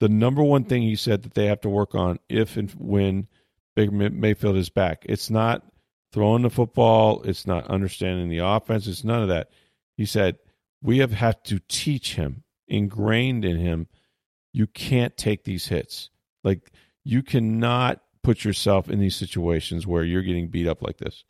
the 0.00 0.08
number 0.08 0.42
one 0.42 0.64
thing 0.64 0.82
he 0.82 0.96
said 0.96 1.22
that 1.22 1.34
they 1.34 1.46
have 1.46 1.60
to 1.60 1.68
work 1.68 1.94
on 1.94 2.18
if 2.28 2.56
and 2.56 2.70
when 2.72 3.28
Baker 3.76 3.92
May- 3.92 4.08
Mayfield 4.08 4.56
is 4.56 4.70
back, 4.70 5.04
it's 5.08 5.30
not 5.30 5.64
throwing 6.12 6.42
the 6.42 6.50
football, 6.50 7.22
it's 7.22 7.46
not 7.46 7.66
understanding 7.68 8.28
the 8.28 8.38
offense, 8.38 8.86
it's 8.86 9.04
none 9.04 9.22
of 9.22 9.28
that. 9.28 9.50
He 9.96 10.06
said 10.06 10.38
we 10.82 10.98
have 10.98 11.12
had 11.12 11.44
to 11.44 11.60
teach 11.68 12.14
him, 12.14 12.42
ingrained 12.66 13.44
in 13.44 13.58
him, 13.58 13.86
you 14.52 14.66
can't 14.66 15.16
take 15.16 15.44
these 15.44 15.68
hits. 15.68 16.10
Like 16.42 16.72
you 17.04 17.22
cannot 17.22 18.00
put 18.22 18.44
yourself 18.44 18.88
in 18.88 19.00
these 19.00 19.16
situations 19.16 19.86
where 19.86 20.04
you're 20.04 20.22
getting 20.22 20.48
beat 20.48 20.66
up 20.66 20.82
like 20.82 20.98
this. 20.98 21.24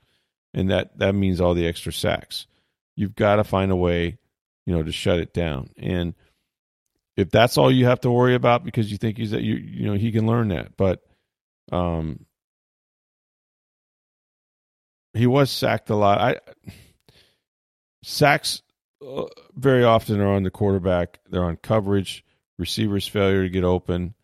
And 0.54 0.70
that 0.70 0.98
that 0.98 1.14
means 1.14 1.40
all 1.40 1.54
the 1.54 1.66
extra 1.66 1.92
sacks. 1.92 2.46
You've 2.96 3.14
got 3.14 3.36
to 3.36 3.44
find 3.44 3.70
a 3.70 3.76
way, 3.76 4.18
you 4.66 4.74
know, 4.74 4.82
to 4.82 4.92
shut 4.92 5.18
it 5.18 5.32
down. 5.32 5.70
And 5.76 6.14
if 7.16 7.30
that's 7.30 7.58
all 7.58 7.70
you 7.70 7.86
have 7.86 8.00
to 8.00 8.10
worry 8.10 8.34
about 8.34 8.64
because 8.64 8.90
you 8.90 8.98
think 8.98 9.18
he's 9.18 9.32
that 9.32 9.42
you 9.42 9.54
you 9.54 9.86
know, 9.86 9.94
he 9.94 10.12
can 10.12 10.26
learn 10.26 10.48
that. 10.48 10.76
But 10.76 11.02
um 11.72 12.26
he 15.14 15.26
was 15.26 15.50
sacked 15.50 15.90
a 15.90 15.96
lot. 15.96 16.20
I 16.20 16.72
sacks 18.02 18.62
uh, 19.06 19.24
very 19.54 19.84
often 19.84 20.20
are 20.20 20.34
on 20.34 20.42
the 20.42 20.50
quarterback. 20.50 21.20
They're 21.28 21.44
on 21.44 21.56
coverage, 21.56 22.24
receivers' 22.58 23.06
failure 23.06 23.42
to 23.42 23.50
get 23.50 23.64
open. 23.64 24.14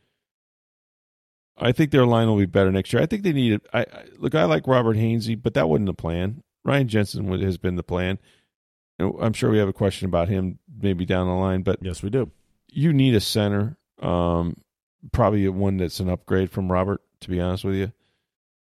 I 1.59 1.73
think 1.73 1.91
their 1.91 2.07
line 2.07 2.29
will 2.29 2.37
be 2.37 2.47
better 2.47 2.71
next 2.71 2.93
year. 2.93 3.03
I 3.03 3.07
think 3.07 3.23
they 3.23 3.33
need 3.33 3.55
it. 3.55 3.67
I, 3.73 3.87
look. 4.19 4.35
I 4.35 4.45
like 4.45 4.67
Robert 4.67 4.97
Hainsey, 4.97 5.41
but 5.41 5.55
that 5.55 5.69
wasn't 5.69 5.87
the 5.87 5.95
plan. 5.95 6.43
Ryan 6.65 6.89
Jensen 6.89 7.41
has 7.41 7.57
been 7.57 7.77
the 7.77 7.83
plan. 7.83 8.19
I'm 8.99 9.33
sure 9.33 9.51
we 9.51 9.59
have 9.59 9.69
a 9.69 9.75
question 9.75 10.07
about 10.07 10.29
him 10.29 10.59
maybe 10.81 11.05
down 11.05 11.27
the 11.27 11.35
line, 11.35 11.63
but 11.63 11.79
Yes, 11.83 12.03
we 12.03 12.11
do. 12.11 12.31
You 12.77 12.93
need 12.93 13.15
a 13.15 13.21
center. 13.21 13.79
Um, 14.03 14.61
probably 15.11 15.49
one 15.49 15.79
that's 15.79 15.99
an 16.01 16.11
upgrade 16.11 16.51
from 16.51 16.71
Robert, 16.71 17.01
to 17.21 17.31
be 17.31 17.41
honest 17.41 17.65
with 17.65 17.77
you. 17.77 17.93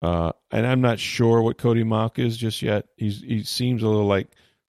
Uh, 0.02 0.32
and 0.50 0.66
I'm 0.66 0.82
not 0.82 0.98
sure 0.98 1.40
what 1.40 1.56
Cody 1.56 1.84
Mauch 1.84 2.18
is 2.18 2.36
just 2.36 2.60
yet. 2.60 2.86
He's 2.98 3.22
he 3.22 3.42
seems 3.44 3.82
a 3.82 3.88
little 3.88 4.04
like 4.04 4.28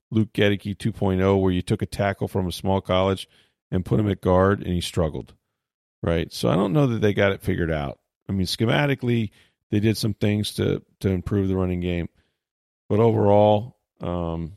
Luke 0.09 0.31
Goedeke 0.31 0.77
2.0, 0.77 1.41
where 1.41 1.51
you 1.51 1.61
took 1.61 1.81
a 1.81 1.85
tackle 1.85 2.29
from 2.29 2.47
a 2.47 2.51
small 2.53 2.79
college 2.79 3.27
and 3.71 3.83
put 3.83 3.99
him 3.99 4.09
at 4.09 4.21
guard, 4.21 4.61
and 4.61 4.73
he 4.73 4.79
struggled. 4.79 5.33
Right. 6.01 6.31
So 6.31 6.47
I 6.47 6.55
don't 6.55 6.71
know 6.71 6.87
that 6.87 7.01
they 7.01 7.13
got 7.13 7.33
it 7.33 7.41
figured 7.41 7.71
out. 7.71 7.99
I 8.29 8.31
mean, 8.31 8.45
schematically, 8.45 9.31
they 9.69 9.81
did 9.81 9.97
some 9.97 10.13
things 10.13 10.53
to 10.53 10.81
to 11.01 11.09
improve 11.09 11.49
the 11.49 11.57
running 11.57 11.81
game, 11.81 12.07
but 12.87 13.01
overall, 13.01 13.75
um, 13.99 14.53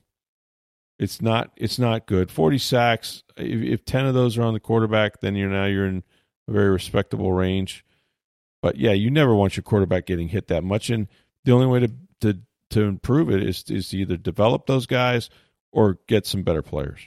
it's 0.99 1.23
not 1.23 1.53
it's 1.57 1.79
not 1.79 2.07
good. 2.07 2.31
Forty 2.31 2.59
sacks. 2.59 3.23
If, 3.37 3.63
if 3.63 3.85
ten 3.85 4.07
of 4.07 4.15
those 4.15 4.37
are 4.37 4.43
on 4.43 4.55
the 4.55 4.61
quarterback, 4.61 5.21
then 5.21 5.37
you're 5.37 5.51
now 5.51 5.67
you're 5.67 5.87
in 5.87 6.03
a 6.49 6.53
very 6.53 6.71
respectable 6.71 7.33
range. 7.33 7.85
But 8.61 8.77
yeah, 8.77 8.93
you 8.93 9.11
never 9.11 9.35
want 9.35 9.57
your 9.57 9.63
quarterback 9.63 10.07
getting 10.07 10.29
hit 10.29 10.49
that 10.49 10.65
much, 10.65 10.91
and 10.91 11.07
the 11.45 11.53
only 11.53 11.67
way 11.67 11.81
to 11.81 11.93
to 12.21 12.41
to 12.71 12.83
improve 12.83 13.31
it 13.31 13.43
is 13.43 13.65
is 13.69 13.91
to 13.91 13.99
either 13.99 14.17
develop 14.17 14.67
those 14.67 14.87
guys 14.87 15.31
or 15.73 15.99
get 16.07 16.27
some 16.27 16.43
better 16.43 16.63
players. 16.63 17.01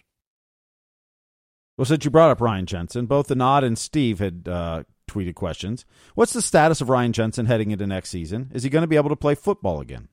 Well, 1.78 1.86
since 1.86 2.06
you 2.06 2.12
brought 2.12 2.32
up 2.32 2.42
Ryan 2.42 2.66
Jensen, 2.66 3.08
both 3.08 3.28
the 3.28 3.36
Nod 3.36 3.64
and 3.64 3.78
Steve 3.78 4.20
had 4.20 4.48
uh, 4.48 4.84
tweeted 5.10 5.36
questions. 5.36 5.86
What's 6.16 6.34
the 6.34 6.42
status 6.42 6.80
of 6.80 6.90
Ryan 6.90 7.12
Jensen 7.12 7.48
heading 7.48 7.72
into 7.72 7.88
next 7.88 8.10
season? 8.10 8.52
Is 8.54 8.64
he 8.64 8.70
going 8.70 8.84
to 8.84 8.88
be 8.88 8.98
able 8.98 9.10
to 9.10 9.16
play 9.16 9.36
football 9.36 9.82
again? 9.82 10.08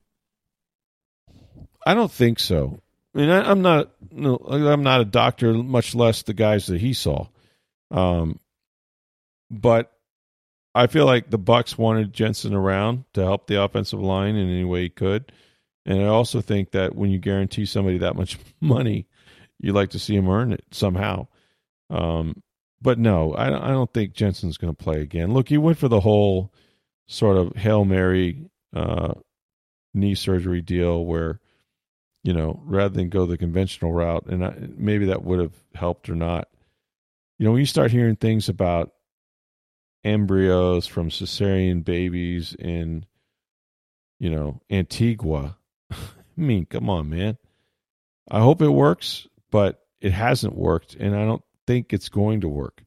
I 1.86 1.94
don't 1.94 2.10
think 2.10 2.38
so. 2.38 2.80
I 3.18 3.20
mean, 3.20 3.30
I, 3.30 3.50
I'm 3.50 3.62
not. 3.62 3.90
No, 4.12 4.36
I'm 4.36 4.84
not 4.84 5.00
a 5.00 5.04
doctor, 5.04 5.52
much 5.52 5.96
less 5.96 6.22
the 6.22 6.34
guys 6.34 6.66
that 6.66 6.80
he 6.80 6.92
saw. 6.92 7.26
Um, 7.90 8.38
but 9.50 9.92
I 10.72 10.86
feel 10.86 11.04
like 11.04 11.28
the 11.28 11.38
Bucs 11.38 11.76
wanted 11.76 12.12
Jensen 12.12 12.54
around 12.54 13.06
to 13.14 13.24
help 13.24 13.48
the 13.48 13.60
offensive 13.60 14.00
line 14.00 14.36
in 14.36 14.48
any 14.48 14.62
way 14.62 14.82
he 14.82 14.88
could, 14.88 15.32
and 15.84 16.00
I 16.00 16.06
also 16.06 16.40
think 16.40 16.70
that 16.70 16.94
when 16.94 17.10
you 17.10 17.18
guarantee 17.18 17.66
somebody 17.66 17.98
that 17.98 18.14
much 18.14 18.38
money, 18.60 19.08
you 19.58 19.72
like 19.72 19.90
to 19.90 19.98
see 19.98 20.14
him 20.14 20.28
earn 20.28 20.52
it 20.52 20.64
somehow. 20.70 21.26
Um, 21.90 22.40
but 22.80 23.00
no, 23.00 23.34
I 23.34 23.50
don't, 23.50 23.62
I 23.62 23.68
don't 23.70 23.92
think 23.92 24.12
Jensen's 24.12 24.58
going 24.58 24.72
to 24.72 24.84
play 24.84 25.00
again. 25.00 25.34
Look, 25.34 25.48
he 25.48 25.58
went 25.58 25.78
for 25.78 25.88
the 25.88 25.98
whole 25.98 26.52
sort 27.08 27.36
of 27.36 27.56
hail 27.56 27.84
mary 27.84 28.48
uh, 28.72 29.14
knee 29.92 30.14
surgery 30.14 30.60
deal 30.60 31.04
where 31.04 31.40
you 32.22 32.32
know, 32.32 32.60
rather 32.64 32.94
than 32.94 33.08
go 33.08 33.26
the 33.26 33.38
conventional 33.38 33.92
route. 33.92 34.26
And 34.26 34.44
I, 34.44 34.54
maybe 34.76 35.06
that 35.06 35.24
would 35.24 35.40
have 35.40 35.54
helped 35.74 36.08
or 36.08 36.14
not. 36.14 36.48
You 37.38 37.44
know, 37.44 37.52
when 37.52 37.60
you 37.60 37.66
start 37.66 37.90
hearing 37.90 38.16
things 38.16 38.48
about 38.48 38.92
embryos 40.04 40.86
from 40.86 41.10
cesarean 41.10 41.84
babies 41.84 42.54
in, 42.58 43.04
you 44.18 44.30
know, 44.30 44.60
Antigua, 44.70 45.56
I 45.90 45.96
mean, 46.36 46.66
come 46.66 46.90
on, 46.90 47.08
man. 47.08 47.38
I 48.30 48.40
hope 48.40 48.60
it 48.60 48.68
works, 48.68 49.26
but 49.50 49.80
it 50.00 50.12
hasn't 50.12 50.56
worked. 50.56 50.94
And 50.94 51.14
I 51.16 51.24
don't 51.24 51.42
think 51.66 51.92
it's 51.92 52.08
going 52.08 52.40
to 52.42 52.48
work. 52.48 52.82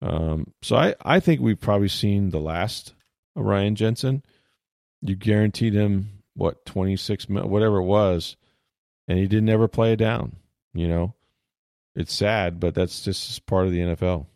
Um, 0.00 0.52
so 0.62 0.76
I, 0.76 0.94
I 1.02 1.20
think 1.20 1.40
we've 1.40 1.60
probably 1.60 1.88
seen 1.88 2.30
the 2.30 2.40
last 2.40 2.94
of 3.36 3.44
Ryan 3.44 3.74
Jensen. 3.74 4.22
You 5.02 5.16
guaranteed 5.16 5.74
him 5.74 6.22
what 6.34 6.64
twenty 6.64 6.96
six 6.96 7.28
whatever 7.28 7.78
it 7.78 7.84
was, 7.84 8.36
and 9.08 9.18
he 9.18 9.26
didn't 9.26 9.48
ever 9.48 9.66
play 9.66 9.92
it 9.94 9.96
down. 9.96 10.36
You 10.74 10.86
know, 10.86 11.14
it's 11.96 12.14
sad, 12.14 12.60
but 12.60 12.74
that's 12.74 13.02
just 13.02 13.44
part 13.46 13.66
of 13.66 13.72
the 13.72 13.80
NFL. 13.80 14.26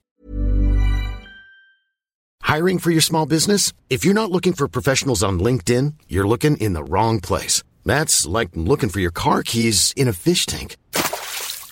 Hiring 2.41 2.79
for 2.81 2.91
your 2.91 3.01
small 3.01 3.25
business? 3.25 3.73
If 3.89 4.05
you're 4.05 4.15
not 4.15 4.31
looking 4.31 4.53
for 4.53 4.67
professionals 4.69 5.23
on 5.23 5.39
LinkedIn, 5.39 5.95
you're 6.09 6.27
looking 6.27 6.57
in 6.57 6.73
the 6.73 6.85
wrong 6.85 7.21
place. 7.21 7.63
That's 7.85 8.27
like 8.27 8.51
looking 8.55 8.91
for 8.91 9.01
your 9.01 9.11
car 9.13 9.43
keys 9.43 9.95
in 9.97 10.09
a 10.09 10.13
fish 10.13 10.47
tank. 10.47 10.77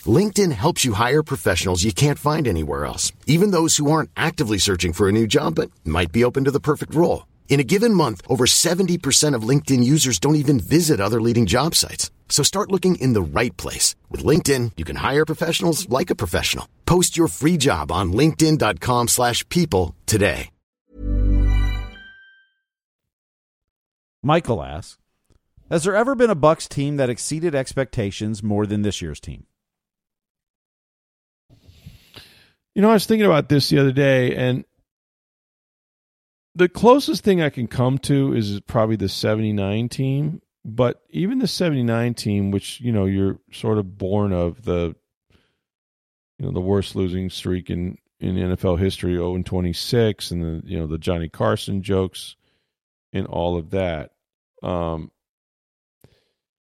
LinkedIn 0.06 0.52
helps 0.52 0.84
you 0.84 0.94
hire 0.94 1.22
professionals 1.22 1.84
you 1.84 1.92
can't 1.92 2.18
find 2.18 2.48
anywhere 2.48 2.86
else, 2.86 3.12
even 3.26 3.50
those 3.50 3.76
who 3.76 3.90
aren't 3.90 4.10
actively 4.16 4.58
searching 4.58 4.92
for 4.94 5.08
a 5.08 5.12
new 5.12 5.26
job 5.26 5.56
but 5.56 5.70
might 5.84 6.12
be 6.12 6.24
open 6.24 6.44
to 6.44 6.50
the 6.50 6.60
perfect 6.60 6.94
role. 6.94 7.26
In 7.48 7.60
a 7.60 7.64
given 7.64 7.92
month, 7.92 8.22
over 8.28 8.46
70% 8.46 9.34
of 9.34 9.42
LinkedIn 9.42 9.84
users 9.84 10.18
don't 10.18 10.36
even 10.36 10.60
visit 10.60 11.00
other 11.00 11.20
leading 11.20 11.46
job 11.46 11.74
sites. 11.74 12.10
So 12.30 12.42
start 12.42 12.72
looking 12.72 12.94
in 12.94 13.12
the 13.12 13.20
right 13.20 13.54
place. 13.58 13.96
With 14.08 14.24
LinkedIn, 14.24 14.72
you 14.78 14.86
can 14.86 14.96
hire 14.96 15.26
professionals 15.26 15.86
like 15.90 16.08
a 16.08 16.14
professional. 16.14 16.66
Post 16.86 17.18
your 17.18 17.28
free 17.28 17.58
job 17.58 17.92
on 17.92 18.14
linkedin.com 18.14 19.08
slash 19.08 19.46
people 19.50 19.94
today. 20.06 20.48
Michael 24.22 24.62
asks, 24.62 24.98
has 25.70 25.84
there 25.84 25.94
ever 25.94 26.14
been 26.14 26.30
a 26.30 26.36
Bucs 26.36 26.68
team 26.68 26.96
that 26.96 27.08
exceeded 27.08 27.54
expectations 27.54 28.42
more 28.42 28.66
than 28.66 28.82
this 28.82 29.00
year's 29.00 29.20
team? 29.20 29.46
You 32.74 32.82
know, 32.82 32.90
I 32.90 32.94
was 32.94 33.06
thinking 33.06 33.26
about 33.26 33.48
this 33.48 33.68
the 33.68 33.78
other 33.78 33.92
day, 33.92 34.34
and 34.34 34.64
the 36.54 36.68
closest 36.68 37.24
thing 37.24 37.40
I 37.40 37.50
can 37.50 37.66
come 37.66 37.98
to 38.00 38.34
is 38.34 38.60
probably 38.66 38.96
the 38.96 39.08
79 39.08 39.88
team. 39.88 40.42
But 40.64 41.02
even 41.10 41.38
the 41.38 41.46
79 41.46 42.14
team, 42.14 42.50
which, 42.50 42.80
you 42.80 42.92
know, 42.92 43.06
you're 43.06 43.38
sort 43.52 43.78
of 43.78 43.96
born 43.96 44.32
of 44.32 44.62
the, 44.62 44.94
you 46.38 46.46
know, 46.46 46.52
the 46.52 46.60
worst 46.60 46.94
losing 46.94 47.30
streak 47.30 47.70
in, 47.70 47.96
in 48.18 48.36
NFL 48.36 48.78
history, 48.78 49.14
0 49.14 49.36
and 49.36 49.46
26, 49.46 50.30
and 50.30 50.42
the, 50.42 50.68
you 50.68 50.78
know, 50.78 50.86
the 50.86 50.98
Johnny 50.98 51.28
Carson 51.28 51.82
jokes 51.82 52.36
and 53.12 53.26
all 53.26 53.56
of 53.56 53.70
that. 53.70 54.10
Um, 54.62 55.10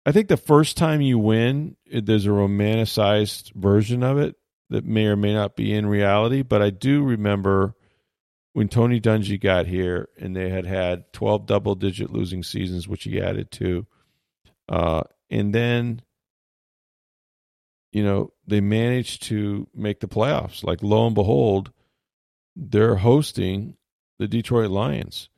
I 0.05 0.13
think 0.13 0.29
the 0.29 0.37
first 0.37 0.77
time 0.77 1.01
you 1.01 1.19
win, 1.19 1.77
it, 1.85 2.07
there's 2.07 2.27
a 2.27 2.31
romanticized 2.31 3.55
version 3.55 4.03
of 4.03 4.19
it 4.19 4.35
that 4.71 4.85
may 4.85 5.07
or 5.07 5.17
may 5.17 5.33
not 5.33 5.55
be 5.55 5.73
in 5.73 5.87
reality. 5.87 6.43
But 6.43 6.61
I 6.61 6.71
do 6.71 7.05
remember 7.05 7.76
when 8.57 8.71
Tony 8.71 8.99
Dungy 8.99 9.39
got 9.39 9.67
here 9.67 10.09
and 10.19 10.35
they 10.35 10.49
had 10.49 10.65
had 10.65 11.13
12 11.13 11.45
double 11.45 11.75
digit 11.75 12.11
losing 12.11 12.43
seasons, 12.43 12.89
which 12.89 13.05
he 13.05 13.21
added 13.21 13.51
to. 13.51 13.87
Uh, 14.67 15.03
and 15.29 15.55
then, 15.55 16.01
you 17.93 18.03
know, 18.03 18.33
they 18.47 18.63
managed 18.63 19.25
to 19.25 19.69
make 19.75 20.01
the 20.01 20.09
playoffs. 20.09 20.65
Like, 20.65 20.83
lo 20.83 21.05
and 21.05 21.15
behold, 21.15 21.71
they're 22.57 22.97
hosting 22.97 23.77
the 24.19 24.27
Detroit 24.27 24.71
Lions. 24.71 25.29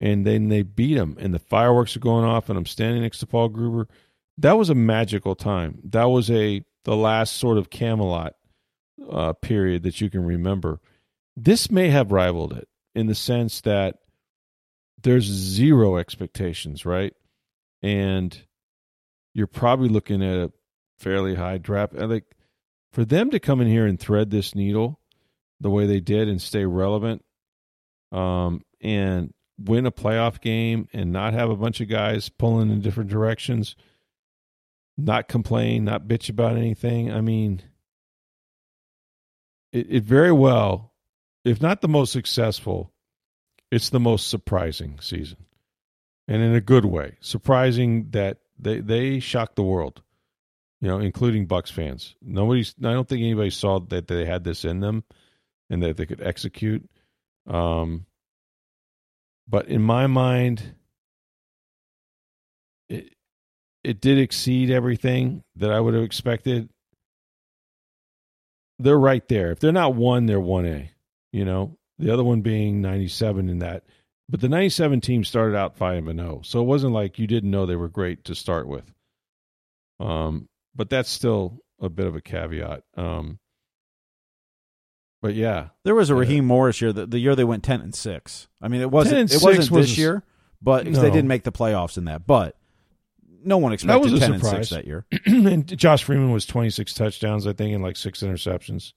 And 0.00 0.26
then 0.26 0.48
they 0.48 0.62
beat 0.62 0.94
them, 0.94 1.18
and 1.20 1.34
the 1.34 1.38
fireworks 1.38 1.96
are 1.96 2.00
going 2.00 2.24
off, 2.24 2.48
and 2.48 2.56
I'm 2.56 2.64
standing 2.64 3.02
next 3.02 3.18
to 3.18 3.26
Paul 3.26 3.50
Gruber. 3.50 3.88
That 4.38 4.56
was 4.56 4.70
a 4.70 4.74
magical 4.74 5.34
time. 5.34 5.80
That 5.84 6.04
was 6.04 6.30
a 6.30 6.64
the 6.84 6.96
last 6.96 7.36
sort 7.36 7.58
of 7.58 7.68
Camelot 7.68 8.36
uh, 9.06 9.34
period 9.34 9.82
that 9.82 10.00
you 10.00 10.08
can 10.08 10.24
remember 10.24 10.80
this 11.44 11.70
may 11.70 11.88
have 11.88 12.12
rivaled 12.12 12.52
it 12.52 12.68
in 12.94 13.06
the 13.06 13.14
sense 13.14 13.60
that 13.62 13.96
there's 15.02 15.24
zero 15.24 15.96
expectations, 15.96 16.84
right? 16.84 17.14
And 17.82 18.36
you're 19.34 19.46
probably 19.46 19.88
looking 19.88 20.22
at 20.22 20.36
a 20.36 20.52
fairly 20.98 21.36
high 21.36 21.58
draft. 21.58 21.94
Like 21.94 22.24
for 22.92 23.04
them 23.04 23.30
to 23.30 23.38
come 23.38 23.60
in 23.60 23.68
here 23.68 23.86
and 23.86 23.98
thread 24.00 24.30
this 24.30 24.54
needle 24.54 24.98
the 25.60 25.70
way 25.70 25.86
they 25.86 26.00
did 26.00 26.28
and 26.28 26.42
stay 26.42 26.64
relevant, 26.64 27.24
um, 28.12 28.62
and 28.80 29.32
win 29.58 29.86
a 29.86 29.92
playoff 29.92 30.40
game 30.40 30.88
and 30.92 31.12
not 31.12 31.34
have 31.34 31.50
a 31.50 31.56
bunch 31.56 31.80
of 31.80 31.88
guys 31.88 32.28
pulling 32.28 32.70
in 32.70 32.80
different 32.80 33.10
directions, 33.10 33.76
not 34.96 35.28
complain, 35.28 35.84
not 35.84 36.06
bitch 36.06 36.28
about 36.30 36.56
anything. 36.56 37.12
I 37.12 37.20
mean, 37.20 37.62
it, 39.72 39.86
it 39.90 40.04
very 40.04 40.32
well 40.32 40.87
if 41.48 41.62
not 41.62 41.80
the 41.80 41.88
most 41.88 42.12
successful, 42.12 42.92
it's 43.70 43.88
the 43.88 44.00
most 44.00 44.28
surprising 44.28 44.98
season. 45.00 45.38
And 46.28 46.42
in 46.42 46.54
a 46.54 46.60
good 46.60 46.84
way. 46.84 47.16
Surprising 47.20 48.10
that 48.10 48.38
they 48.58 48.80
they 48.80 49.18
shocked 49.20 49.56
the 49.56 49.62
world. 49.62 50.02
You 50.80 50.88
know, 50.88 50.98
including 50.98 51.48
Bucs 51.48 51.72
fans. 51.72 52.14
Nobody's 52.20 52.74
I 52.78 52.92
don't 52.92 53.08
think 53.08 53.22
anybody 53.22 53.50
saw 53.50 53.80
that 53.80 54.08
they 54.08 54.26
had 54.26 54.44
this 54.44 54.64
in 54.64 54.80
them 54.80 55.04
and 55.70 55.82
that 55.82 55.96
they 55.96 56.06
could 56.06 56.22
execute. 56.22 56.88
Um 57.46 58.04
but 59.48 59.68
in 59.68 59.80
my 59.80 60.06
mind 60.06 60.74
it 62.90 63.14
it 63.82 64.02
did 64.02 64.18
exceed 64.18 64.70
everything 64.70 65.44
that 65.56 65.70
I 65.72 65.80
would 65.80 65.94
have 65.94 66.04
expected. 66.04 66.68
They're 68.78 68.98
right 68.98 69.26
there. 69.28 69.50
If 69.50 69.60
they're 69.60 69.72
not 69.72 69.94
one, 69.94 70.26
they're 70.26 70.38
one 70.38 70.66
A 70.66 70.92
you 71.32 71.44
know, 71.44 71.76
the 71.98 72.12
other 72.12 72.24
one 72.24 72.40
being 72.40 72.80
97 72.80 73.48
in 73.48 73.58
that. 73.60 73.84
But 74.28 74.40
the 74.40 74.48
97 74.48 75.00
team 75.00 75.24
started 75.24 75.56
out 75.56 75.76
5 75.76 76.06
and 76.06 76.18
0. 76.18 76.40
So 76.44 76.60
it 76.60 76.64
wasn't 76.64 76.92
like 76.92 77.18
you 77.18 77.26
didn't 77.26 77.50
know 77.50 77.64
they 77.64 77.76
were 77.76 77.88
great 77.88 78.24
to 78.24 78.34
start 78.34 78.68
with. 78.68 78.84
Um, 80.00 80.48
but 80.74 80.90
that's 80.90 81.10
still 81.10 81.60
a 81.80 81.88
bit 81.88 82.06
of 82.06 82.14
a 82.14 82.20
caveat. 82.20 82.82
Um, 82.96 83.38
but 85.20 85.34
yeah, 85.34 85.68
there 85.84 85.94
was 85.94 86.10
a 86.10 86.14
uh, 86.14 86.18
Raheem 86.18 86.44
Morris 86.44 86.80
year. 86.80 86.92
The, 86.92 87.06
the 87.06 87.18
year 87.18 87.34
they 87.34 87.44
went 87.44 87.64
ten 87.64 87.80
and 87.80 87.94
six. 87.94 88.48
I 88.62 88.68
mean, 88.68 88.80
it 88.80 88.90
wasn't. 88.90 89.32
It 89.32 89.42
wasn't 89.42 89.70
was, 89.70 89.88
this 89.88 89.98
year, 89.98 90.22
but 90.62 90.86
no. 90.86 91.00
they 91.00 91.10
didn't 91.10 91.28
make 91.28 91.42
the 91.42 91.52
playoffs 91.52 91.98
in 91.98 92.04
that. 92.04 92.26
But 92.26 92.56
no 93.42 93.58
one 93.58 93.72
expected 93.72 94.10
ten 94.20 94.34
surprise. 94.34 94.52
and 94.52 94.66
six 94.66 94.70
that 94.70 94.86
year. 94.86 95.06
and 95.26 95.66
Josh 95.76 96.04
Freeman 96.04 96.30
was 96.30 96.46
twenty 96.46 96.70
six 96.70 96.94
touchdowns, 96.94 97.46
I 97.46 97.52
think, 97.52 97.74
and 97.74 97.82
like 97.82 97.96
six 97.96 98.20
interceptions. 98.20 98.92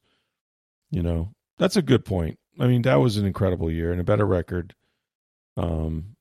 You 0.91 1.01
know, 1.01 1.33
that's 1.61 1.77
a 1.77 1.83
good 1.83 2.03
point. 2.03 2.39
I 2.59 2.65
mean, 2.65 2.81
that 2.81 2.95
was 2.95 3.17
an 3.17 3.27
incredible 3.27 3.69
year 3.69 3.91
and 3.91 4.01
a 4.01 4.03
better 4.03 4.25
record. 4.25 4.73
Um, 5.55 6.15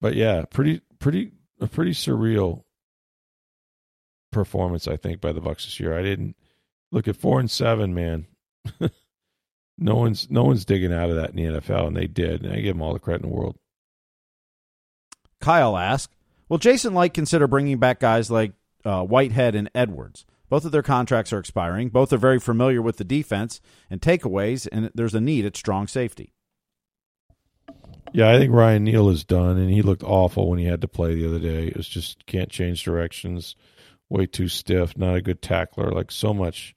but 0.00 0.16
yeah, 0.16 0.44
pretty, 0.50 0.80
pretty, 0.98 1.30
a 1.60 1.68
pretty 1.68 1.92
surreal 1.92 2.64
performance, 4.32 4.88
I 4.88 4.96
think, 4.96 5.20
by 5.20 5.30
the 5.30 5.40
Bucs 5.40 5.64
this 5.64 5.78
year. 5.78 5.96
I 5.96 6.02
didn't 6.02 6.34
look 6.90 7.06
at 7.06 7.14
four 7.14 7.38
and 7.38 7.48
seven, 7.48 7.94
man. 7.94 8.26
no 9.78 9.94
one's 9.94 10.28
no 10.28 10.42
one's 10.42 10.64
digging 10.64 10.92
out 10.92 11.08
of 11.08 11.16
that 11.16 11.30
in 11.30 11.36
the 11.36 11.60
NFL, 11.60 11.86
and 11.86 11.96
they 11.96 12.08
did. 12.08 12.42
And 12.42 12.52
I 12.52 12.60
give 12.60 12.74
them 12.74 12.82
all 12.82 12.94
the 12.94 12.98
credit 12.98 13.22
in 13.22 13.30
the 13.30 13.36
world. 13.36 13.56
Kyle 15.40 15.76
asked, 15.76 16.16
"Will 16.48 16.58
Jason 16.58 16.94
Licht 16.94 17.14
consider 17.14 17.46
bringing 17.46 17.78
back 17.78 18.00
guys 18.00 18.28
like 18.28 18.54
uh, 18.84 19.04
Whitehead 19.04 19.54
and 19.54 19.70
Edwards? 19.72 20.26
Both 20.48 20.64
of 20.64 20.72
their 20.72 20.82
contracts 20.82 21.32
are 21.32 21.38
expiring. 21.38 21.90
Both 21.90 22.12
are 22.12 22.18
very 22.18 22.40
familiar 22.40 22.80
with 22.80 22.96
the 22.96 23.04
defense 23.04 23.60
and 23.90 24.00
takeaways, 24.00 24.66
and 24.70 24.90
there's 24.94 25.14
a 25.14 25.20
need 25.20 25.44
at 25.44 25.56
strong 25.56 25.86
safety. 25.86 26.32
Yeah, 28.12 28.30
I 28.30 28.38
think 28.38 28.54
Ryan 28.54 28.84
Neal 28.84 29.10
is 29.10 29.24
done, 29.24 29.58
and 29.58 29.70
he 29.70 29.82
looked 29.82 30.02
awful 30.02 30.48
when 30.48 30.58
he 30.58 30.64
had 30.64 30.80
to 30.80 30.88
play 30.88 31.14
the 31.14 31.26
other 31.26 31.38
day. 31.38 31.66
It 31.66 31.76
was 31.76 31.88
just 31.88 32.24
can't 32.26 32.48
change 32.48 32.82
directions, 32.82 33.54
way 34.08 34.26
too 34.26 34.48
stiff, 34.48 34.96
not 34.96 35.16
a 35.16 35.22
good 35.22 35.42
tackler. 35.42 35.90
Like 35.90 36.10
so 36.10 36.32
much 36.32 36.74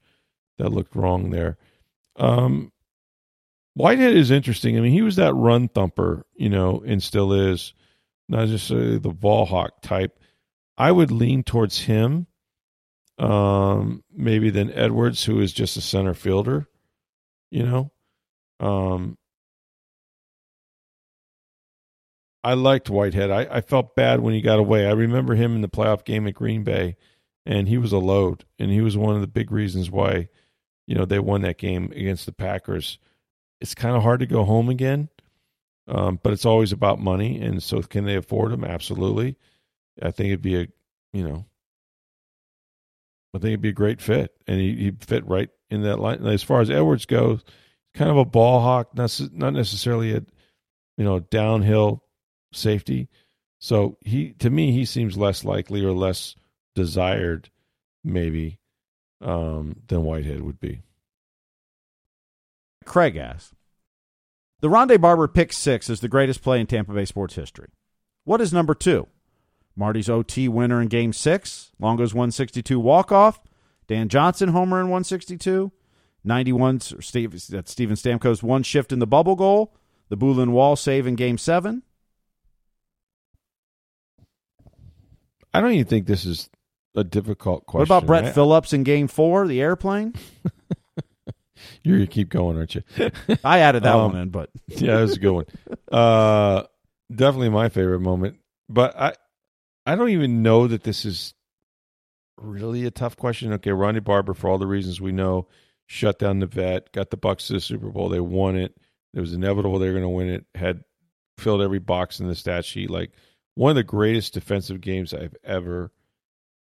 that 0.58 0.72
looked 0.72 0.94
wrong 0.94 1.30
there. 1.30 1.56
Um, 2.16 2.72
Whitehead 3.74 4.14
is 4.14 4.30
interesting. 4.30 4.76
I 4.76 4.80
mean, 4.80 4.92
he 4.92 5.00
was 5.00 5.16
that 5.16 5.34
run 5.34 5.68
thumper, 5.68 6.26
you 6.34 6.50
know, 6.50 6.82
and 6.86 7.02
still 7.02 7.32
is, 7.32 7.72
not 8.28 8.48
uh, 8.48 8.98
the 8.98 9.16
ball 9.18 9.46
hawk 9.46 9.80
type. 9.80 10.18
I 10.76 10.92
would 10.92 11.10
lean 11.10 11.42
towards 11.42 11.80
him 11.80 12.26
um, 13.18 14.02
maybe 14.12 14.50
than 14.50 14.72
Edwards, 14.72 15.24
who 15.24 15.40
is 15.40 15.52
just 15.52 15.76
a 15.76 15.80
center 15.80 16.14
fielder. 16.14 16.66
You 17.50 17.64
know, 17.64 17.92
um, 18.60 19.18
I 22.44 22.54
liked 22.54 22.90
Whitehead. 22.90 23.30
I, 23.30 23.42
I 23.50 23.60
felt 23.60 23.94
bad 23.94 24.20
when 24.20 24.34
he 24.34 24.40
got 24.40 24.58
away. 24.58 24.86
I 24.86 24.92
remember 24.92 25.34
him 25.34 25.54
in 25.54 25.60
the 25.60 25.68
playoff 25.68 26.04
game 26.04 26.26
at 26.26 26.34
Green 26.34 26.64
Bay, 26.64 26.96
and 27.46 27.68
he 27.68 27.78
was 27.78 27.92
a 27.92 27.98
load, 27.98 28.44
and 28.58 28.70
he 28.70 28.80
was 28.80 28.96
one 28.96 29.14
of 29.14 29.20
the 29.20 29.26
big 29.26 29.52
reasons 29.52 29.90
why, 29.90 30.28
you 30.86 30.94
know, 30.94 31.04
they 31.04 31.18
won 31.18 31.42
that 31.42 31.58
game 31.58 31.92
against 31.94 32.26
the 32.26 32.32
Packers. 32.32 32.98
It's 33.60 33.74
kind 33.74 33.94
of 33.96 34.02
hard 34.02 34.20
to 34.20 34.26
go 34.26 34.44
home 34.44 34.68
again, 34.68 35.08
um, 35.86 36.18
but 36.22 36.32
it's 36.32 36.46
always 36.46 36.72
about 36.72 37.00
money, 37.00 37.40
and 37.40 37.62
so 37.62 37.80
can 37.82 38.04
they 38.06 38.16
afford 38.16 38.52
him? 38.52 38.64
Absolutely. 38.64 39.36
I 40.00 40.10
think 40.10 40.28
it'd 40.28 40.42
be 40.42 40.56
a, 40.56 40.66
you 41.12 41.22
know, 41.22 41.44
I 43.34 43.38
think 43.38 43.50
he'd 43.50 43.62
be 43.62 43.70
a 43.70 43.72
great 43.72 44.00
fit, 44.00 44.32
and 44.46 44.60
he 44.60 44.74
he 44.76 44.92
fit 45.00 45.26
right 45.26 45.48
in 45.70 45.82
that 45.82 45.98
line. 45.98 46.24
As 46.26 46.42
far 46.42 46.60
as 46.60 46.70
Edwards 46.70 47.06
goes, 47.06 47.42
kind 47.94 48.10
of 48.10 48.18
a 48.18 48.24
ball 48.24 48.60
hawk, 48.60 48.94
not 48.94 49.18
not 49.32 49.52
necessarily 49.52 50.12
a 50.12 50.22
you 50.96 51.04
know 51.04 51.20
downhill 51.20 52.04
safety. 52.52 53.08
So 53.58 53.96
he 54.00 54.32
to 54.34 54.50
me 54.50 54.72
he 54.72 54.84
seems 54.84 55.16
less 55.16 55.44
likely 55.44 55.84
or 55.84 55.92
less 55.92 56.34
desired 56.74 57.50
maybe 58.04 58.58
um, 59.20 59.76
than 59.86 60.04
Whitehead 60.04 60.42
would 60.42 60.60
be. 60.60 60.82
Craig 62.84 63.16
asks, 63.16 63.54
the 64.60 64.68
Ronde 64.68 65.00
Barber 65.00 65.28
pick 65.28 65.52
six 65.52 65.88
is 65.88 66.00
the 66.00 66.08
greatest 66.08 66.42
play 66.42 66.60
in 66.60 66.66
Tampa 66.66 66.92
Bay 66.92 67.04
sports 67.04 67.34
history. 67.34 67.68
What 68.24 68.40
is 68.40 68.52
number 68.52 68.74
two? 68.74 69.08
Marty's 69.76 70.08
OT 70.10 70.48
winner 70.48 70.80
in 70.82 70.88
Game 70.88 71.12
Six, 71.12 71.70
Longo's 71.78 72.14
162 72.14 72.78
walk 72.78 73.10
off, 73.12 73.40
Dan 73.88 74.08
Johnson 74.08 74.50
homer 74.50 74.78
in 74.80 74.86
162, 74.86 75.72
91 76.24 76.80
Steve, 76.80 77.32
that's 77.48 77.72
Steven 77.72 77.96
Stamkos 77.96 78.42
one 78.42 78.62
shift 78.62 78.92
in 78.92 78.98
the 78.98 79.06
bubble 79.06 79.34
goal, 79.36 79.74
the 80.08 80.16
Bulin 80.16 80.50
wall 80.50 80.76
save 80.76 81.06
in 81.06 81.14
Game 81.16 81.38
Seven. 81.38 81.82
I 85.54 85.60
don't 85.60 85.72
even 85.72 85.86
think 85.86 86.06
this 86.06 86.24
is 86.24 86.48
a 86.94 87.04
difficult 87.04 87.66
question. 87.66 87.80
What 87.88 87.98
about 87.98 88.06
Brett 88.06 88.34
Phillips 88.34 88.72
in 88.72 88.84
Game 88.84 89.08
Four, 89.08 89.46
the 89.46 89.60
airplane? 89.60 90.14
You're 91.82 91.98
gonna 91.98 92.06
keep 92.06 92.28
going, 92.28 92.56
aren't 92.56 92.74
you? 92.74 92.82
I 93.44 93.60
added 93.60 93.82
that 93.84 93.94
Um, 93.94 94.12
one 94.12 94.20
in, 94.22 94.28
but 94.30 94.50
yeah, 94.68 94.96
that 94.96 95.02
was 95.02 95.16
a 95.16 95.20
good 95.20 95.32
one. 95.32 95.44
Uh, 95.90 96.64
definitely 97.14 97.50
my 97.50 97.68
favorite 97.68 98.00
moment. 98.00 98.36
But 98.68 98.98
I, 98.98 99.14
I 99.84 99.96
don't 99.96 100.10
even 100.10 100.42
know 100.42 100.66
that 100.66 100.84
this 100.84 101.04
is 101.04 101.34
really 102.38 102.86
a 102.86 102.90
tough 102.90 103.16
question. 103.16 103.52
Okay, 103.54 103.72
Ronnie 103.72 104.00
Barber, 104.00 104.34
for 104.34 104.48
all 104.48 104.58
the 104.58 104.66
reasons 104.66 105.00
we 105.00 105.12
know, 105.12 105.48
shut 105.86 106.18
down 106.18 106.38
the 106.38 106.46
vet, 106.46 106.92
got 106.92 107.10
the 107.10 107.16
Bucs 107.16 107.48
to 107.48 107.54
the 107.54 107.60
Super 107.60 107.90
Bowl. 107.90 108.08
They 108.08 108.20
won 108.20 108.56
it. 108.56 108.76
It 109.14 109.20
was 109.20 109.32
inevitable 109.32 109.78
they 109.78 109.88
were 109.88 109.98
going 109.98 110.02
to 110.02 110.08
win 110.08 110.28
it. 110.28 110.46
Had 110.54 110.84
filled 111.38 111.62
every 111.62 111.78
box 111.78 112.20
in 112.20 112.28
the 112.28 112.34
stat 112.34 112.64
sheet. 112.64 112.90
Like 112.90 113.12
one 113.54 113.70
of 113.70 113.76
the 113.76 113.82
greatest 113.82 114.34
defensive 114.34 114.80
games 114.80 115.12
I've 115.12 115.36
ever, 115.44 115.90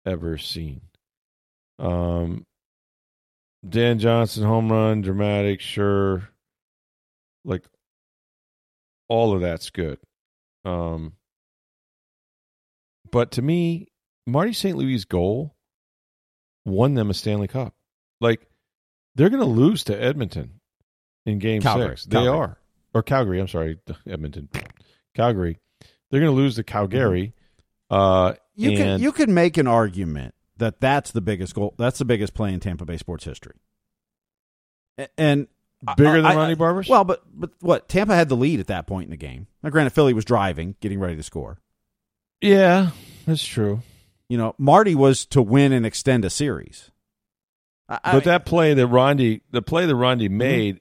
ever 0.05 0.39
seen. 0.39 0.81
Um, 1.79 2.47
Dan 3.69 3.99
Johnson 3.99 4.45
home 4.45 4.73
run, 4.73 5.03
dramatic, 5.03 5.61
sure. 5.61 6.29
Like 7.45 7.65
all 9.09 9.35
of 9.35 9.41
that's 9.41 9.71
good. 9.71 9.99
Um, 10.65 11.13
but 13.13 13.33
to 13.33 13.43
me, 13.43 13.89
Marty 14.27 14.53
St. 14.53 14.77
Louis' 14.77 15.05
goal 15.05 15.55
won 16.65 16.95
them 16.95 17.11
a 17.11 17.15
Stanley 17.15 17.49
Cup. 17.49 17.75
Like 18.21 18.47
they're 19.15 19.31
going 19.31 19.43
to 19.43 19.47
lose 19.49 19.85
to 19.85 20.01
Edmonton 20.01 20.61
in 21.27 21.39
Game 21.39 21.63
Calgary. 21.63 21.97
Six. 21.97 22.05
They 22.05 22.17
Calgary. 22.17 22.33
are, 22.35 22.59
or 22.95 23.03
Calgary. 23.03 23.41
I'm 23.41 23.49
sorry, 23.49 23.79
Edmonton, 24.09 24.49
Calgary. 25.15 25.59
They're 26.11 26.21
going 26.21 26.33
to 26.33 26.37
lose 26.37 26.57
to 26.57 26.63
Calgary. 26.65 27.35
Uh, 27.89 28.35
you 28.55 28.77
can 28.77 29.01
you 29.01 29.13
could 29.13 29.29
make 29.29 29.57
an 29.57 29.67
argument 29.67 30.35
that 30.59 30.81
that's 30.81 31.11
the 31.13 31.21
biggest 31.21 31.55
goal. 31.55 31.75
That's 31.79 31.99
the 31.99 32.05
biggest 32.05 32.35
play 32.35 32.53
in 32.53 32.61
Tampa 32.61 32.85
Bay 32.85 32.97
sports 32.99 33.25
history. 33.25 33.55
And 35.17 35.49
bigger 35.97 36.11
I- 36.11 36.17
than 36.17 36.27
I- 36.27 36.35
Ronnie 36.37 36.55
Barber's. 36.55 36.89
Well, 36.89 37.05
but 37.05 37.23
but 37.33 37.51
what 37.61 37.89
Tampa 37.89 38.15
had 38.15 38.29
the 38.29 38.37
lead 38.37 38.61
at 38.61 38.67
that 38.69 38.87
point 38.87 39.05
in 39.05 39.11
the 39.11 39.17
game. 39.17 39.47
Now, 39.63 39.71
granted, 39.71 39.91
Philly 39.91 40.13
was 40.15 40.25
driving, 40.25 40.77
getting 40.81 41.01
ready 41.01 41.17
to 41.17 41.23
score. 41.23 41.59
Yeah, 42.41 42.91
that's 43.27 43.45
true. 43.45 43.83
You 44.29 44.39
know, 44.39 44.55
Marty 44.59 44.95
was 44.95 45.27
to 45.27 45.43
win 45.43 45.73
and 45.73 45.85
extend 45.85 46.25
a 46.25 46.31
series. 46.31 46.91
I- 47.89 47.95
I 48.05 48.13
but 48.13 48.25
mean, 48.27 48.33
that 48.33 48.45
play 48.47 48.75
that 48.75 48.87
Ronde, 48.87 49.41
the 49.51 49.63
play 49.63 49.87
that 49.87 49.95
Ronde 49.97 50.21
mm-hmm. 50.23 50.37
made, 50.37 50.81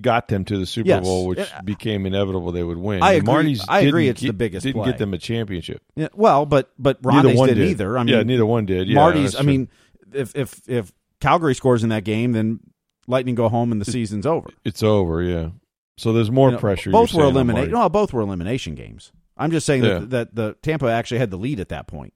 got 0.00 0.28
them 0.28 0.44
to 0.46 0.58
the 0.58 0.66
Super 0.66 0.88
Yes. 0.88 1.04
Bowl, 1.04 1.26
which 1.26 1.38
Yeah. 1.38 1.60
became 1.62 2.06
inevitable 2.06 2.52
they 2.52 2.62
would 2.62 2.78
win. 2.78 3.02
I 3.02 3.12
And 3.14 3.18
agree- 3.22 3.32
Marty's 3.32 3.64
I 3.68 3.80
agree 3.80 4.04
didn't 4.04 4.16
it's 4.16 4.22
the 4.26 4.32
biggest 4.32 4.64
Didn't 4.64 4.82
play. 4.82 4.90
get 4.92 4.98
them 4.98 5.14
a 5.14 5.18
championship. 5.18 5.82
yeah, 5.94 6.08
well, 6.14 6.44
but 6.46 6.70
but 6.78 7.04
neither 7.04 7.18
Ronnie's 7.28 7.38
one 7.38 7.48
didn't 7.48 7.62
did 7.64 7.70
either. 7.70 7.98
I 7.98 8.02
mean, 8.04 8.14
yeah, 8.14 8.22
neither 8.22 8.46
one 8.46 8.66
did. 8.66 8.88
Yeah, 8.88 8.94
Marty's. 8.96 9.36
I 9.36 9.42
mean, 9.42 9.68
if 10.12 10.34
if 10.34 10.60
if 10.68 10.92
Calgary 11.20 11.54
scores 11.54 11.82
in 11.82 11.90
that 11.90 12.04
game, 12.04 12.32
then 12.32 12.60
Lightning 13.06 13.34
go 13.34 13.48
home 13.48 13.70
and 13.72 13.80
the 13.80 13.84
season's 13.90 14.26
over. 14.26 14.48
it's 14.64 14.82
over. 14.82 15.22
Yeah. 15.22 15.50
So 15.98 16.12
there's 16.12 16.30
more 16.30 16.48
You 16.48 16.54
know, 16.54 16.60
pressure. 16.60 16.90
Both 16.90 17.14
were 17.14 17.20
saying 17.20 17.22
on 17.24 17.30
elimination. 17.32 17.70
Marty. 17.72 17.84
No, 17.84 17.88
both 17.88 18.12
were 18.12 18.20
elimination 18.20 18.74
games. 18.74 19.12
I'm 19.36 19.50
just 19.50 19.66
saying 19.66 19.84
Yeah. 19.84 19.98
that, 20.00 20.10
that 20.10 20.34
the 20.34 20.56
Tampa 20.62 20.86
actually 20.86 21.18
had 21.18 21.30
the 21.30 21.36
lead 21.38 21.60
at 21.60 21.68
that 21.70 21.86
point. 21.86 22.14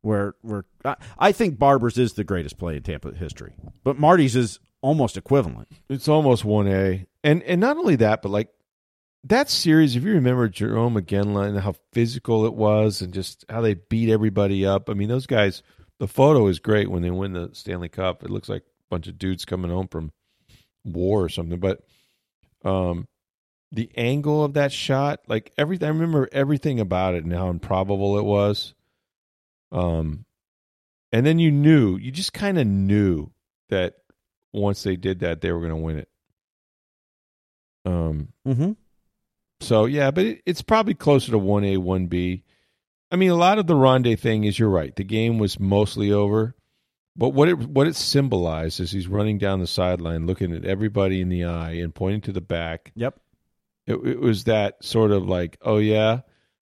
Where 0.00 0.34
where 0.42 0.64
I, 0.84 0.96
I 1.18 1.32
think 1.32 1.58
Barber's 1.58 1.98
is 1.98 2.12
the 2.12 2.22
greatest 2.24 2.56
play 2.56 2.76
in 2.76 2.82
Tampa 2.84 3.12
history, 3.12 3.52
but 3.82 3.98
Marty's 3.98 4.36
is 4.36 4.60
almost 4.80 5.16
equivalent. 5.16 5.68
It's 5.88 6.06
almost 6.06 6.44
one 6.44 6.68
A, 6.68 7.06
and 7.24 7.42
and 7.42 7.60
not 7.60 7.76
only 7.76 7.96
that, 7.96 8.22
but 8.22 8.28
like 8.28 8.48
that 9.24 9.50
series. 9.50 9.96
If 9.96 10.04
you 10.04 10.12
remember 10.12 10.48
Jarome 10.48 10.96
Iginla 11.02 11.48
and 11.48 11.58
how 11.58 11.74
physical 11.92 12.46
it 12.46 12.54
was, 12.54 13.02
and 13.02 13.12
just 13.12 13.44
how 13.50 13.60
they 13.60 13.74
beat 13.74 14.08
everybody 14.08 14.64
up. 14.64 14.88
I 14.88 14.94
mean, 14.94 15.08
those 15.08 15.26
guys. 15.26 15.62
The 15.98 16.06
photo 16.06 16.46
is 16.46 16.60
great 16.60 16.88
when 16.88 17.02
they 17.02 17.10
win 17.10 17.32
the 17.32 17.50
Stanley 17.52 17.88
Cup. 17.88 18.22
It 18.22 18.30
looks 18.30 18.48
like 18.48 18.62
a 18.62 18.88
bunch 18.88 19.08
of 19.08 19.18
dudes 19.18 19.44
coming 19.44 19.72
home 19.72 19.88
from 19.88 20.12
war 20.84 21.24
or 21.24 21.28
something. 21.28 21.58
But 21.58 21.80
um, 22.64 23.08
the 23.72 23.90
angle 23.96 24.42
of 24.44 24.54
that 24.54 24.72
shot, 24.72 25.20
like 25.28 25.52
everything, 25.58 25.86
I 25.86 25.90
remember 25.90 26.28
everything 26.32 26.80
about 26.80 27.14
it 27.14 27.24
and 27.24 27.32
how 27.32 27.48
improbable 27.50 28.18
it 28.18 28.24
was. 28.24 28.74
Um, 29.72 30.24
and 31.12 31.26
then 31.26 31.38
you 31.38 31.50
knew, 31.50 31.96
you 31.96 32.10
just 32.10 32.32
kind 32.32 32.58
of 32.58 32.66
knew 32.66 33.30
that 33.68 33.96
once 34.52 34.82
they 34.82 34.96
did 34.96 35.20
that, 35.20 35.40
they 35.40 35.52
were 35.52 35.60
going 35.60 35.70
to 35.70 35.76
win 35.76 35.98
it. 35.98 36.08
Um, 37.84 38.28
Mm-hmm. 38.46 38.72
so 39.60 39.84
yeah, 39.86 40.10
but 40.10 40.24
it, 40.24 40.42
it's 40.46 40.62
probably 40.62 40.94
closer 40.94 41.32
to 41.32 41.38
one 41.38 41.64
A, 41.64 41.76
one 41.76 42.06
B. 42.06 42.44
I 43.10 43.16
mean, 43.16 43.30
a 43.30 43.34
lot 43.36 43.58
of 43.58 43.66
the 43.66 43.74
Ronde 43.74 44.18
thing 44.20 44.44
is 44.44 44.58
you're 44.58 44.68
right. 44.68 44.94
The 44.94 45.04
game 45.04 45.38
was 45.38 45.58
mostly 45.58 46.12
over, 46.12 46.54
but 47.16 47.30
what 47.30 47.48
it 47.48 47.54
what 47.58 47.86
it 47.86 47.96
symbolized 47.96 48.80
is 48.80 48.90
he's 48.90 49.08
running 49.08 49.38
down 49.38 49.60
the 49.60 49.66
sideline, 49.66 50.26
looking 50.26 50.54
at 50.54 50.64
everybody 50.66 51.20
in 51.22 51.28
the 51.30 51.44
eye 51.44 51.72
and 51.72 51.94
pointing 51.94 52.20
to 52.22 52.32
the 52.32 52.40
back. 52.42 52.92
Yep. 52.94 53.18
It, 53.88 53.96
it 54.06 54.20
was 54.20 54.44
that 54.44 54.84
sort 54.84 55.12
of 55.12 55.26
like, 55.26 55.56
oh 55.62 55.78
yeah, 55.78 56.20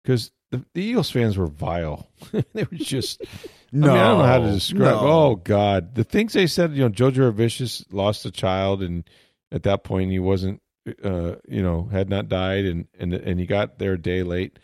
because 0.03 0.31
the, 0.51 0.65
the 0.73 0.81
Eagles 0.81 1.11
fans 1.11 1.37
were 1.37 1.47
vile. 1.47 2.09
they 2.31 2.63
were 2.63 2.77
just. 2.77 3.21
I, 3.21 3.75
mean, 3.75 3.83
I 3.83 4.07
don't 4.07 4.17
know 4.19 4.25
how 4.25 4.39
to 4.39 4.51
describe. 4.51 4.79
no. 4.79 4.99
Oh 5.01 5.35
God, 5.35 5.95
the 5.95 6.05
things 6.05 6.33
they 6.33 6.47
said. 6.47 6.73
You 6.73 6.83
know, 6.83 6.89
Joe 6.89 7.11
Jurevicius 7.11 7.85
lost 7.91 8.25
a 8.25 8.31
child, 8.31 8.81
and 8.81 9.07
at 9.51 9.63
that 9.63 9.83
point 9.83 10.11
he 10.11 10.19
wasn't, 10.19 10.61
uh, 11.03 11.35
you 11.47 11.61
know, 11.61 11.89
had 11.91 12.09
not 12.09 12.29
died, 12.29 12.65
and 12.65 12.87
and 12.97 13.13
and 13.13 13.39
he 13.39 13.45
got 13.45 13.79
there 13.79 13.93
a 13.93 14.01
day 14.01 14.23
late. 14.23 14.57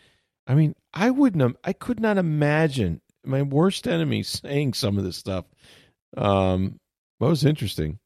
I 0.46 0.54
mean, 0.54 0.74
I 0.94 1.10
wouldn't. 1.10 1.56
I 1.62 1.74
could 1.74 2.00
not 2.00 2.16
imagine 2.16 3.02
my 3.22 3.42
worst 3.42 3.86
enemy 3.86 4.22
saying 4.22 4.72
some 4.72 4.96
of 4.96 5.04
this 5.04 5.16
stuff. 5.16 5.44
Um, 6.16 6.80
that 7.20 7.26
was 7.26 7.44
interesting, 7.44 7.98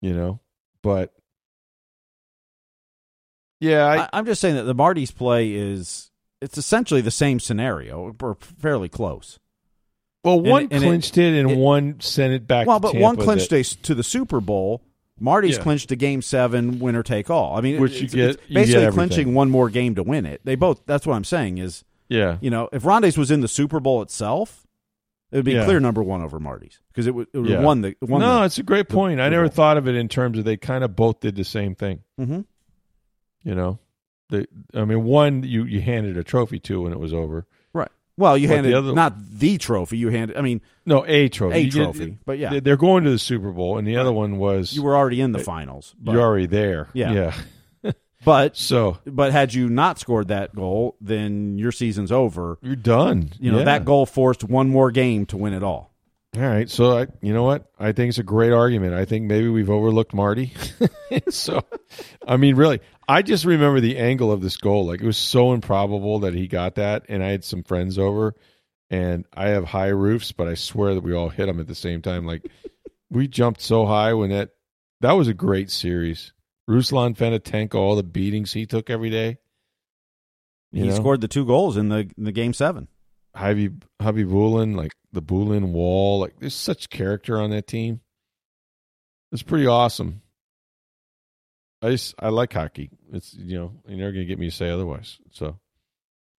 you 0.00 0.14
know, 0.14 0.40
but 0.82 1.12
yeah, 3.60 3.84
I, 3.86 3.96
I, 4.04 4.08
I'm 4.14 4.26
just 4.26 4.40
saying 4.40 4.56
that 4.56 4.64
the 4.64 4.74
Marty's 4.74 5.10
play 5.10 5.52
is 5.52 6.10
it's 6.40 6.58
essentially 6.58 7.00
the 7.00 7.10
same 7.10 7.40
scenario 7.40 8.14
or 8.20 8.36
fairly 8.40 8.88
close. 8.88 9.38
well, 10.24 10.40
one 10.40 10.64
and 10.70 10.72
it- 10.82 10.86
clinched 10.86 11.18
it, 11.18 11.38
and 11.38 11.50
it- 11.50 11.56
one 11.58 12.00
sent 12.00 12.32
it 12.32 12.46
back. 12.46 12.66
well, 12.66 12.80
but 12.80 12.94
one 12.94 13.16
clinched 13.16 13.50
that- 13.50 13.64
to 13.84 13.94
the 13.94 14.02
Super 14.04 14.40
Bowl. 14.40 14.82
Marty's 15.20 15.56
Yeah. 15.56 15.62
clinched 15.64 15.90
a 15.90 15.96
game 15.96 16.22
seven, 16.22 16.78
winner 16.78 17.02
take 17.02 17.28
all. 17.28 17.56
I 17.56 17.60
mean, 17.60 17.80
Which 17.80 18.00
it's, 18.00 18.14
you 18.14 18.20
get- 18.20 18.30
it's 18.36 18.42
basically 18.54 18.88
clinching 18.92 19.34
one 19.34 19.50
more 19.50 19.68
game 19.68 19.96
to 19.96 20.02
win 20.04 20.26
it. 20.26 20.40
They 20.44 20.54
both. 20.54 20.82
That's 20.86 21.06
what 21.08 21.14
I'm 21.14 21.24
saying 21.24 21.58
is, 21.58 21.82
Yeah, 22.08 22.38
you 22.40 22.50
know, 22.50 22.68
if 22.72 22.84
Ronde's 22.84 23.18
was 23.18 23.30
in 23.32 23.40
the 23.40 23.48
Super 23.48 23.80
Bowl 23.80 24.00
itself, 24.02 24.64
it 25.32 25.36
would 25.36 25.44
be 25.44 25.52
Yeah. 25.54 25.64
clear 25.64 25.80
number 25.80 26.02
one 26.04 26.22
over 26.22 26.38
Marty's 26.38 26.80
because 26.92 27.08
it 27.08 27.14
would 27.16 27.26
it 27.34 27.38
would 27.38 27.50
Yeah. 27.50 27.62
won 27.62 27.80
the 27.82 27.96
won 28.00 28.20
no, 28.20 28.38
the, 28.38 28.44
it's 28.44 28.58
a 28.58 28.62
great 28.62 28.88
the- 28.88 28.94
point. 28.94 29.20
I 29.20 29.28
never 29.28 29.48
thought 29.48 29.76
of 29.76 29.88
it 29.88 29.96
in 29.96 30.08
terms 30.08 30.38
of 30.38 30.44
they 30.44 30.56
kind 30.56 30.84
of 30.84 30.94
both 30.94 31.18
did 31.18 31.34
the 31.34 31.42
same 31.44 31.74
thing. 31.74 32.00
Mhm. 32.20 32.44
You 33.44 33.54
know, 33.54 33.78
the 34.30 34.46
I 34.74 34.84
mean, 34.84 35.04
one 35.04 35.42
you 35.42 35.64
you 35.64 35.80
handed 35.80 36.16
a 36.16 36.24
trophy 36.24 36.58
to 36.60 36.82
when 36.82 36.92
it 36.92 36.98
was 37.00 37.12
over. 37.14 37.46
right. 37.72 37.90
Well, 38.16 38.36
you 38.36 38.48
But 38.48 38.54
handed 38.56 38.72
the 38.72 38.78
other- 38.78 38.92
not 38.94 39.14
the 39.38 39.58
trophy. 39.58 39.96
You 39.96 40.08
handed. 40.08 40.36
I 40.36 40.40
mean, 40.40 40.60
No, 40.84 41.04
a 41.06 41.28
trophy. 41.28 41.68
a 41.68 41.70
trophy. 41.70 42.18
but 42.26 42.36
yeah, 42.38 42.50
they- 42.50 42.60
they're 42.60 42.76
going 42.76 43.04
to 43.04 43.10
the 43.10 43.18
Super 43.18 43.52
Bowl, 43.52 43.78
and 43.78 43.86
the 43.86 43.96
other 43.96 44.12
one 44.12 44.38
was 44.38 44.72
you 44.74 44.82
were 44.82 44.96
already 44.96 45.20
in 45.20 45.30
the 45.32 45.38
finals. 45.38 45.94
But, 46.00 46.12
you're 46.12 46.22
already 46.22 46.46
there. 46.46 46.88
Yeah. 46.94 47.12
yeah. 47.82 47.92
but 48.24 48.56
So 48.70 48.98
but 49.06 49.30
had 49.30 49.54
you 49.54 49.68
not 49.68 50.00
scored 50.00 50.28
that 50.28 50.52
goal, 50.54 50.96
then 51.00 51.58
your 51.58 51.70
season's 51.70 52.10
over. 52.10 52.58
you're 52.60 52.74
done. 52.74 53.30
You 53.38 53.52
know 53.52 53.58
Yeah. 53.58 53.64
that 53.66 53.84
goal 53.84 54.04
forced 54.04 54.42
one 54.42 54.68
more 54.68 54.90
game 54.90 55.24
to 55.26 55.36
win 55.36 55.52
it 55.52 55.62
all. 55.62 55.94
All 56.38 56.44
right, 56.44 56.70
so 56.70 56.96
I, 56.96 57.08
you 57.20 57.32
know 57.32 57.42
what? 57.42 57.68
I 57.80 57.90
think 57.90 58.10
it's 58.10 58.18
a 58.18 58.22
great 58.22 58.52
argument. 58.52 58.94
I 58.94 59.06
think 59.06 59.24
maybe 59.24 59.48
we've 59.48 59.70
overlooked 59.70 60.14
Marty. 60.14 60.52
so, 61.30 61.64
I 62.24 62.36
mean, 62.36 62.54
really, 62.54 62.78
I 63.08 63.22
just 63.22 63.44
remember 63.44 63.80
the 63.80 63.98
angle 63.98 64.30
of 64.30 64.40
this 64.40 64.56
goal. 64.56 64.86
Like 64.86 65.00
it 65.00 65.06
was 65.06 65.16
so 65.16 65.52
improbable 65.52 66.20
that 66.20 66.34
he 66.34 66.46
got 66.46 66.76
that, 66.76 67.06
and 67.08 67.24
I 67.24 67.30
had 67.30 67.42
some 67.42 67.64
friends 67.64 67.98
over, 67.98 68.36
and 68.88 69.24
I 69.34 69.48
have 69.48 69.64
high 69.64 69.88
roofs, 69.88 70.30
but 70.30 70.46
I 70.46 70.54
swear 70.54 70.94
that 70.94 71.02
we 71.02 71.12
all 71.12 71.28
hit 71.28 71.46
them 71.46 71.58
at 71.58 71.66
the 71.66 71.74
same 71.74 72.02
time. 72.02 72.24
Like 72.24 72.46
we 73.10 73.26
jumped 73.26 73.60
so 73.60 73.84
high 73.84 74.14
when 74.14 74.30
that 74.30 74.50
that 75.00 75.12
was 75.12 75.26
a 75.26 75.34
great 75.34 75.72
series. 75.72 76.32
Ruslan 76.70 77.16
Fedotenko, 77.16 77.74
all 77.74 77.96
the 77.96 78.04
beatings 78.04 78.52
he 78.52 78.64
took 78.64 78.90
every 78.90 79.10
day. 79.10 79.38
He 80.70 80.82
know? 80.82 80.94
scored 80.94 81.20
the 81.20 81.26
two 81.26 81.46
goals 81.46 81.76
in 81.76 81.88
the 81.88 82.08
in 82.16 82.22
the 82.22 82.32
game 82.32 82.52
seven. 82.52 82.86
Javi 83.38 83.80
Khabibulin, 84.00 84.74
like 84.74 84.92
the 85.12 85.22
Bulin 85.22 85.72
wall, 85.72 86.20
like 86.20 86.38
there's 86.38 86.54
such 86.54 86.90
character 86.90 87.40
on 87.40 87.50
that 87.50 87.66
team. 87.66 88.00
It's 89.32 89.42
pretty 89.42 89.66
awesome. 89.66 90.22
I 91.80 91.90
just 91.90 92.14
I 92.18 92.30
like 92.30 92.52
hockey. 92.52 92.90
It's 93.12 93.34
you 93.34 93.58
know 93.58 93.72
you're 93.86 93.98
never 93.98 94.12
gonna 94.12 94.24
get 94.24 94.38
me 94.38 94.50
to 94.50 94.56
say 94.56 94.70
otherwise. 94.70 95.18
So, 95.30 95.58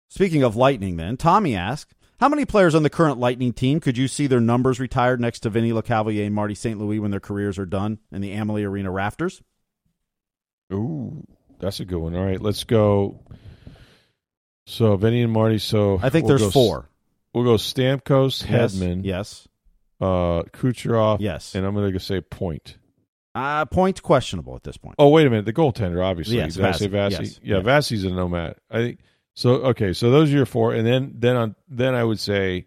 speaking 0.10 0.43
of 0.43 0.56
Lightning, 0.56 0.97
then 0.97 1.16
Tommy 1.16 1.56
asked, 1.56 1.95
how 2.20 2.28
many 2.28 2.43
players 2.43 2.76
on 2.76 2.84
the 2.84 2.89
current 2.89 3.18
Lightning 3.18 3.54
team 3.54 3.80
could 3.80 3.97
you 3.97 4.10
see 4.10 4.28
their 4.28 4.41
numbers 4.41 4.80
retired 4.80 5.22
next 5.22 5.39
to 5.41 5.50
Vinny 5.50 5.72
Lecavalier 5.72 6.26
and 6.26 6.36
Marty 6.36 6.56
St. 6.56 6.78
Louis 6.78 7.00
when 7.00 7.12
their 7.12 7.22
careers 7.22 7.58
are 7.58 7.66
done 7.66 8.00
in 8.12 8.20
the 8.22 8.34
Amalie 8.34 8.66
Arena 8.66 8.91
rafters? 8.91 9.41
Ooh, 10.74 11.26
that's 11.60 11.80
a 11.80 11.86
good 11.86 11.97
one. 11.97 12.16
All 12.16 12.26
right, 12.26 12.41
let's 12.41 12.66
go. 12.66 13.22
So 14.68 14.97
Vinny 14.97 15.22
and 15.24 15.32
Marty. 15.32 15.60
So 15.60 15.97
I 16.02 16.10
think 16.10 16.28
we'll 16.28 16.38
there's 16.38 16.52
four. 16.52 16.89
We'll 17.34 17.44
go 17.44 17.56
Stamkos, 17.56 18.44
Hedman, 18.44 19.06
yes, 19.06 19.48
uh, 20.02 20.44
Kucherov, 20.52 21.18
yes, 21.20 21.56
and 21.56 21.66
I'm 21.66 21.74
going 21.76 21.94
to 21.94 22.00
say 22.00 22.22
Point. 22.22 22.78
Uh, 23.36 23.64
point 23.66 24.02
questionable 24.02 24.56
at 24.56 24.64
this 24.64 24.76
point. 24.76 24.96
Oh 24.98 25.10
wait 25.10 25.28
a 25.28 25.30
minute, 25.30 25.46
the 25.46 25.54
goaltender 25.54 26.04
obviously. 26.04 26.38
Yes, 26.38 26.56
Did 26.56 26.64
Vasi. 26.64 27.00
I 27.00 27.10
say? 27.10 27.24
Yes, 27.24 27.40
yeah, 27.44 27.58
yes. 27.58 27.66
Vasi's 27.66 28.04
a 28.04 28.10
nomad. 28.10 28.56
I 28.72 28.78
think 28.78 29.00
so. 29.36 29.52
Okay, 29.56 29.94
so 29.94 30.10
those 30.10 30.34
are 30.34 30.36
your 30.36 30.46
four, 30.48 30.74
and 30.74 30.86
then 30.86 31.14
then 31.16 31.36
on 31.36 31.56
then 31.68 31.94
I 31.94 32.04
would 32.04 32.20
say, 32.20 32.66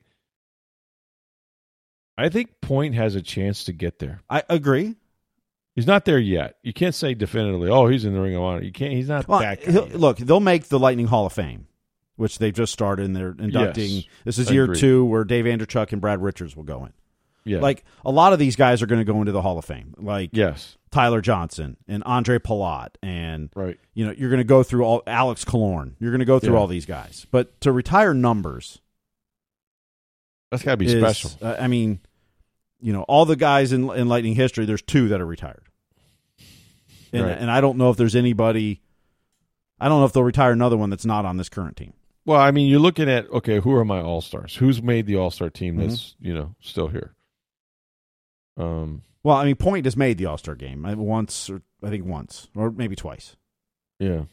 I 2.16 2.28
think 2.28 2.60
Point 2.60 2.94
has 2.94 3.16
a 3.16 3.22
chance 3.22 3.64
to 3.64 3.72
get 3.72 3.98
there. 3.98 4.22
I 4.30 4.44
agree. 4.48 4.94
He's 5.74 5.86
not 5.86 6.04
there 6.04 6.18
yet. 6.18 6.56
You 6.62 6.72
can't 6.72 6.94
say 6.94 7.14
definitively, 7.14 7.68
"Oh, 7.68 7.88
he's 7.88 8.04
in 8.04 8.14
the 8.14 8.20
Ring 8.20 8.36
of 8.36 8.42
Honor." 8.42 8.62
You 8.62 8.72
can't. 8.72 8.92
He's 8.92 9.08
not 9.08 9.26
well, 9.26 9.40
that. 9.40 9.94
Look, 9.98 10.18
they'll 10.18 10.38
make 10.38 10.68
the 10.68 10.78
Lightning 10.78 11.06
Hall 11.06 11.26
of 11.26 11.32
Fame, 11.32 11.66
which 12.22 12.38
they've 12.38 12.54
just 12.54 12.72
started, 12.72 13.04
and 13.06 13.16
they're 13.16 13.34
inducting. 13.36 13.90
Yes, 13.90 14.04
this 14.24 14.38
is 14.38 14.48
year 14.50 14.64
agreed. 14.64 14.78
two, 14.78 15.04
where 15.04 15.24
Dave 15.24 15.44
Andreychuk 15.44 15.90
and 15.90 16.00
Brad 16.00 16.22
Richards 16.22 16.54
will 16.56 16.62
go 16.62 16.84
in. 16.84 16.92
Yeah. 17.44 17.58
Like 17.58 17.84
a 18.04 18.12
lot 18.12 18.32
of 18.32 18.38
these 18.38 18.54
guys 18.54 18.80
are 18.80 18.86
going 18.86 19.00
to 19.00 19.04
go 19.12 19.18
into 19.18 19.32
the 19.32 19.42
Hall 19.42 19.58
of 19.58 19.64
Fame. 19.64 19.94
Like 19.98 20.30
yes, 20.32 20.78
Tyler 20.92 21.20
Johnson 21.20 21.76
and 21.88 22.04
Ondrej 22.04 22.38
Palat, 22.38 22.90
and 23.02 23.50
right. 23.56 23.76
you 23.94 24.06
know 24.06 24.14
you're 24.16 24.30
going 24.30 24.38
to 24.38 24.44
go 24.44 24.62
through 24.62 24.84
all 24.84 25.02
Alex 25.08 25.44
Killorn. 25.44 25.94
You're 25.98 26.12
going 26.12 26.20
to 26.20 26.24
go 26.24 26.38
through 26.38 26.52
Yeah. 26.54 26.60
all 26.60 26.68
these 26.68 26.86
guys, 26.86 27.26
but 27.32 27.60
to 27.62 27.72
retire 27.72 28.14
numbers, 28.14 28.80
That's 30.52 30.62
got 30.62 30.72
to 30.72 30.76
be 30.76 30.86
is- 30.86 30.92
special. 30.92 31.32
uh, 31.42 31.56
I 31.58 31.66
mean, 31.66 31.98
you 32.80 32.92
know, 32.92 33.02
all 33.02 33.24
the 33.24 33.34
guys 33.34 33.72
in 33.72 33.90
in 33.90 34.08
Lightning 34.08 34.36
history, 34.36 34.64
there's 34.64 34.82
two 34.82 35.08
that 35.08 35.20
are 35.20 35.26
retired, 35.26 35.64
and 37.12 37.24
Right. 37.24 37.36
and 37.38 37.50
I 37.50 37.60
don't 37.60 37.76
know 37.78 37.90
if 37.90 37.96
there's 37.96 38.14
anybody. 38.14 38.80
I 39.80 39.88
don't 39.88 39.98
know 39.98 40.04
if 40.06 40.12
they'll 40.12 40.22
retire 40.22 40.52
another 40.52 40.76
one 40.76 40.90
that's 40.90 41.04
not 41.04 41.24
on 41.24 41.38
this 41.38 41.48
current 41.48 41.76
team. 41.76 41.92
Well, 42.24 42.40
I 42.40 42.50
mean, 42.52 42.68
you're 42.68 42.78
looking 42.80 43.08
at 43.10 43.28
okay, 43.30 43.58
who 43.60 43.74
are 43.74 43.84
my 43.84 44.00
all 44.00 44.20
stars? 44.20 44.54
Who's 44.56 44.82
made 44.82 45.06
the 45.06 45.16
all 45.16 45.30
star 45.30 45.50
team 45.50 45.76
Mm-hmm. 45.76 45.88
that's 45.88 46.14
you 46.20 46.34
know 46.34 46.54
still 46.60 46.88
here? 46.88 47.14
Um, 48.56 49.02
Well, 49.22 49.36
I 49.36 49.44
mean, 49.44 49.56
Point 49.56 49.86
has 49.86 49.96
made 49.96 50.18
the 50.18 50.26
All 50.26 50.36
Star 50.38 50.54
game 50.54 50.84
uh, 50.84 50.94
once, 50.94 51.48
or 51.48 51.62
I 51.82 51.88
think 51.90 52.04
once, 52.04 52.48
or 52.54 52.70
maybe 52.70 52.94
twice. 52.96 53.36
yeah, 53.98 54.24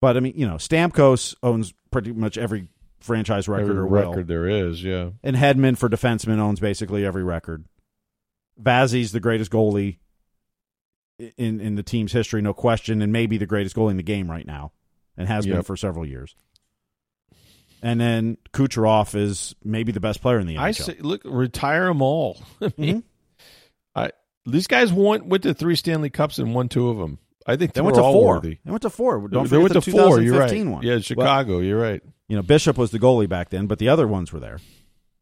But 0.00 0.16
I 0.16 0.20
mean, 0.20 0.34
you 0.36 0.46
know, 0.46 0.54
Stamkos 0.54 1.34
owns 1.42 1.74
pretty 1.90 2.12
much 2.12 2.38
every 2.38 2.68
franchise 3.00 3.48
record 3.48 3.70
every 3.70 3.76
or 3.76 3.86
will. 3.86 4.08
record 4.10 4.28
there 4.28 4.46
is. 4.46 4.84
Yeah, 4.84 5.10
And 5.24 5.36
Hedman 5.36 5.76
for 5.76 5.88
defensemen 5.88 6.38
owns 6.38 6.60
basically 6.60 7.04
every 7.04 7.24
record. 7.24 7.64
Vazzy's 8.62 9.10
the 9.12 9.20
greatest 9.20 9.50
goalie 9.50 9.96
in 11.36 11.60
in 11.60 11.74
the 11.74 11.82
team's 11.82 12.12
history, 12.12 12.40
no 12.40 12.54
question, 12.54 13.02
and 13.02 13.12
maybe 13.12 13.36
the 13.36 13.46
greatest 13.46 13.74
goalie 13.74 13.90
in 13.90 13.96
the 13.96 14.02
game 14.02 14.30
right 14.30 14.46
now, 14.46 14.72
and 15.16 15.26
has 15.28 15.44
been 15.46 15.62
for 15.64 15.76
several 15.76 16.06
years. 16.06 16.34
And 17.82 18.00
then 18.00 18.36
Kucherov 18.52 19.14
is 19.14 19.54
maybe 19.64 19.90
the 19.92 20.00
best 20.00 20.20
player 20.20 20.38
in 20.38 20.46
the 20.46 20.56
NHL. 20.56 20.60
I 20.60 20.70
say, 20.72 20.96
look, 21.00 21.22
retire 21.24 21.86
them 21.86 22.02
all. 22.02 22.42
Mhm. 22.60 23.02
I 23.94 24.10
these 24.46 24.66
guys 24.66 24.92
won 24.92 25.28
went 25.28 25.42
to 25.44 25.54
three 25.54 25.76
Stanley 25.76 26.10
Cups 26.10 26.38
and 26.38 26.54
won 26.54 26.68
two 26.68 26.88
of 26.90 26.98
them. 26.98 27.18
I 27.46 27.56
think 27.56 27.72
they 27.72 27.80
they 27.80 27.84
went 27.84 27.96
to 27.96 28.02
all 28.02 28.12
four. 28.12 28.34
worthy. 28.34 28.58
They 28.64 28.70
went 28.70 28.82
to 28.82 28.90
four. 28.90 29.26
Don't 29.28 29.48
they 29.48 29.56
went 29.58 29.72
the 29.72 29.80
to 29.80 29.90
four. 29.90 30.20
You're 30.20 30.34
2015 30.34 30.66
right. 30.66 30.72
one. 30.74 30.82
Yeah, 30.84 30.92
Well, 30.94 31.00
Chicago. 31.00 31.58
you're 31.60 31.80
right. 31.80 32.02
you 32.28 32.36
know, 32.36 32.42
Bishop 32.42 32.76
was 32.76 32.90
the 32.90 32.98
goalie 32.98 33.28
back 33.28 33.48
then, 33.48 33.66
but 33.66 33.78
the 33.78 33.88
other 33.88 34.06
ones 34.06 34.32
were 34.32 34.40
there. 34.40 34.58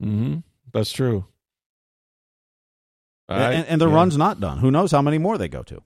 Mm-hmm. 0.03 0.39
That's 0.73 0.93
true. 0.93 1.25
And- 3.29 3.43
I- 3.43 3.53
and, 3.53 3.67
and 3.69 3.81
the 3.81 3.89
yeah. 3.89 3.95
run's 3.95 4.17
not 4.17 4.41
done. 4.41 4.59
Who 4.59 4.71
knows 4.71 4.91
how 4.91 5.03
many 5.03 5.19
more 5.19 5.39
they 5.39 5.49
go 5.49 5.63
to? 5.63 5.83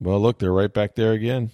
Well, 0.00 0.20
look, 0.20 0.38
they're 0.38 0.52
right 0.52 0.72
back 0.72 0.94
there 0.96 1.12
again. 1.12 1.50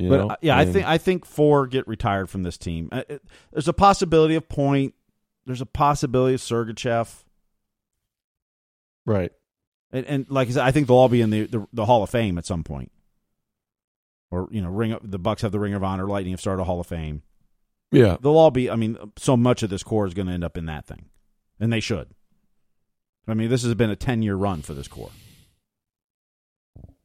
You 0.00 0.08
but 0.08 0.16
know? 0.16 0.28
uh, 0.28 0.36
yeah, 0.40 0.56
I 0.56 0.64
think 0.64 0.86
I 0.86 0.98
think 0.98 1.26
four 1.26 1.66
get 1.66 1.86
retired 1.86 2.30
from 2.30 2.42
this 2.42 2.56
team. 2.56 2.88
Uh, 2.90 3.02
there's 3.52 3.68
a 3.68 3.72
possibility 3.72 4.34
of 4.34 4.48
Point. 4.48 4.94
There's 5.46 5.60
a 5.60 5.66
possibility 5.66 6.34
of 6.34 6.40
Sergachev, 6.40 7.24
right. 9.04 9.32
and, 9.92 10.06
and 10.06 10.30
like 10.30 10.48
I 10.48 10.52
said, 10.52 10.64
I 10.64 10.70
think 10.70 10.86
they'll 10.86 10.96
all 10.96 11.08
be 11.08 11.20
in 11.20 11.30
the, 11.30 11.46
the 11.46 11.66
the 11.72 11.84
Hall 11.86 12.02
of 12.02 12.10
Fame 12.10 12.38
at 12.38 12.46
some 12.46 12.64
point. 12.64 12.90
Or 14.30 14.48
you 14.50 14.62
know, 14.62 14.70
ring 14.70 14.96
the 15.02 15.18
Bucs 15.18 15.40
have 15.40 15.52
the 15.52 15.58
Ring 15.58 15.74
of 15.74 15.84
Honor. 15.84 16.06
Lightning 16.06 16.32
have 16.32 16.40
started 16.40 16.62
a 16.62 16.64
Hall 16.64 16.80
of 16.80 16.86
Fame. 16.86 17.22
Yeah, 17.92 18.16
They'll 18.20 18.36
all 18.36 18.52
be. 18.52 18.70
I 18.70 18.76
mean, 18.76 18.96
so 19.16 19.36
much 19.36 19.62
of 19.62 19.70
this 19.70 19.82
core 19.82 20.06
is 20.06 20.14
going 20.14 20.28
to 20.28 20.32
end 20.32 20.44
up 20.44 20.56
in 20.56 20.66
that 20.66 20.86
thing, 20.86 21.06
and 21.58 21.72
they 21.72 21.80
should. 21.80 22.08
I 23.26 23.34
mean, 23.34 23.50
this 23.50 23.64
has 23.64 23.74
been 23.74 23.90
a 23.90 23.96
ten 23.96 24.22
year 24.22 24.36
run 24.36 24.62
for 24.62 24.72
this 24.72 24.88
core. 24.88 25.10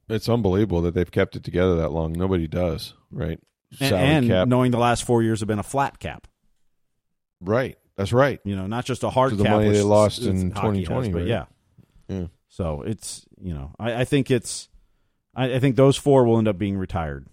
It's 0.08 0.28
unbelievable 0.28 0.82
that 0.82 0.94
they've 0.94 1.10
kept 1.10 1.36
it 1.36 1.44
together 1.44 1.76
that 1.76 1.90
long. 1.90 2.12
Nobody 2.12 2.46
does, 2.46 2.94
right? 3.10 3.40
And, 3.80 3.94
and 3.94 4.26
cap, 4.28 4.48
knowing 4.48 4.70
the 4.70 4.78
last 4.78 5.04
four 5.04 5.22
years 5.22 5.40
have 5.40 5.48
been 5.48 5.58
a 5.58 5.62
flat 5.64 5.98
cap. 5.98 6.26
right? 7.40 7.76
That's 7.96 8.12
right. 8.12 8.40
You 8.44 8.56
know, 8.56 8.66
not 8.66 8.84
just 8.84 9.02
a 9.04 9.10
hard 9.10 9.30
To 9.30 9.36
the 9.36 9.44
cap. 9.44 9.52
money 9.54 9.70
they 9.70 9.82
lost 9.82 10.22
in 10.22 10.50
2020, 10.50 10.84
has, 11.06 11.08
but 11.12 11.18
right? 11.20 11.26
yeah. 11.26 11.44
Yeah. 12.08 12.26
So 12.48 12.82
it's 12.82 13.24
you 13.40 13.54
know, 13.54 13.72
I, 13.78 14.00
I 14.00 14.04
think 14.04 14.30
it's, 14.30 14.68
I, 15.34 15.54
I 15.54 15.58
think 15.60 15.76
those 15.76 15.96
four 15.96 16.24
will 16.24 16.38
end 16.38 16.46
up 16.48 16.58
being 16.58 16.76
retired. 16.76 17.26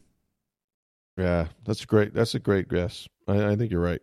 Yeah, 1.17 1.47
that's 1.65 1.85
great. 1.85 2.13
That's 2.13 2.33
a 2.33 2.39
great 2.39 2.69
guess. 2.69 3.07
I, 3.27 3.51
I 3.51 3.55
think 3.55 3.71
you're 3.71 3.81
right. 3.81 4.01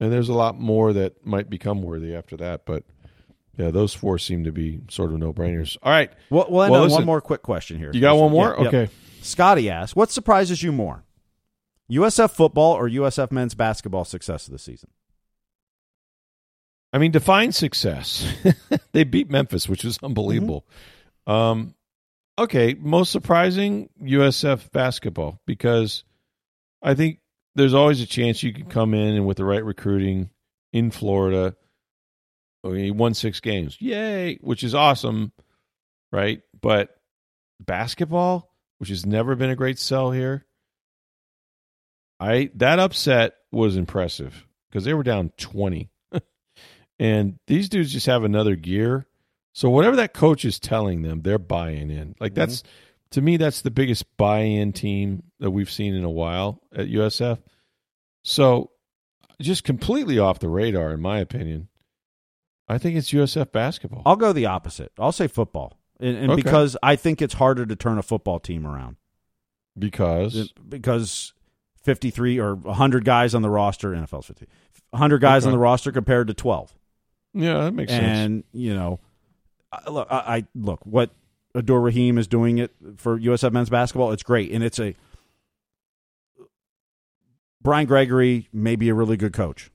And 0.00 0.12
there's 0.12 0.28
a 0.28 0.34
lot 0.34 0.58
more 0.58 0.92
that 0.92 1.24
might 1.26 1.48
become 1.50 1.82
worthy 1.82 2.14
after 2.14 2.36
that, 2.38 2.64
but 2.66 2.84
yeah, 3.58 3.70
those 3.70 3.92
four 3.92 4.18
seem 4.18 4.44
to 4.44 4.52
be 4.52 4.80
sort 4.88 5.12
of 5.12 5.18
no 5.18 5.32
brainers. 5.32 5.76
All 5.82 5.92
right, 5.92 6.10
Well, 6.30 6.46
we'll 6.48 6.62
end 6.62 6.72
Well, 6.72 6.82
on 6.82 6.86
listen, 6.88 7.00
one 7.00 7.06
more 7.06 7.20
quick 7.20 7.42
question 7.42 7.76
here. 7.76 7.90
you 7.92 8.00
got 8.00 8.16
one 8.16 8.30
more? 8.30 8.56
Yeah, 8.58 8.68
okay. 8.68 8.88
Scotty 9.20 9.68
asks, 9.68 9.94
"What 9.96 10.10
surprises 10.10 10.62
you 10.62 10.70
more, 10.72 11.04
USF 11.90 12.30
football 12.30 12.72
or 12.74 12.88
USF 12.88 13.32
men's 13.32 13.54
basketball 13.54 14.04
success 14.04 14.46
of 14.46 14.52
the 14.52 14.58
season?" 14.58 14.90
I 16.92 16.98
mean, 16.98 17.10
define 17.10 17.52
success. 17.52 18.24
they 18.92 19.04
beat 19.04 19.28
Memphis, 19.28 19.68
which 19.68 19.84
is 19.84 19.98
unbelievable. 20.02 20.64
Um, 21.26 21.74
okay, 22.38 22.74
most 22.78 23.12
surprising 23.12 23.90
USF 24.02 24.70
basketball 24.72 25.40
because 25.46 26.04
I 26.80 26.94
think 26.94 27.18
there's 27.56 27.74
always 27.74 28.00
a 28.00 28.06
chance 28.06 28.42
you 28.42 28.52
can 28.54 28.66
come 28.66 28.94
in 28.94 29.16
and 29.16 29.26
with 29.26 29.36
the 29.36 29.44
right 29.44 29.64
recruiting 29.64 30.30
in 30.72 30.90
Florida. 30.90 31.56
I 32.64 32.74
he 32.74 32.90
won 32.90 33.14
six 33.14 33.40
games, 33.40 33.76
yay, 33.80 34.38
which 34.40 34.62
is 34.62 34.74
awesome, 34.74 35.32
right? 36.12 36.40
But 36.60 36.90
basketball, 37.60 38.52
which 38.78 38.88
has 38.88 39.06
never 39.06 39.36
been 39.36 39.50
a 39.50 39.56
great 39.56 39.78
sell 39.78 40.10
here, 40.10 40.46
I 42.20 42.50
that 42.56 42.78
upset 42.78 43.34
was 43.52 43.76
impressive 43.76 44.46
because 44.70 44.84
they 44.84 44.94
were 44.94 45.02
down 45.02 45.32
twenty. 45.36 45.90
And 47.00 47.38
these 47.46 47.68
dudes 47.68 47.92
just 47.92 48.06
have 48.06 48.24
another 48.24 48.56
gear. 48.56 49.06
So 49.52 49.70
whatever 49.70 49.94
that 49.96 50.14
coach 50.14 50.44
is 50.44 50.58
telling 50.58 51.02
them, 51.02 51.22
they're 51.22 51.38
buying 51.38 51.92
in. 51.92 52.16
Like 52.18 52.32
mm-hmm. 52.32 52.40
that's 52.40 52.64
to 53.12 53.22
me, 53.22 53.36
that's 53.36 53.62
the 53.62 53.70
biggest 53.70 54.04
buy-in 54.16 54.72
team 54.72 55.22
that 55.40 55.50
we've 55.50 55.70
seen 55.70 55.94
in 55.94 56.04
a 56.04 56.10
while 56.10 56.60
at 56.74 56.88
USF. 56.88 57.38
So 58.24 58.70
just 59.40 59.64
completely 59.64 60.18
off 60.18 60.40
the 60.40 60.48
radar, 60.48 60.92
in 60.92 61.00
my 61.00 61.20
opinion. 61.20 61.68
I 62.68 62.78
think 62.78 62.96
it's 62.96 63.10
USF 63.12 63.50
basketball. 63.52 64.02
I'll 64.04 64.16
go 64.16 64.32
the 64.32 64.46
opposite. 64.46 64.92
I'll 64.98 65.12
say 65.12 65.26
football, 65.26 65.78
and, 65.98 66.16
and 66.16 66.30
Okay. 66.32 66.42
because 66.42 66.76
I 66.82 66.96
think 66.96 67.22
it's 67.22 67.34
harder 67.34 67.64
to 67.66 67.74
turn 67.76 67.96
a 67.98 68.02
football 68.02 68.38
team 68.38 68.66
around 68.66 68.96
because 69.78 70.52
because 70.68 71.32
fifty 71.82 72.10
three 72.10 72.38
or 72.38 72.56
hundred 72.66 73.04
guys 73.04 73.34
on 73.34 73.42
the 73.42 73.50
roster, 73.50 73.92
NFL's 73.92 74.26
fifty. 74.26 74.46
100 74.90 75.18
guys 75.20 75.42
Okay. 75.42 75.48
on 75.48 75.52
the 75.52 75.58
roster 75.58 75.92
compared 75.92 76.28
to 76.28 76.32
12. 76.34 76.74
yeah, 77.34 77.64
that 77.64 77.74
makes 77.74 77.92
sense. 77.92 78.04
and 78.06 78.44
you 78.52 78.72
know, 78.74 79.00
I- 79.70 79.90
look, 79.90 80.08
I, 80.10 80.16
I 80.36 80.46
look 80.54 80.80
what 80.86 81.10
Abdur-Rahim 81.54 82.16
is 82.16 82.26
doing 82.26 82.56
it 82.56 82.72
for 82.96 83.18
USF 83.18 83.52
men's 83.52 83.68
basketball. 83.68 84.12
It's 84.12 84.22
great, 84.22 84.50
and 84.50 84.64
it's 84.64 84.78
a 84.78 84.94
Brian 87.60 87.86
Gregory 87.86 88.48
may 88.52 88.76
be 88.76 88.88
a 88.88 88.94
really 88.94 89.16
good 89.16 89.32
coach, 89.32 89.70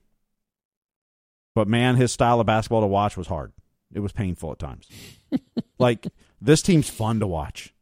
But 1.54 1.68
man, 1.68 1.96
his 1.96 2.12
style 2.12 2.40
of 2.40 2.46
basketball 2.46 2.80
to 2.80 2.86
watch 2.86 3.16
was 3.16 3.26
hard. 3.26 3.52
It 3.92 4.00
was 4.00 4.12
painful 4.12 4.52
at 4.52 4.58
times. 4.58 4.88
like 5.78 6.08
this 6.40 6.62
team's 6.62 6.90
fun 6.90 7.20
to 7.20 7.26
watch. 7.26 7.72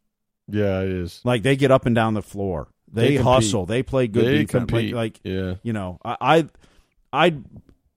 Yeah, 0.47 0.81
it 0.81 0.89
is. 0.89 1.21
Like 1.23 1.43
they 1.43 1.55
get 1.55 1.71
up 1.71 1.85
and 1.85 1.95
down 1.95 2.13
the 2.13 2.21
floor. 2.21 2.67
They, 2.91 3.17
They 3.17 3.23
hustle. 3.23 3.65
They 3.65 3.81
play 3.81 4.07
good 4.07 4.25
They 4.25 4.45
defense. 4.45 4.53
Like, 4.53 4.67
compete. 4.67 4.93
like 4.93 5.19
yeah. 5.23 5.55
you 5.63 5.73
know, 5.73 5.99
I, 6.05 6.17
I, 6.21 6.49
I 7.11 7.33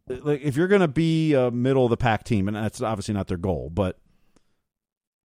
like 0.09 0.41
if 0.43 0.57
you're 0.57 0.69
going 0.69 0.81
to 0.81 0.89
be 0.89 1.35
a 1.35 1.51
middle 1.51 1.85
of 1.85 1.91
the 1.91 1.97
pack 1.97 2.25
team, 2.25 2.49
and 2.49 2.57
that's 2.57 2.81
obviously 2.81 3.15
not 3.15 3.27
their 3.29 3.37
goal, 3.37 3.71
but 3.71 3.99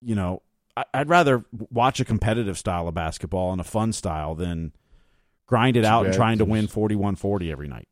you 0.01 0.15
know, 0.15 0.41
I, 0.75 0.83
I'd 0.93 1.09
rather 1.09 1.45
watch 1.69 1.99
a 1.99 2.05
competitive 2.05 2.57
style 2.57 2.87
of 2.87 2.93
basketball 2.93 3.51
and 3.51 3.61
a 3.61 3.63
fun 3.65 3.93
style 3.93 4.35
than 4.35 4.73
grind 5.45 5.77
it 5.77 5.81
Too 5.81 5.87
out 5.87 6.05
and 6.05 6.13
trying 6.13 6.39
to 6.39 6.45
win 6.45 6.67
41-40 6.67 7.51
every 7.51 7.67
night. 7.67 7.87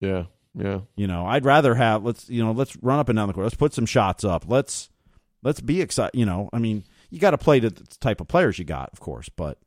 Yeah. 0.00 0.24
Yeah. 0.54 0.80
You 0.96 1.06
know, 1.06 1.26
I'd 1.26 1.44
rather 1.44 1.74
have 1.74 2.04
let's 2.04 2.28
you 2.28 2.44
know 2.44 2.52
let's 2.52 2.76
run 2.82 2.98
up 2.98 3.08
and 3.08 3.16
down 3.16 3.28
the 3.28 3.34
court. 3.34 3.44
Let's 3.44 3.56
put 3.56 3.72
some 3.74 3.86
shots 3.86 4.24
up. 4.24 4.44
Let's 4.48 4.90
let's 5.42 5.60
be 5.60 5.80
excited. 5.80 6.18
You 6.18 6.26
know, 6.26 6.50
I 6.52 6.58
mean, 6.58 6.84
you 7.10 7.18
got 7.18 7.30
to 7.30 7.38
play 7.38 7.60
to 7.60 7.70
the 7.70 7.84
type 8.00 8.20
of 8.20 8.28
players 8.28 8.58
you 8.58 8.64
got, 8.64 8.90
of 8.92 9.00
course, 9.00 9.28
but 9.28 9.58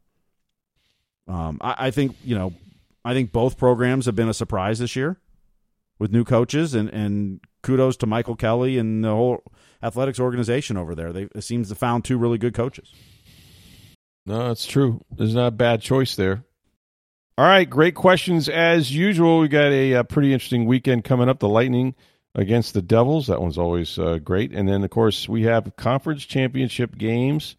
um, 1.28 1.58
I, 1.62 1.76
I 1.88 1.92
think 1.92 2.16
you 2.24 2.36
know, 2.36 2.54
I 3.06 3.14
think 3.14 3.32
both 3.32 3.58
programs 3.58 4.06
have 4.06 4.16
been 4.16 4.30
a 4.30 4.34
surprise 4.34 4.80
this 4.80 4.96
year 4.96 5.20
with 6.00 6.12
new 6.12 6.26
coaches, 6.26 6.74
and 6.74 6.90
and 6.90 7.40
kudos 7.62 7.98
to 7.98 8.06
Michael 8.06 8.36
Kelly 8.36 8.78
and 8.78 9.04
the 9.04 9.10
whole 9.10 9.44
athletics 9.82 10.20
organization 10.20 10.76
over 10.76 10.96
there. 10.96 11.14
They 11.14 11.28
it 11.34 11.44
seems 11.44 11.70
to 11.70 11.76
found 11.76 12.04
two 12.04 12.18
really 12.18 12.38
good 12.38 12.54
coaches. 12.54 12.92
No, 14.26 14.52
it's 14.52 14.66
true. 14.66 15.02
There's 15.12 15.36
not 15.36 15.48
a 15.48 15.52
bad 15.52 15.82
choice 15.82 16.16
there. 16.16 16.46
All 17.38 17.46
right, 17.46 17.68
great 17.68 17.96
questions 17.96 18.48
as 18.48 18.96
usual. 18.96 19.40
We 19.40 19.48
got 19.48 19.72
a, 19.72 19.96
uh 19.96 20.04
pretty 20.04 20.34
interesting 20.34 20.66
weekend 20.66 21.04
coming 21.04 21.30
up. 21.30 21.40
The 21.40 21.50
Lightning 21.50 21.96
against 22.36 22.74
the 22.74 22.82
Devils. 22.82 23.28
That 23.28 23.42
one's 23.42 23.58
always 23.58 23.98
uh, 23.98 24.20
great. 24.20 24.52
And 24.52 24.68
then, 24.68 24.84
of 24.84 24.90
course, 24.90 25.28
we 25.28 25.44
have 25.44 25.76
conference 25.76 26.26
championship 26.26 26.98
games. 26.98 27.56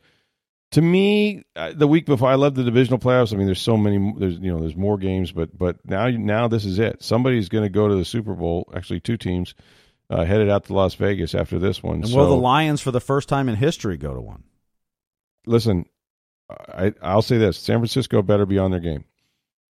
To 0.72 0.82
me, 0.82 1.44
uh, 1.54 1.72
the 1.74 1.86
week 1.86 2.06
before, 2.06 2.28
I 2.28 2.34
love 2.34 2.56
the 2.56 2.64
divisional 2.64 2.98
playoffs. 2.98 3.32
I 3.32 3.36
mean, 3.36 3.46
there's 3.46 3.60
so 3.60 3.76
many. 3.76 4.14
There's 4.18 4.38
you 4.38 4.52
know, 4.52 4.58
there's 4.58 4.76
more 4.76 4.98
games, 4.98 5.30
but 5.30 5.56
but 5.56 5.76
now 5.84 6.08
now 6.08 6.48
this 6.48 6.64
is 6.64 6.78
it. 6.80 7.02
Somebody's 7.02 7.48
going 7.48 7.64
to 7.64 7.68
go 7.68 7.86
to 7.86 7.94
the 7.94 8.04
Super 8.04 8.34
Bowl. 8.34 8.68
Actually, 8.74 9.00
two 9.00 9.16
teams 9.16 9.54
uh, 10.10 10.24
headed 10.24 10.50
out 10.50 10.64
to 10.64 10.74
Las 10.74 10.94
Vegas 10.94 11.34
after 11.34 11.60
this 11.60 11.82
one. 11.82 11.96
And 11.96 12.08
so, 12.08 12.16
will 12.16 12.28
the 12.28 12.36
Lions, 12.36 12.80
for 12.80 12.90
the 12.90 13.00
first 13.00 13.28
time 13.28 13.48
in 13.48 13.54
history, 13.54 13.96
go 13.96 14.14
to 14.14 14.20
one? 14.20 14.42
listen, 15.46 15.86
I 16.50 16.92
I'll 17.02 17.22
say 17.22 17.38
this: 17.38 17.56
San 17.56 17.78
Francisco 17.78 18.22
better 18.22 18.46
be 18.46 18.58
on 18.58 18.72
their 18.72 18.80
game. 18.80 19.04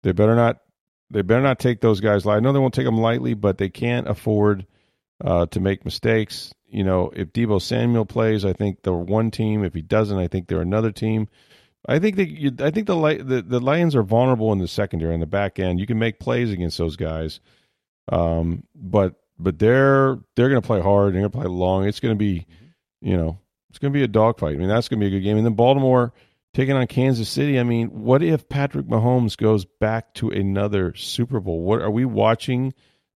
They 0.05 0.11
better 0.11 0.35
not. 0.35 0.61
They 1.09 1.23
better 1.23 1.41
not 1.41 1.57
take 1.57 1.81
those 1.81 1.99
guys. 1.99 2.27
I 2.27 2.39
know 2.39 2.53
they 2.53 2.59
won't 2.59 2.75
take 2.75 2.85
them 2.85 2.99
lightly, 2.99 3.33
but 3.33 3.57
they 3.57 3.69
can't 3.69 4.07
afford 4.07 4.67
uh, 5.23 5.47
to 5.47 5.59
make 5.59 5.83
mistakes. 5.83 6.53
You 6.67 6.83
know, 6.83 7.11
if 7.15 7.33
Deebo 7.33 7.59
Samuel 7.59 8.05
plays, 8.05 8.45
I 8.45 8.53
think 8.53 8.83
they're 8.83 8.93
one 8.93 9.31
team. 9.31 9.63
If 9.63 9.73
he 9.73 9.81
doesn't, 9.81 10.17
I 10.17 10.27
think 10.27 10.47
they're 10.47 10.61
another 10.61 10.91
team. 10.91 11.27
I 11.87 11.97
think 11.97 12.17
that 12.17 12.61
I 12.63 12.69
think 12.69 12.85
the, 12.85 13.23
the 13.23 13.41
the 13.41 13.59
Lions 13.59 13.95
are 13.95 14.03
vulnerable 14.03 14.51
in 14.51 14.59
the 14.59 14.67
secondary 14.67 15.13
and 15.13 15.23
the 15.23 15.27
back 15.27 15.57
end. 15.57 15.79
You 15.79 15.87
can 15.87 15.97
make 15.97 16.19
plays 16.19 16.51
against 16.51 16.77
those 16.77 16.97
guys, 16.97 17.39
um, 18.11 18.63
but 18.75 19.15
but 19.39 19.57
they're 19.57 20.19
they're 20.35 20.49
going 20.49 20.61
to 20.61 20.67
play 20.67 20.81
hard. 20.81 21.07
And 21.07 21.15
they're 21.15 21.29
going 21.29 21.31
to 21.31 21.37
play 21.39 21.47
long. 21.47 21.87
It's 21.87 21.99
going 21.99 22.13
to 22.13 22.19
be, 22.19 22.45
you 23.01 23.17
know, 23.17 23.39
it's 23.71 23.79
going 23.79 23.91
to 23.91 23.97
be 23.97 24.03
a 24.03 24.07
dogfight. 24.07 24.53
I 24.53 24.57
mean, 24.59 24.69
that's 24.69 24.87
going 24.87 24.99
to 24.99 25.03
be 25.03 25.07
a 25.07 25.17
good 25.17 25.23
game. 25.23 25.37
And 25.37 25.45
then 25.45 25.55
Baltimore 25.55 26.13
taking 26.55 26.75
on 26.75 26.87
Kansas 26.87 27.29
City. 27.29 27.59
I 27.59 27.63
mean, 27.63 27.89
what 27.89 28.23
if 28.23 28.49
Patrick 28.49 28.87
Mahomes 28.87 29.37
goes 29.37 29.65
back 29.65 30.13
to 30.15 30.29
another 30.31 30.95
Super 30.95 31.39
Bowl? 31.39 31.61
What 31.61 31.81
are 31.81 31.91
we 31.91 32.05
watching? 32.05 32.73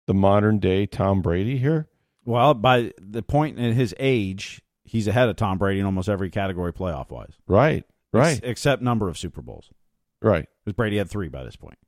The 0.08 0.14
modern 0.14 0.58
day 0.58 0.86
Tom 0.86 1.20
Brady 1.22 1.56
here? 1.58 1.88
Well, 2.24 2.54
by 2.54 2.92
the 2.98 3.22
point 3.22 3.58
in 3.58 3.72
his 3.74 3.94
age, 3.98 4.62
he's 4.84 5.06
ahead 5.08 5.28
of 5.28 5.36
Tom 5.36 5.58
Brady 5.58 5.80
in 5.80 5.86
almost 5.86 6.08
every 6.08 6.30
category 6.30 6.72
playoff 6.72 7.10
wise. 7.10 7.34
Right, 7.46 7.84
right, 8.12 8.36
Ex- 8.38 8.40
except 8.42 8.82
number 8.82 9.08
of 9.08 9.18
Super 9.18 9.42
Bowls. 9.42 9.70
right, 10.22 10.46
Because 10.64 10.74
Brady 10.76 10.96
had 10.98 11.08
three 11.10 11.28
by 11.28 11.44
this 11.44 11.56
point. 11.56 11.78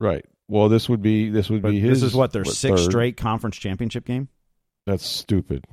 right. 0.00 0.24
Well, 0.46 0.68
this 0.68 0.88
would 0.90 1.00
be 1.02 1.30
this 1.30 1.48
would 1.48 1.62
But 1.62 1.70
be 1.70 1.80
his. 1.80 2.00
this 2.02 2.10
is 2.10 2.14
what 2.16 2.32
their 2.32 2.44
sixth 2.44 2.84
third. 2.84 2.90
straight 2.90 3.16
conference 3.16 3.56
championship 3.56 4.04
game. 4.04 4.28
That's 4.86 5.06
stupid. 5.06 5.64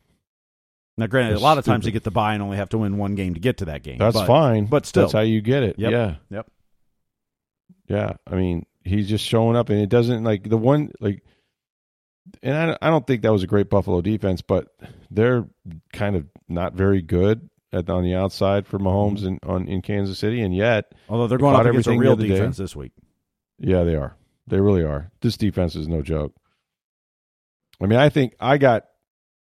Now, 1.01 1.07
granted, 1.07 1.31
That's 1.31 1.41
a 1.41 1.43
lot 1.43 1.57
of 1.57 1.65
times 1.65 1.83
stupid. 1.83 1.93
they 1.93 1.95
get 1.95 2.03
the 2.03 2.11
bye 2.11 2.35
and 2.35 2.43
only 2.43 2.57
have 2.57 2.69
to 2.69 2.77
win 2.77 2.95
one 2.99 3.15
game 3.15 3.33
to 3.33 3.39
get 3.39 3.57
to 3.57 3.65
that 3.65 3.81
game. 3.81 3.97
That's 3.97 4.13
but, 4.15 4.27
fine, 4.27 4.65
but 4.65 4.85
still. 4.85 5.01
that's 5.01 5.13
how 5.13 5.21
you 5.21 5.41
get 5.41 5.63
it. 5.63 5.79
Yep. 5.79 5.91
Yeah, 5.91 6.15
Yep. 6.29 6.51
yeah. 7.87 8.13
I 8.27 8.35
mean, 8.35 8.67
he's 8.83 9.09
just 9.09 9.25
showing 9.25 9.55
up, 9.55 9.69
and 9.69 9.79
it 9.79 9.89
doesn't 9.89 10.23
like 10.23 10.47
the 10.47 10.57
one 10.57 10.91
like. 10.99 11.23
And 12.43 12.55
I, 12.55 12.77
I 12.83 12.91
don't 12.91 13.07
think 13.07 13.23
that 13.23 13.31
was 13.31 13.41
a 13.41 13.47
great 13.47 13.67
Buffalo 13.67 13.99
defense, 14.01 14.43
but 14.43 14.67
they're 15.09 15.47
kind 15.91 16.15
of 16.15 16.27
not 16.47 16.75
very 16.75 17.01
good 17.01 17.49
at 17.73 17.89
on 17.89 18.03
the 18.03 18.13
outside 18.13 18.67
for 18.67 18.77
Mahomes 18.77 19.21
mm-hmm. 19.21 19.27
in 19.27 19.39
on 19.43 19.67
in 19.67 19.81
Kansas 19.81 20.19
City, 20.19 20.43
and 20.43 20.55
yet 20.55 20.93
Although 21.09 21.25
they're 21.25 21.39
going 21.39 21.55
up 21.55 21.65
against 21.65 21.87
a 21.87 21.97
real 21.97 22.15
defense 22.15 22.57
this 22.57 22.75
week. 22.75 22.91
Yeah, 23.57 23.83
they 23.85 23.95
are. 23.95 24.15
They 24.45 24.59
really 24.59 24.83
are. 24.83 25.09
This 25.21 25.35
defense 25.35 25.75
is 25.75 25.87
no 25.87 26.03
joke. 26.03 26.35
I 27.81 27.87
mean, 27.87 27.97
I 27.97 28.09
think 28.09 28.35
I 28.39 28.59
got 28.59 28.85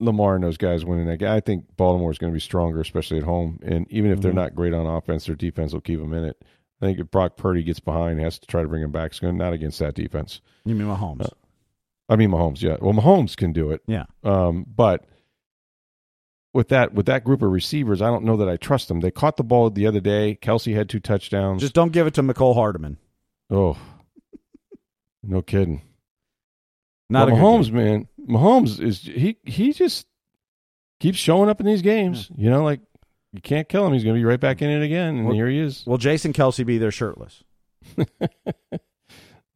Lamar 0.01 0.35
and 0.35 0.45
those 0.45 0.59
guys 0.59 0.85
winning 0.85 1.07
that 1.07 1.19
game. 1.19 1.31
I 1.31 1.41
think 1.41 1.65
Baltimore 1.77 2.11
is 2.11 2.19
going 2.19 2.33
to 2.33 2.35
be 2.37 2.41
stronger, 2.41 2.81
especially 2.81 3.17
at 3.19 3.23
home. 3.25 3.59
And 3.63 3.91
even 3.91 4.11
if 4.11 4.21
they're 4.21 4.33
Mhm. 4.33 4.37
not 4.37 4.55
great 4.55 4.75
on 4.75 4.87
offense, 4.87 5.27
their 5.27 5.35
defense 5.37 5.73
will 5.73 5.81
keep 5.81 5.99
them 6.01 6.13
in 6.13 6.25
it. 6.25 6.37
I 6.83 6.87
think 6.87 6.99
if 6.99 7.11
Brock 7.11 7.37
Purdy 7.39 7.63
gets 7.63 7.81
behind, 7.81 8.19
he 8.19 8.25
has 8.25 8.39
to 8.39 8.47
try 8.47 8.61
to 8.63 8.69
bring 8.69 8.83
him 8.83 8.93
back. 8.93 9.13
It's 9.13 9.21
going 9.21 9.39
not 9.39 9.55
against 9.55 9.79
that 9.79 9.95
defense. 9.95 10.43
You 10.67 10.75
mean 10.75 10.89
Mahomes? 10.89 11.23
Uh, 11.25 11.29
I 12.11 12.17
mean, 12.17 12.31
Mahomes. 12.31 12.61
Yeah, 12.61 12.77
well, 12.81 12.93
Mahomes 12.93 13.35
can 13.37 13.53
do 13.55 13.71
it. 13.71 13.81
yeah. 13.87 14.05
Um, 14.23 14.67
but 14.69 15.07
with 16.53 16.69
that 16.69 16.93
with 16.95 17.07
that 17.07 17.25
group 17.25 17.41
of 17.43 17.51
receivers, 17.51 18.01
I 18.03 18.09
don't 18.09 18.25
know 18.25 18.37
that 18.37 18.49
I 18.49 18.57
trust 18.59 18.89
them. 18.89 19.01
They 19.01 19.11
caught 19.11 19.37
the 19.39 19.45
ball 19.45 19.71
the 19.71 19.87
other 19.87 20.01
day. 20.01 20.39
Kelce 20.41 20.75
had 20.75 20.89
two 20.91 21.01
touchdowns. 21.01 21.61
Just 21.63 21.75
don't 21.75 21.93
give 21.93 22.07
it 22.07 22.15
to 22.15 22.23
Mecole 22.23 22.55
Hardman. 22.55 22.99
oh, 23.51 23.77
no 25.23 25.41
kidding. 25.43 25.83
Not 27.09 27.31
Well, 27.31 27.37
Mahomes, 27.41 27.71
man. 27.71 28.09
Mahomes 28.29 28.81
is 28.81 29.01
he 29.01 29.37
he 29.45 29.73
just 29.73 30.07
keeps 31.01 31.19
showing 31.19 31.49
up 31.49 31.61
in 31.61 31.67
these 31.67 31.83
games. 31.83 32.31
You 32.37 32.51
know, 32.51 32.65
like 32.65 32.81
you 33.33 33.41
can't 33.41 33.69
kill 33.69 33.87
him. 33.87 33.93
He's 33.93 34.03
going 34.05 34.17
to 34.17 34.21
be 34.21 34.25
right 34.25 34.41
back 34.41 34.63
in 34.63 34.71
it 34.71 34.83
again, 34.83 35.17
and 35.17 35.27
Well- 35.27 35.35
here 35.35 35.49
he 35.49 35.59
is. 35.61 35.85
Will 35.87 35.99
Jason 35.99 36.33
Kelce 36.33 36.65
be 36.67 36.79
there 36.79 36.91
shirtless? 36.91 37.45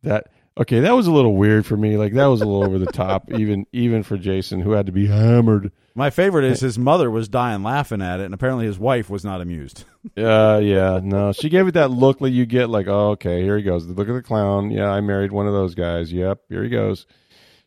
That 0.02 0.28
okay? 0.56 0.80
That 0.80 0.92
was 0.92 1.06
a 1.06 1.12
little 1.12 1.36
weird 1.36 1.66
for 1.66 1.76
me. 1.76 1.98
Like 1.98 2.14
that 2.14 2.26
was 2.26 2.40
a 2.40 2.46
little 2.46 2.64
over 2.64 2.78
the 2.78 2.86
top, 2.86 3.30
even 3.38 3.66
even 3.72 4.02
for 4.02 4.16
Jason, 4.16 4.60
who 4.60 4.72
had 4.72 4.86
to 4.86 4.92
be 4.92 5.06
hammered. 5.08 5.72
My 5.94 6.08
favorite 6.08 6.44
is 6.46 6.60
his 6.60 6.78
mother 6.78 7.10
was 7.10 7.28
dying 7.28 7.62
laughing 7.62 8.00
at 8.00 8.20
it, 8.20 8.24
and 8.24 8.32
apparently 8.32 8.64
his 8.64 8.78
wife 8.78 9.10
was 9.10 9.24
not 9.24 9.40
amused. 9.40 9.84
Uh, 10.16 10.58
yeah, 10.62 10.98
no, 11.02 11.30
she 11.30 11.50
gave 11.50 11.68
it 11.68 11.74
that 11.74 11.90
look 11.90 12.20
that 12.20 12.30
you 12.30 12.46
get, 12.46 12.70
like, 12.70 12.86
oh, 12.88 13.10
okay, 13.10 13.42
here 13.42 13.58
he 13.58 13.62
goes. 13.62 13.84
Look 13.86 14.08
at 14.08 14.14
the 14.14 14.22
clown. 14.22 14.70
Yeah, 14.70 14.88
I 14.90 15.02
married 15.02 15.30
one 15.30 15.46
of 15.46 15.52
those 15.52 15.74
guys. 15.74 16.10
Yep, 16.10 16.40
here 16.48 16.62
he 16.62 16.70
goes. 16.70 17.04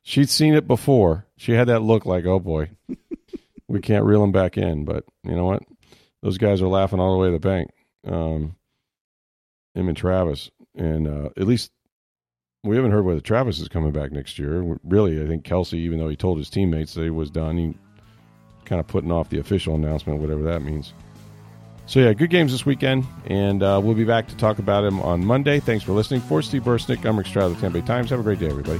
She'd 0.04 0.30
seen 0.30 0.54
it 0.54 0.68
before. 0.68 1.26
She 1.38 1.54
had 1.54 1.70
that 1.70 1.82
look, 1.82 2.06
like, 2.06 2.26
oh 2.26 2.40
boy, 2.40 2.72
we 3.68 3.80
can't 3.80 4.06
reel 4.06 4.24
him 4.24 4.34
back 4.34 4.58
in. 4.58 4.84
But 4.86 5.06
you 5.24 5.36
know 5.36 5.46
what? 5.46 5.64
Those 6.22 6.38
guys 6.38 6.62
are 6.62 6.68
laughing 6.68 7.00
all 7.00 7.14
the 7.14 7.20
way 7.20 7.28
to 7.28 7.34
the 7.34 7.40
bank. 7.40 7.72
Um, 8.06 8.56
him 9.74 9.88
and 9.88 9.98
Travis, 9.98 10.52
and 10.76 11.08
uh, 11.08 11.30
at 11.38 11.48
least 11.48 11.72
we 12.64 12.76
haven't 12.76 12.92
heard 12.92 13.06
whether 13.06 13.22
Travis 13.22 13.60
is 13.60 13.68
coming 13.70 13.92
back 13.92 14.12
next 14.12 14.38
year. 14.38 14.78
Really, 14.84 15.22
I 15.22 15.28
think 15.28 15.46
Kelce, 15.46 15.74
even 15.74 16.00
though 16.00 16.10
he 16.10 16.16
told 16.16 16.38
his 16.38 16.50
teammates 16.50 16.94
that 16.94 17.04
he 17.04 17.10
was 17.10 17.30
done, 17.30 17.58
he 17.58 17.74
kind 18.66 18.80
of 18.80 18.88
putting 18.88 19.12
off 19.12 19.30
the 19.30 19.40
official 19.40 19.76
announcement, 19.76 20.20
whatever 20.20 20.44
that 20.44 20.62
means. 20.62 20.94
So 21.86 22.00
yeah, 22.00 22.14
good 22.14 22.30
games 22.30 22.52
this 22.52 22.66
weekend, 22.66 23.06
and 23.26 23.62
uh, 23.62 23.80
we'll 23.84 23.96
be 23.96 24.06
back 24.06 24.28
to 24.30 24.38
talk 24.38 24.60
about 24.60 24.82
them 24.82 25.02
on 25.02 25.26
Monday. 25.26 25.60
Thanks 25.60 25.84
for 25.84 25.92
listening. 25.92 26.22
For 26.22 26.42
Steve 26.42 26.64
Versnick, 26.64 27.06
I'm 27.06 27.18
Rick 27.18 27.28
Stroud 27.28 27.52
of 27.52 27.56
the 27.56 27.62
Tampa 27.62 27.80
Bay 27.80 27.86
Times. 27.86 28.10
Have 28.10 28.22
a 28.22 28.24
great 28.24 28.40
day, 28.40 28.48
everybody. 28.48 28.80